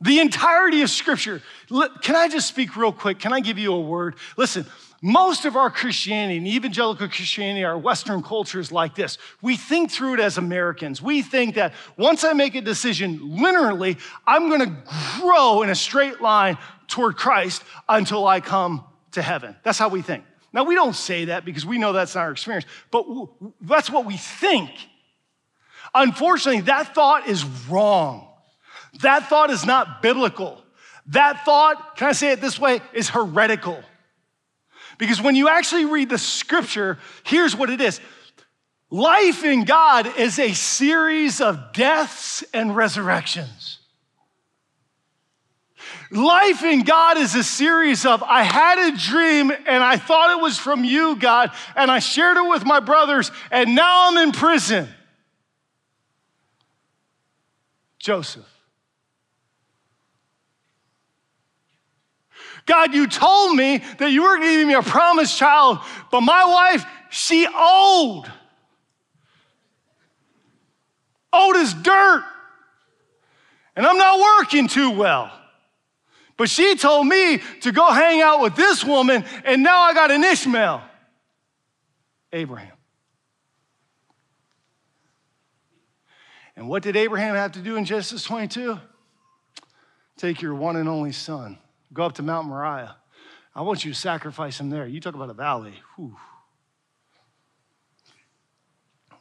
The 0.00 0.18
entirety 0.18 0.82
of 0.82 0.90
Scripture. 0.90 1.42
Can 1.68 2.16
I 2.16 2.28
just 2.28 2.48
speak 2.48 2.76
real 2.76 2.92
quick? 2.92 3.20
Can 3.20 3.32
I 3.32 3.40
give 3.40 3.58
you 3.58 3.72
a 3.72 3.80
word? 3.80 4.16
Listen, 4.36 4.66
most 5.04 5.44
of 5.44 5.56
our 5.56 5.68
Christianity 5.68 6.38
and 6.38 6.46
evangelical 6.46 7.08
Christianity, 7.08 7.64
our 7.64 7.76
Western 7.76 8.22
culture 8.22 8.60
is 8.60 8.70
like 8.70 8.94
this. 8.94 9.18
We 9.42 9.56
think 9.56 9.90
through 9.90 10.14
it 10.14 10.20
as 10.20 10.38
Americans. 10.38 11.02
We 11.02 11.22
think 11.22 11.56
that 11.56 11.74
once 11.96 12.22
I 12.22 12.34
make 12.34 12.54
a 12.54 12.60
decision 12.60 13.18
linearly, 13.18 13.98
I'm 14.28 14.48
going 14.48 14.60
to 14.60 14.76
grow 15.20 15.62
in 15.62 15.70
a 15.70 15.74
straight 15.74 16.20
line 16.20 16.56
toward 16.86 17.16
Christ 17.16 17.64
until 17.88 18.26
I 18.28 18.40
come 18.40 18.84
to 19.10 19.22
heaven. 19.22 19.56
That's 19.64 19.78
how 19.78 19.88
we 19.88 20.02
think. 20.02 20.24
Now, 20.52 20.62
we 20.62 20.76
don't 20.76 20.94
say 20.94 21.26
that 21.26 21.44
because 21.44 21.66
we 21.66 21.78
know 21.78 21.92
that's 21.92 22.14
not 22.14 22.22
our 22.22 22.30
experience, 22.30 22.66
but 22.92 23.04
that's 23.60 23.90
what 23.90 24.06
we 24.06 24.16
think. 24.16 24.70
Unfortunately, 25.94 26.60
that 26.62 26.94
thought 26.94 27.26
is 27.26 27.44
wrong. 27.68 28.28
That 29.00 29.28
thought 29.28 29.50
is 29.50 29.66
not 29.66 30.00
biblical. 30.00 30.62
That 31.08 31.44
thought, 31.44 31.96
can 31.96 32.08
I 32.08 32.12
say 32.12 32.30
it 32.30 32.40
this 32.40 32.58
way, 32.58 32.80
is 32.92 33.08
heretical. 33.08 33.82
Because 35.02 35.20
when 35.20 35.34
you 35.34 35.48
actually 35.48 35.84
read 35.84 36.10
the 36.10 36.16
scripture, 36.16 36.96
here's 37.24 37.56
what 37.56 37.70
it 37.70 37.80
is 37.80 38.00
life 38.88 39.42
in 39.42 39.64
God 39.64 40.06
is 40.16 40.38
a 40.38 40.52
series 40.52 41.40
of 41.40 41.72
deaths 41.72 42.44
and 42.54 42.76
resurrections. 42.76 43.80
Life 46.12 46.62
in 46.62 46.82
God 46.84 47.16
is 47.18 47.34
a 47.34 47.42
series 47.42 48.06
of, 48.06 48.22
I 48.22 48.44
had 48.44 48.94
a 48.94 48.96
dream 48.96 49.50
and 49.50 49.82
I 49.82 49.96
thought 49.96 50.38
it 50.38 50.40
was 50.40 50.56
from 50.56 50.84
you, 50.84 51.16
God, 51.16 51.50
and 51.74 51.90
I 51.90 51.98
shared 51.98 52.36
it 52.36 52.48
with 52.48 52.64
my 52.64 52.78
brothers, 52.78 53.32
and 53.50 53.74
now 53.74 54.08
I'm 54.08 54.18
in 54.18 54.30
prison. 54.30 54.86
Joseph. 57.98 58.46
God, 62.66 62.94
you 62.94 63.06
told 63.06 63.56
me 63.56 63.82
that 63.98 64.10
you 64.10 64.22
were 64.22 64.38
giving 64.38 64.68
me 64.68 64.74
a 64.74 64.82
promised 64.82 65.36
child, 65.36 65.78
but 66.10 66.20
my 66.20 66.44
wife, 66.44 66.84
she 67.10 67.46
old. 67.46 68.30
Old 71.32 71.56
as 71.56 71.74
dirt. 71.74 72.24
And 73.74 73.86
I'm 73.86 73.96
not 73.96 74.20
working 74.20 74.68
too 74.68 74.90
well. 74.90 75.32
But 76.36 76.50
she 76.50 76.76
told 76.76 77.06
me 77.06 77.40
to 77.60 77.72
go 77.72 77.90
hang 77.90 78.20
out 78.20 78.40
with 78.40 78.56
this 78.56 78.84
woman, 78.84 79.24
and 79.44 79.62
now 79.62 79.82
I 79.82 79.94
got 79.94 80.10
an 80.10 80.24
Ishmael. 80.24 80.82
Abraham. 82.32 82.72
And 86.56 86.68
what 86.68 86.82
did 86.82 86.96
Abraham 86.96 87.34
have 87.34 87.52
to 87.52 87.60
do 87.60 87.76
in 87.76 87.84
Genesis 87.84 88.24
22? 88.24 88.78
Take 90.16 90.42
your 90.42 90.54
one 90.54 90.76
and 90.76 90.88
only 90.88 91.12
son, 91.12 91.58
go 91.92 92.04
up 92.04 92.14
to 92.14 92.22
Mount 92.22 92.48
Moriah. 92.48 92.96
I 93.54 93.62
want 93.62 93.84
you 93.84 93.92
to 93.92 93.98
sacrifice 93.98 94.58
him 94.58 94.70
there. 94.70 94.86
You 94.86 95.00
talk 95.00 95.14
about 95.14 95.30
a 95.30 95.34
valley. 95.34 95.74
Whew. 95.96 96.16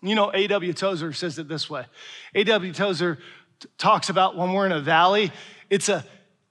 You 0.01 0.15
know, 0.15 0.31
A.W. 0.33 0.73
Tozer 0.73 1.13
says 1.13 1.37
it 1.37 1.47
this 1.47 1.69
way 1.69 1.85
A.W. 2.33 2.73
Tozer 2.73 3.19
t- 3.59 3.69
talks 3.77 4.09
about 4.09 4.35
when 4.35 4.53
we're 4.53 4.65
in 4.65 4.71
a 4.71 4.81
valley, 4.81 5.31
it's, 5.69 5.89
a, 5.89 6.05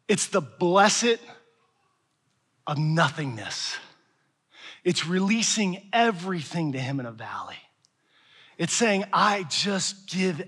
it's 0.09 0.29
the 0.29 0.41
blessed 0.41 1.19
of 2.67 2.79
nothingness. 2.79 3.77
It's 4.85 5.07
releasing 5.07 5.89
everything 5.93 6.73
to 6.73 6.79
him 6.79 7.01
in 7.01 7.07
a 7.07 7.13
valley. 7.13 7.59
It's 8.61 8.75
saying, 8.75 9.07
I 9.11 9.45
just 9.45 10.07
give, 10.07 10.43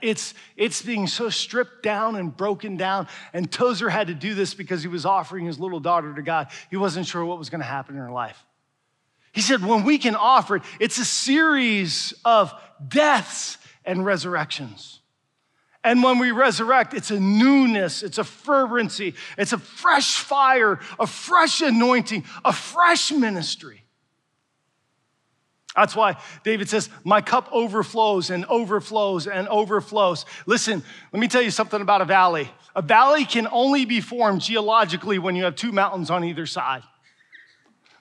it's, 0.00 0.32
it's 0.56 0.80
being 0.80 1.06
so 1.06 1.28
stripped 1.28 1.82
down 1.82 2.16
and 2.16 2.34
broken 2.34 2.78
down. 2.78 3.08
And 3.34 3.52
Tozer 3.52 3.90
had 3.90 4.06
to 4.06 4.14
do 4.14 4.34
this 4.34 4.54
because 4.54 4.80
he 4.80 4.88
was 4.88 5.04
offering 5.04 5.44
his 5.44 5.60
little 5.60 5.78
daughter 5.78 6.14
to 6.14 6.22
God. 6.22 6.48
He 6.70 6.78
wasn't 6.78 7.04
sure 7.04 7.22
what 7.26 7.38
was 7.38 7.50
going 7.50 7.60
to 7.60 7.66
happen 7.66 7.94
in 7.94 8.00
her 8.00 8.10
life. 8.10 8.42
He 9.32 9.42
said, 9.42 9.62
when 9.62 9.84
we 9.84 9.98
can 9.98 10.16
offer 10.16 10.56
it, 10.56 10.62
it's 10.80 10.96
a 10.96 11.04
series 11.04 12.14
of 12.24 12.54
deaths 12.88 13.58
and 13.84 14.02
resurrections. 14.02 15.00
And 15.84 16.02
when 16.02 16.18
we 16.18 16.30
resurrect, 16.30 16.94
it's 16.94 17.10
a 17.10 17.20
newness, 17.20 18.02
it's 18.02 18.16
a 18.16 18.24
fervency, 18.24 19.14
it's 19.36 19.52
a 19.52 19.58
fresh 19.58 20.16
fire, 20.16 20.80
a 20.98 21.06
fresh 21.06 21.60
anointing, 21.60 22.24
a 22.46 22.52
fresh 22.54 23.12
ministry. 23.12 23.84
That's 25.78 25.94
why 25.94 26.16
David 26.42 26.68
says, 26.68 26.90
My 27.04 27.20
cup 27.20 27.48
overflows 27.52 28.30
and 28.30 28.44
overflows 28.46 29.28
and 29.28 29.46
overflows. 29.48 30.26
Listen, 30.44 30.82
let 31.12 31.20
me 31.20 31.28
tell 31.28 31.42
you 31.42 31.52
something 31.52 31.80
about 31.80 32.00
a 32.00 32.04
valley. 32.04 32.50
A 32.74 32.82
valley 32.82 33.24
can 33.24 33.46
only 33.52 33.84
be 33.84 34.00
formed 34.00 34.40
geologically 34.40 35.20
when 35.20 35.36
you 35.36 35.44
have 35.44 35.54
two 35.54 35.70
mountains 35.70 36.10
on 36.10 36.24
either 36.24 36.46
side. 36.46 36.82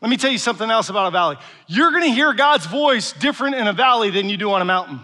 Let 0.02 0.10
me 0.10 0.18
tell 0.18 0.32
you 0.32 0.40
something 0.40 0.70
else 0.70 0.90
about 0.90 1.08
a 1.08 1.12
valley. 1.12 1.38
You're 1.68 1.92
gonna 1.92 2.08
hear 2.08 2.34
God's 2.34 2.66
voice 2.66 3.14
different 3.14 3.56
in 3.56 3.68
a 3.68 3.74
valley 3.74 4.10
than 4.10 4.28
you 4.28 4.38
do 4.38 4.52
on 4.52 4.62
a 4.62 4.66
mountain. 4.66 5.00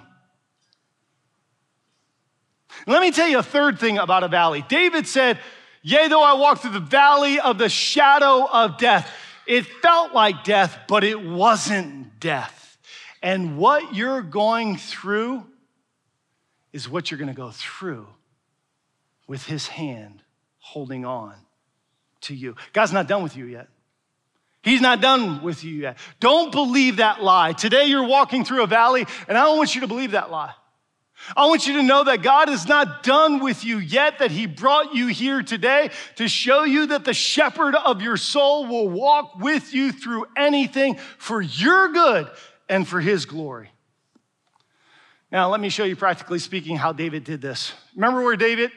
Let 2.87 3.01
me 3.01 3.11
tell 3.11 3.27
you 3.27 3.37
a 3.37 3.43
third 3.43 3.79
thing 3.79 3.99
about 3.99 4.23
a 4.23 4.27
valley. 4.27 4.65
David 4.67 5.07
said, 5.07 5.39
Yea, 5.83 6.07
though 6.07 6.23
I 6.23 6.33
walk 6.33 6.59
through 6.61 6.71
the 6.71 6.79
valley 6.79 7.39
of 7.39 7.59
the 7.59 7.69
shadow 7.69 8.47
of 8.51 8.79
death, 8.79 9.09
it 9.45 9.65
felt 9.65 10.13
like 10.13 10.43
death, 10.43 10.77
but 10.87 11.03
it 11.03 11.21
wasn't 11.21 12.19
death. 12.19 12.62
And 13.23 13.57
what 13.57 13.95
you're 13.95 14.21
going 14.21 14.75
through 14.75 15.45
is 16.73 16.89
what 16.89 17.09
you're 17.09 17.17
going 17.17 17.29
to 17.29 17.33
go 17.33 17.51
through 17.51 18.05
with 19.27 19.45
his 19.45 19.67
hand 19.67 20.21
holding 20.59 21.05
on 21.05 21.33
to 22.21 22.35
you. 22.35 22.55
God's 22.73 22.91
not 22.91 23.07
done 23.07 23.23
with 23.23 23.37
you 23.37 23.45
yet. 23.45 23.69
He's 24.61 24.81
not 24.81 25.01
done 25.01 25.41
with 25.41 25.63
you 25.63 25.73
yet. 25.73 25.97
Don't 26.19 26.51
believe 26.51 26.97
that 26.97 27.23
lie. 27.23 27.53
Today 27.53 27.85
you're 27.85 28.07
walking 28.07 28.43
through 28.43 28.63
a 28.63 28.67
valley, 28.67 29.05
and 29.27 29.37
I 29.37 29.43
don't 29.43 29.57
want 29.57 29.73
you 29.73 29.81
to 29.81 29.87
believe 29.87 30.11
that 30.11 30.29
lie. 30.29 30.53
I 31.37 31.45
want 31.45 31.67
you 31.67 31.77
to 31.77 31.83
know 31.83 32.03
that 32.03 32.21
God 32.21 32.49
is 32.49 32.67
not 32.67 33.03
done 33.03 33.39
with 33.39 33.63
you 33.63 33.77
yet, 33.77 34.19
that 34.19 34.31
He 34.31 34.45
brought 34.45 34.93
you 34.93 35.07
here 35.07 35.41
today 35.41 35.91
to 36.15 36.27
show 36.27 36.63
you 36.63 36.87
that 36.87 37.05
the 37.05 37.13
shepherd 37.13 37.75
of 37.75 38.01
your 38.01 38.17
soul 38.17 38.65
will 38.65 38.89
walk 38.89 39.39
with 39.39 39.73
you 39.73 39.93
through 39.93 40.25
anything 40.35 40.97
for 41.17 41.41
your 41.41 41.89
good 41.89 42.29
and 42.73 42.87
for 42.87 42.99
his 42.99 43.27
glory. 43.27 43.69
Now, 45.31 45.51
let 45.51 45.59
me 45.59 45.69
show 45.69 45.83
you, 45.83 45.95
practically 45.95 46.39
speaking, 46.39 46.75
how 46.75 46.91
David 46.91 47.23
did 47.23 47.39
this. 47.39 47.71
Remember 47.95 48.23
where 48.23 48.35
David 48.35 48.71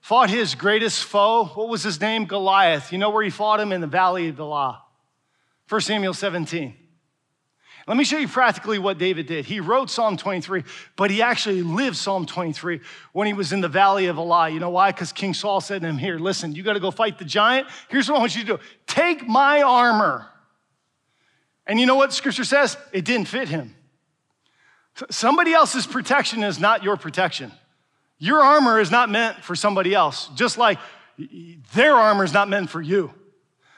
fought 0.00 0.30
his 0.30 0.54
greatest 0.54 1.02
foe? 1.02 1.46
What 1.46 1.68
was 1.68 1.82
his 1.82 2.00
name? 2.00 2.26
Goliath. 2.26 2.92
You 2.92 2.98
know 2.98 3.10
where 3.10 3.24
he 3.24 3.30
fought 3.30 3.58
him? 3.58 3.72
In 3.72 3.80
the 3.80 3.88
valley 3.88 4.28
of 4.28 4.38
Elah. 4.38 4.80
1 5.68 5.80
Samuel 5.80 6.14
17. 6.14 6.76
Let 7.88 7.96
me 7.96 8.04
show 8.04 8.18
you 8.18 8.28
practically 8.28 8.78
what 8.78 8.98
David 8.98 9.26
did. 9.26 9.46
He 9.46 9.58
wrote 9.58 9.90
Psalm 9.90 10.16
23, 10.16 10.62
but 10.94 11.10
he 11.10 11.20
actually 11.20 11.62
lived 11.62 11.96
Psalm 11.96 12.26
23 12.26 12.80
when 13.12 13.26
he 13.26 13.32
was 13.32 13.52
in 13.52 13.60
the 13.60 13.68
valley 13.68 14.06
of 14.06 14.16
Elah. 14.16 14.48
You 14.48 14.60
know 14.60 14.70
why? 14.70 14.92
Because 14.92 15.10
King 15.10 15.34
Saul 15.34 15.60
said 15.60 15.82
to 15.82 15.88
him, 15.88 15.98
Here, 15.98 16.20
listen, 16.20 16.54
you 16.54 16.62
got 16.62 16.74
to 16.74 16.80
go 16.80 16.92
fight 16.92 17.18
the 17.18 17.24
giant. 17.24 17.66
Here's 17.88 18.08
what 18.08 18.18
I 18.18 18.20
want 18.20 18.36
you 18.36 18.42
to 18.42 18.56
do 18.58 18.62
take 18.86 19.26
my 19.26 19.62
armor 19.62 20.29
and 21.70 21.78
you 21.78 21.86
know 21.86 21.94
what 21.94 22.12
scripture 22.12 22.42
says? 22.42 22.76
It 22.92 23.04
didn't 23.04 23.28
fit 23.28 23.48
him. 23.48 23.76
Somebody 25.08 25.52
else's 25.52 25.86
protection 25.86 26.42
is 26.42 26.58
not 26.58 26.82
your 26.82 26.96
protection. 26.96 27.52
Your 28.18 28.40
armor 28.40 28.80
is 28.80 28.90
not 28.90 29.08
meant 29.08 29.36
for 29.44 29.54
somebody 29.54 29.94
else, 29.94 30.28
just 30.34 30.58
like 30.58 30.80
their 31.72 31.94
armor 31.94 32.24
is 32.24 32.32
not 32.32 32.48
meant 32.48 32.70
for 32.70 32.82
you. 32.82 33.14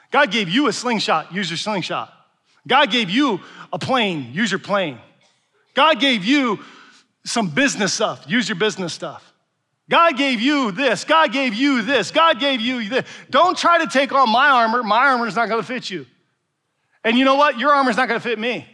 God 0.09 0.31
gave 0.31 0.49
you 0.49 0.67
a 0.67 0.73
slingshot, 0.73 1.35
use 1.35 1.51
your 1.51 1.57
slingshot. 1.57 2.11
God 2.65 2.89
gave 2.89 3.11
you 3.11 3.41
a 3.71 3.77
plane, 3.77 4.31
use 4.33 4.49
your 4.49 4.59
plane. 4.59 4.97
God 5.75 5.99
gave 5.99 6.25
you 6.25 6.61
some 7.25 7.49
business 7.49 7.93
stuff, 7.93 8.25
use 8.27 8.49
your 8.49 8.57
business 8.57 8.91
stuff. 8.91 9.33
God 9.87 10.17
gave 10.17 10.41
you 10.41 10.71
this, 10.71 11.03
God 11.03 11.31
gave 11.31 11.53
you 11.53 11.83
this, 11.83 12.09
God 12.09 12.39
gave 12.39 12.59
you 12.59 12.89
this. 12.89 13.05
Don't 13.29 13.55
try 13.55 13.77
to 13.77 13.87
take 13.87 14.11
on 14.13 14.31
my 14.31 14.49
armor. 14.49 14.81
My 14.81 15.09
armor 15.09 15.27
is 15.27 15.35
not 15.35 15.45
to 15.45 15.61
fit 15.61 15.91
you. 15.91 16.07
And 17.03 17.17
you 17.17 17.25
know 17.25 17.35
what? 17.35 17.59
Your 17.59 17.73
armor's 17.73 17.97
not 17.97 18.07
going 18.07 18.19
to 18.19 18.23
fit 18.23 18.39
me. 18.39 18.67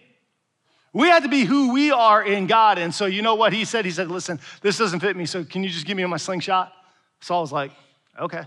We 0.94 1.08
had 1.08 1.24
to 1.24 1.30
be 1.30 1.46
who 1.46 1.74
we 1.74 1.92
are 1.92 2.24
in 2.24 2.48
God. 2.48 2.78
And 2.78 2.94
so, 2.94 3.06
you 3.06 3.22
know 3.22 3.36
what 3.36 3.54
he 3.54 3.66
said? 3.66 3.86
He 3.86 3.92
said, 3.92 4.10
Listen, 4.10 4.40
this 4.62 4.78
doesn't 4.78 5.00
fit 5.02 5.16
me. 5.16 5.26
So, 5.26 5.44
can 5.44 5.64
you 5.64 5.70
just 5.70 5.86
give 5.86 5.98
me 5.98 6.06
my 6.06 6.18
slingshot? 6.18 6.74
Saul 7.22 7.42
was 7.42 7.52
like, 7.52 7.72
Okay. 8.20 8.44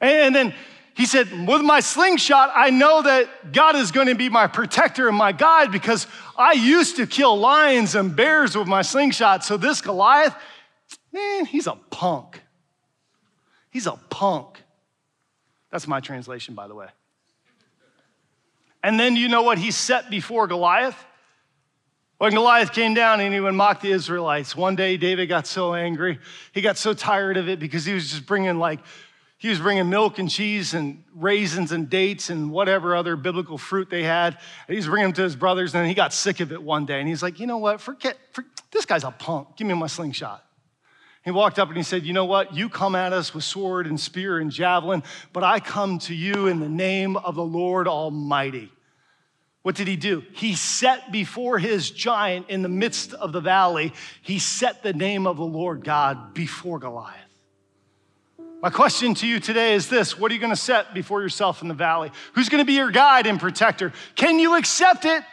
And 0.00 0.34
then 0.34 0.54
he 0.96 1.06
said, 1.06 1.30
With 1.46 1.62
my 1.62 1.80
slingshot, 1.80 2.50
I 2.54 2.70
know 2.70 3.02
that 3.02 3.52
God 3.52 3.76
is 3.76 3.92
going 3.92 4.08
to 4.08 4.16
be 4.16 4.28
my 4.28 4.48
protector 4.48 5.08
and 5.08 5.16
my 5.16 5.30
guide 5.30 5.70
because 5.70 6.08
I 6.36 6.52
used 6.52 6.96
to 6.96 7.06
kill 7.06 7.38
lions 7.38 7.94
and 7.94 8.16
bears 8.16 8.56
with 8.56 8.66
my 8.66 8.82
slingshot. 8.82 9.44
So, 9.44 9.56
this 9.56 9.80
Goliath, 9.80 10.34
man, 11.12 11.44
he's 11.44 11.68
a 11.68 11.78
punk. 11.90 12.42
He's 13.70 13.86
a 13.86 13.98
punk. 14.10 14.62
That's 15.70 15.86
my 15.86 16.00
translation, 16.00 16.54
by 16.54 16.66
the 16.66 16.74
way. 16.74 16.88
And 18.86 19.00
then 19.00 19.16
you 19.16 19.26
know 19.26 19.42
what 19.42 19.58
he 19.58 19.72
set 19.72 20.10
before 20.10 20.46
Goliath? 20.46 20.96
When 22.18 22.32
Goliath 22.32 22.72
came 22.72 22.94
down 22.94 23.18
and 23.18 23.34
he 23.34 23.40
would 23.40 23.52
mock 23.52 23.80
the 23.80 23.90
Israelites, 23.90 24.54
one 24.54 24.76
day 24.76 24.96
David 24.96 25.26
got 25.26 25.48
so 25.48 25.74
angry. 25.74 26.20
He 26.52 26.60
got 26.60 26.78
so 26.78 26.94
tired 26.94 27.36
of 27.36 27.48
it 27.48 27.58
because 27.58 27.84
he 27.84 27.94
was 27.94 28.08
just 28.08 28.26
bringing 28.26 28.60
like, 28.60 28.78
he 29.38 29.48
was 29.48 29.58
bringing 29.58 29.90
milk 29.90 30.20
and 30.20 30.30
cheese 30.30 30.72
and 30.72 31.02
raisins 31.16 31.72
and 31.72 31.90
dates 31.90 32.30
and 32.30 32.52
whatever 32.52 32.94
other 32.94 33.16
biblical 33.16 33.58
fruit 33.58 33.90
they 33.90 34.04
had. 34.04 34.38
And 34.68 34.76
he's 34.76 34.86
bringing 34.86 35.06
them 35.06 35.14
to 35.14 35.22
his 35.22 35.34
brothers 35.34 35.74
and 35.74 35.84
he 35.88 35.92
got 35.92 36.12
sick 36.12 36.38
of 36.38 36.52
it 36.52 36.62
one 36.62 36.86
day. 36.86 37.00
And 37.00 37.08
he's 37.08 37.24
like, 37.24 37.40
you 37.40 37.48
know 37.48 37.58
what? 37.58 37.80
Forget, 37.80 38.16
forget 38.30 38.52
this 38.70 38.84
guy's 38.84 39.02
a 39.02 39.10
punk. 39.10 39.56
Give 39.56 39.66
me 39.66 39.74
my 39.74 39.88
slingshot. 39.88 40.44
He 41.24 41.32
walked 41.32 41.58
up 41.58 41.66
and 41.66 41.76
he 41.76 41.82
said, 41.82 42.06
You 42.06 42.12
know 42.12 42.24
what? 42.24 42.54
You 42.54 42.68
come 42.68 42.94
at 42.94 43.12
us 43.12 43.34
with 43.34 43.42
sword 43.42 43.88
and 43.88 43.98
spear 43.98 44.38
and 44.38 44.48
javelin, 44.48 45.02
but 45.32 45.42
I 45.42 45.58
come 45.58 45.98
to 46.00 46.14
you 46.14 46.46
in 46.46 46.60
the 46.60 46.68
name 46.68 47.16
of 47.16 47.34
the 47.34 47.42
Lord 47.42 47.88
Almighty. 47.88 48.70
What 49.66 49.74
did 49.74 49.88
he 49.88 49.96
do? 49.96 50.22
He 50.30 50.54
set 50.54 51.10
before 51.10 51.58
his 51.58 51.90
giant 51.90 52.50
in 52.50 52.62
the 52.62 52.68
midst 52.68 53.14
of 53.14 53.32
the 53.32 53.40
valley, 53.40 53.92
he 54.22 54.38
set 54.38 54.84
the 54.84 54.92
name 54.92 55.26
of 55.26 55.38
the 55.38 55.44
Lord 55.44 55.82
God 55.82 56.34
before 56.34 56.78
Goliath. 56.78 57.16
My 58.62 58.70
question 58.70 59.14
to 59.14 59.26
you 59.26 59.40
today 59.40 59.74
is 59.74 59.88
this 59.88 60.16
What 60.16 60.30
are 60.30 60.34
you 60.34 60.40
going 60.40 60.52
to 60.52 60.56
set 60.56 60.94
before 60.94 61.20
yourself 61.20 61.62
in 61.62 61.68
the 61.68 61.74
valley? 61.74 62.12
Who's 62.34 62.48
going 62.48 62.60
to 62.60 62.64
be 62.64 62.74
your 62.74 62.92
guide 62.92 63.26
and 63.26 63.40
protector? 63.40 63.92
Can 64.14 64.38
you 64.38 64.54
accept 64.54 65.04
it? 65.04 65.24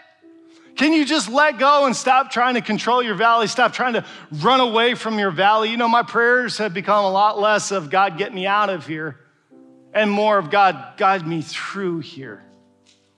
Can 0.78 0.94
you 0.94 1.06
just 1.06 1.30
let 1.30 1.60
go 1.60 1.86
and 1.86 1.96
stop 1.96 2.32
trying 2.32 2.56
to 2.56 2.62
control 2.62 3.04
your 3.04 3.14
valley? 3.14 3.46
Stop 3.46 3.72
trying 3.72 3.94
to 3.94 4.06
run 4.32 4.62
away 4.62 4.96
from 4.96 5.20
your 5.20 5.30
valley? 5.30 5.70
You 5.70 5.78
know, 5.78 5.88
my 5.88 6.02
prayers 6.02 6.58
have 6.58 6.74
become 6.74 7.06
a 7.06 7.12
lot 7.12 7.40
less 7.40 7.70
of 7.70 7.92
God, 7.92 8.18
get 8.18 8.34
me 8.34 8.48
out 8.48 8.72
of 8.72 8.88
here, 8.88 9.20
and 9.94 10.10
more 10.10 10.40
of 10.40 10.50
God, 10.50 10.98
guide 10.98 11.28
me 11.28 11.44
through 11.44 12.00
here 12.00 12.44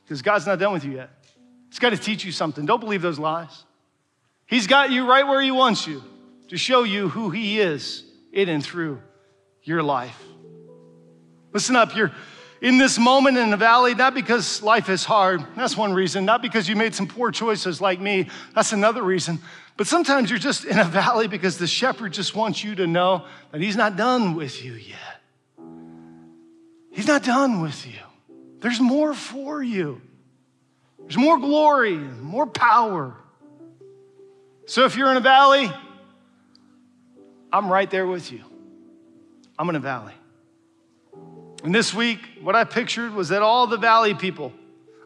because 0.05 0.21
God's 0.21 0.45
not 0.45 0.59
done 0.59 0.71
with 0.71 0.85
you 0.85 0.93
yet. 0.93 1.09
He's 1.69 1.79
got 1.79 1.89
to 1.89 1.97
teach 1.97 2.23
you 2.23 2.31
something. 2.31 2.65
Don't 2.65 2.79
believe 2.79 3.01
those 3.01 3.19
lies. 3.19 3.63
He's 4.45 4.67
got 4.67 4.91
you 4.91 5.09
right 5.09 5.27
where 5.27 5.41
He 5.41 5.51
wants 5.51 5.87
you 5.87 6.03
to 6.49 6.57
show 6.57 6.83
you 6.83 7.09
who 7.09 7.31
He 7.31 7.59
is 7.59 8.03
in 8.31 8.47
and 8.47 8.63
through 8.63 9.01
your 9.63 9.81
life. 9.81 10.21
Listen 11.51 11.75
up, 11.75 11.95
you're, 11.95 12.11
in 12.61 12.77
this 12.77 12.97
moment 12.97 13.37
in 13.37 13.49
the 13.49 13.57
valley, 13.57 13.95
not 13.95 14.13
because 14.13 14.61
life 14.61 14.89
is 14.89 15.03
hard, 15.03 15.43
that's 15.55 15.75
one 15.75 15.93
reason, 15.93 16.25
not 16.25 16.41
because 16.41 16.69
you 16.69 16.75
made 16.75 16.93
some 16.95 17.07
poor 17.07 17.31
choices 17.31 17.81
like 17.81 17.99
me, 17.99 18.29
that's 18.53 18.73
another 18.73 19.03
reason. 19.03 19.39
But 19.77 19.87
sometimes 19.87 20.29
you're 20.29 20.39
just 20.39 20.65
in 20.65 20.79
a 20.79 20.83
valley 20.83 21.27
because 21.27 21.57
the 21.57 21.67
shepherd 21.67 22.13
just 22.13 22.35
wants 22.35 22.63
you 22.63 22.75
to 22.75 22.87
know 22.87 23.25
that 23.51 23.61
he's 23.61 23.75
not 23.75 23.97
done 23.97 24.35
with 24.35 24.63
you 24.63 24.73
yet. 24.73 25.21
He's 26.91 27.07
not 27.07 27.23
done 27.23 27.61
with 27.61 27.85
you. 27.85 27.99
There's 28.59 28.79
more 28.79 29.13
for 29.13 29.61
you. 29.61 30.01
There's 30.99 31.17
more 31.17 31.37
glory, 31.37 31.97
more 31.97 32.47
power. 32.47 33.15
So 34.65 34.85
if 34.85 34.95
you're 34.97 35.11
in 35.11 35.17
a 35.17 35.21
valley, 35.21 35.71
I'm 37.53 37.71
right 37.71 37.89
there 37.89 38.07
with 38.07 38.31
you. 38.31 38.41
I'm 39.57 39.69
in 39.69 39.75
a 39.75 39.79
valley. 39.79 40.13
And 41.63 41.73
this 41.73 41.93
week, 41.93 42.19
what 42.41 42.55
I 42.55 42.63
pictured 42.63 43.13
was 43.13 43.29
that 43.29 43.41
all 43.41 43.67
the 43.67 43.77
valley 43.77 44.13
people, 44.13 44.51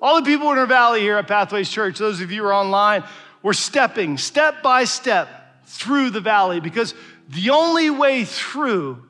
all 0.02 0.16
the 0.16 0.26
people 0.26 0.52
in 0.52 0.58
our 0.58 0.66
valley 0.66 1.02
here 1.02 1.18
at 1.18 1.28
Pathways 1.28 1.70
Church, 1.70 1.98
those 1.98 2.22
of 2.22 2.32
you 2.32 2.44
who 2.44 2.48
are 2.48 2.54
online, 2.54 3.04
were 3.44 3.54
stepping 3.54 4.18
step 4.18 4.64
by 4.64 4.86
step 4.86 5.28
through 5.66 6.10
the 6.10 6.22
valley 6.22 6.60
because 6.60 6.94
the 7.30 7.52
only 7.52 7.90
way 7.90 8.26
through 8.26 9.04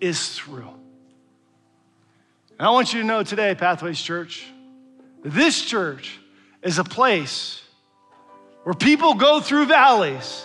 is 0.00 0.36
through. 0.36 0.73
And 2.58 2.68
I 2.68 2.70
want 2.70 2.92
you 2.92 3.00
to 3.00 3.06
know 3.06 3.22
today, 3.22 3.54
Pathways 3.54 4.00
Church, 4.00 4.46
this 5.24 5.60
church 5.64 6.18
is 6.62 6.78
a 6.78 6.84
place 6.84 7.62
where 8.62 8.74
people 8.74 9.14
go 9.14 9.40
through 9.40 9.66
valleys 9.66 10.44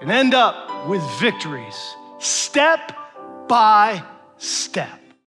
and 0.00 0.10
end 0.10 0.34
up 0.34 0.86
with 0.86 1.02
victories, 1.20 1.96
step 2.18 2.92
by 3.48 4.02
step. 4.36 5.00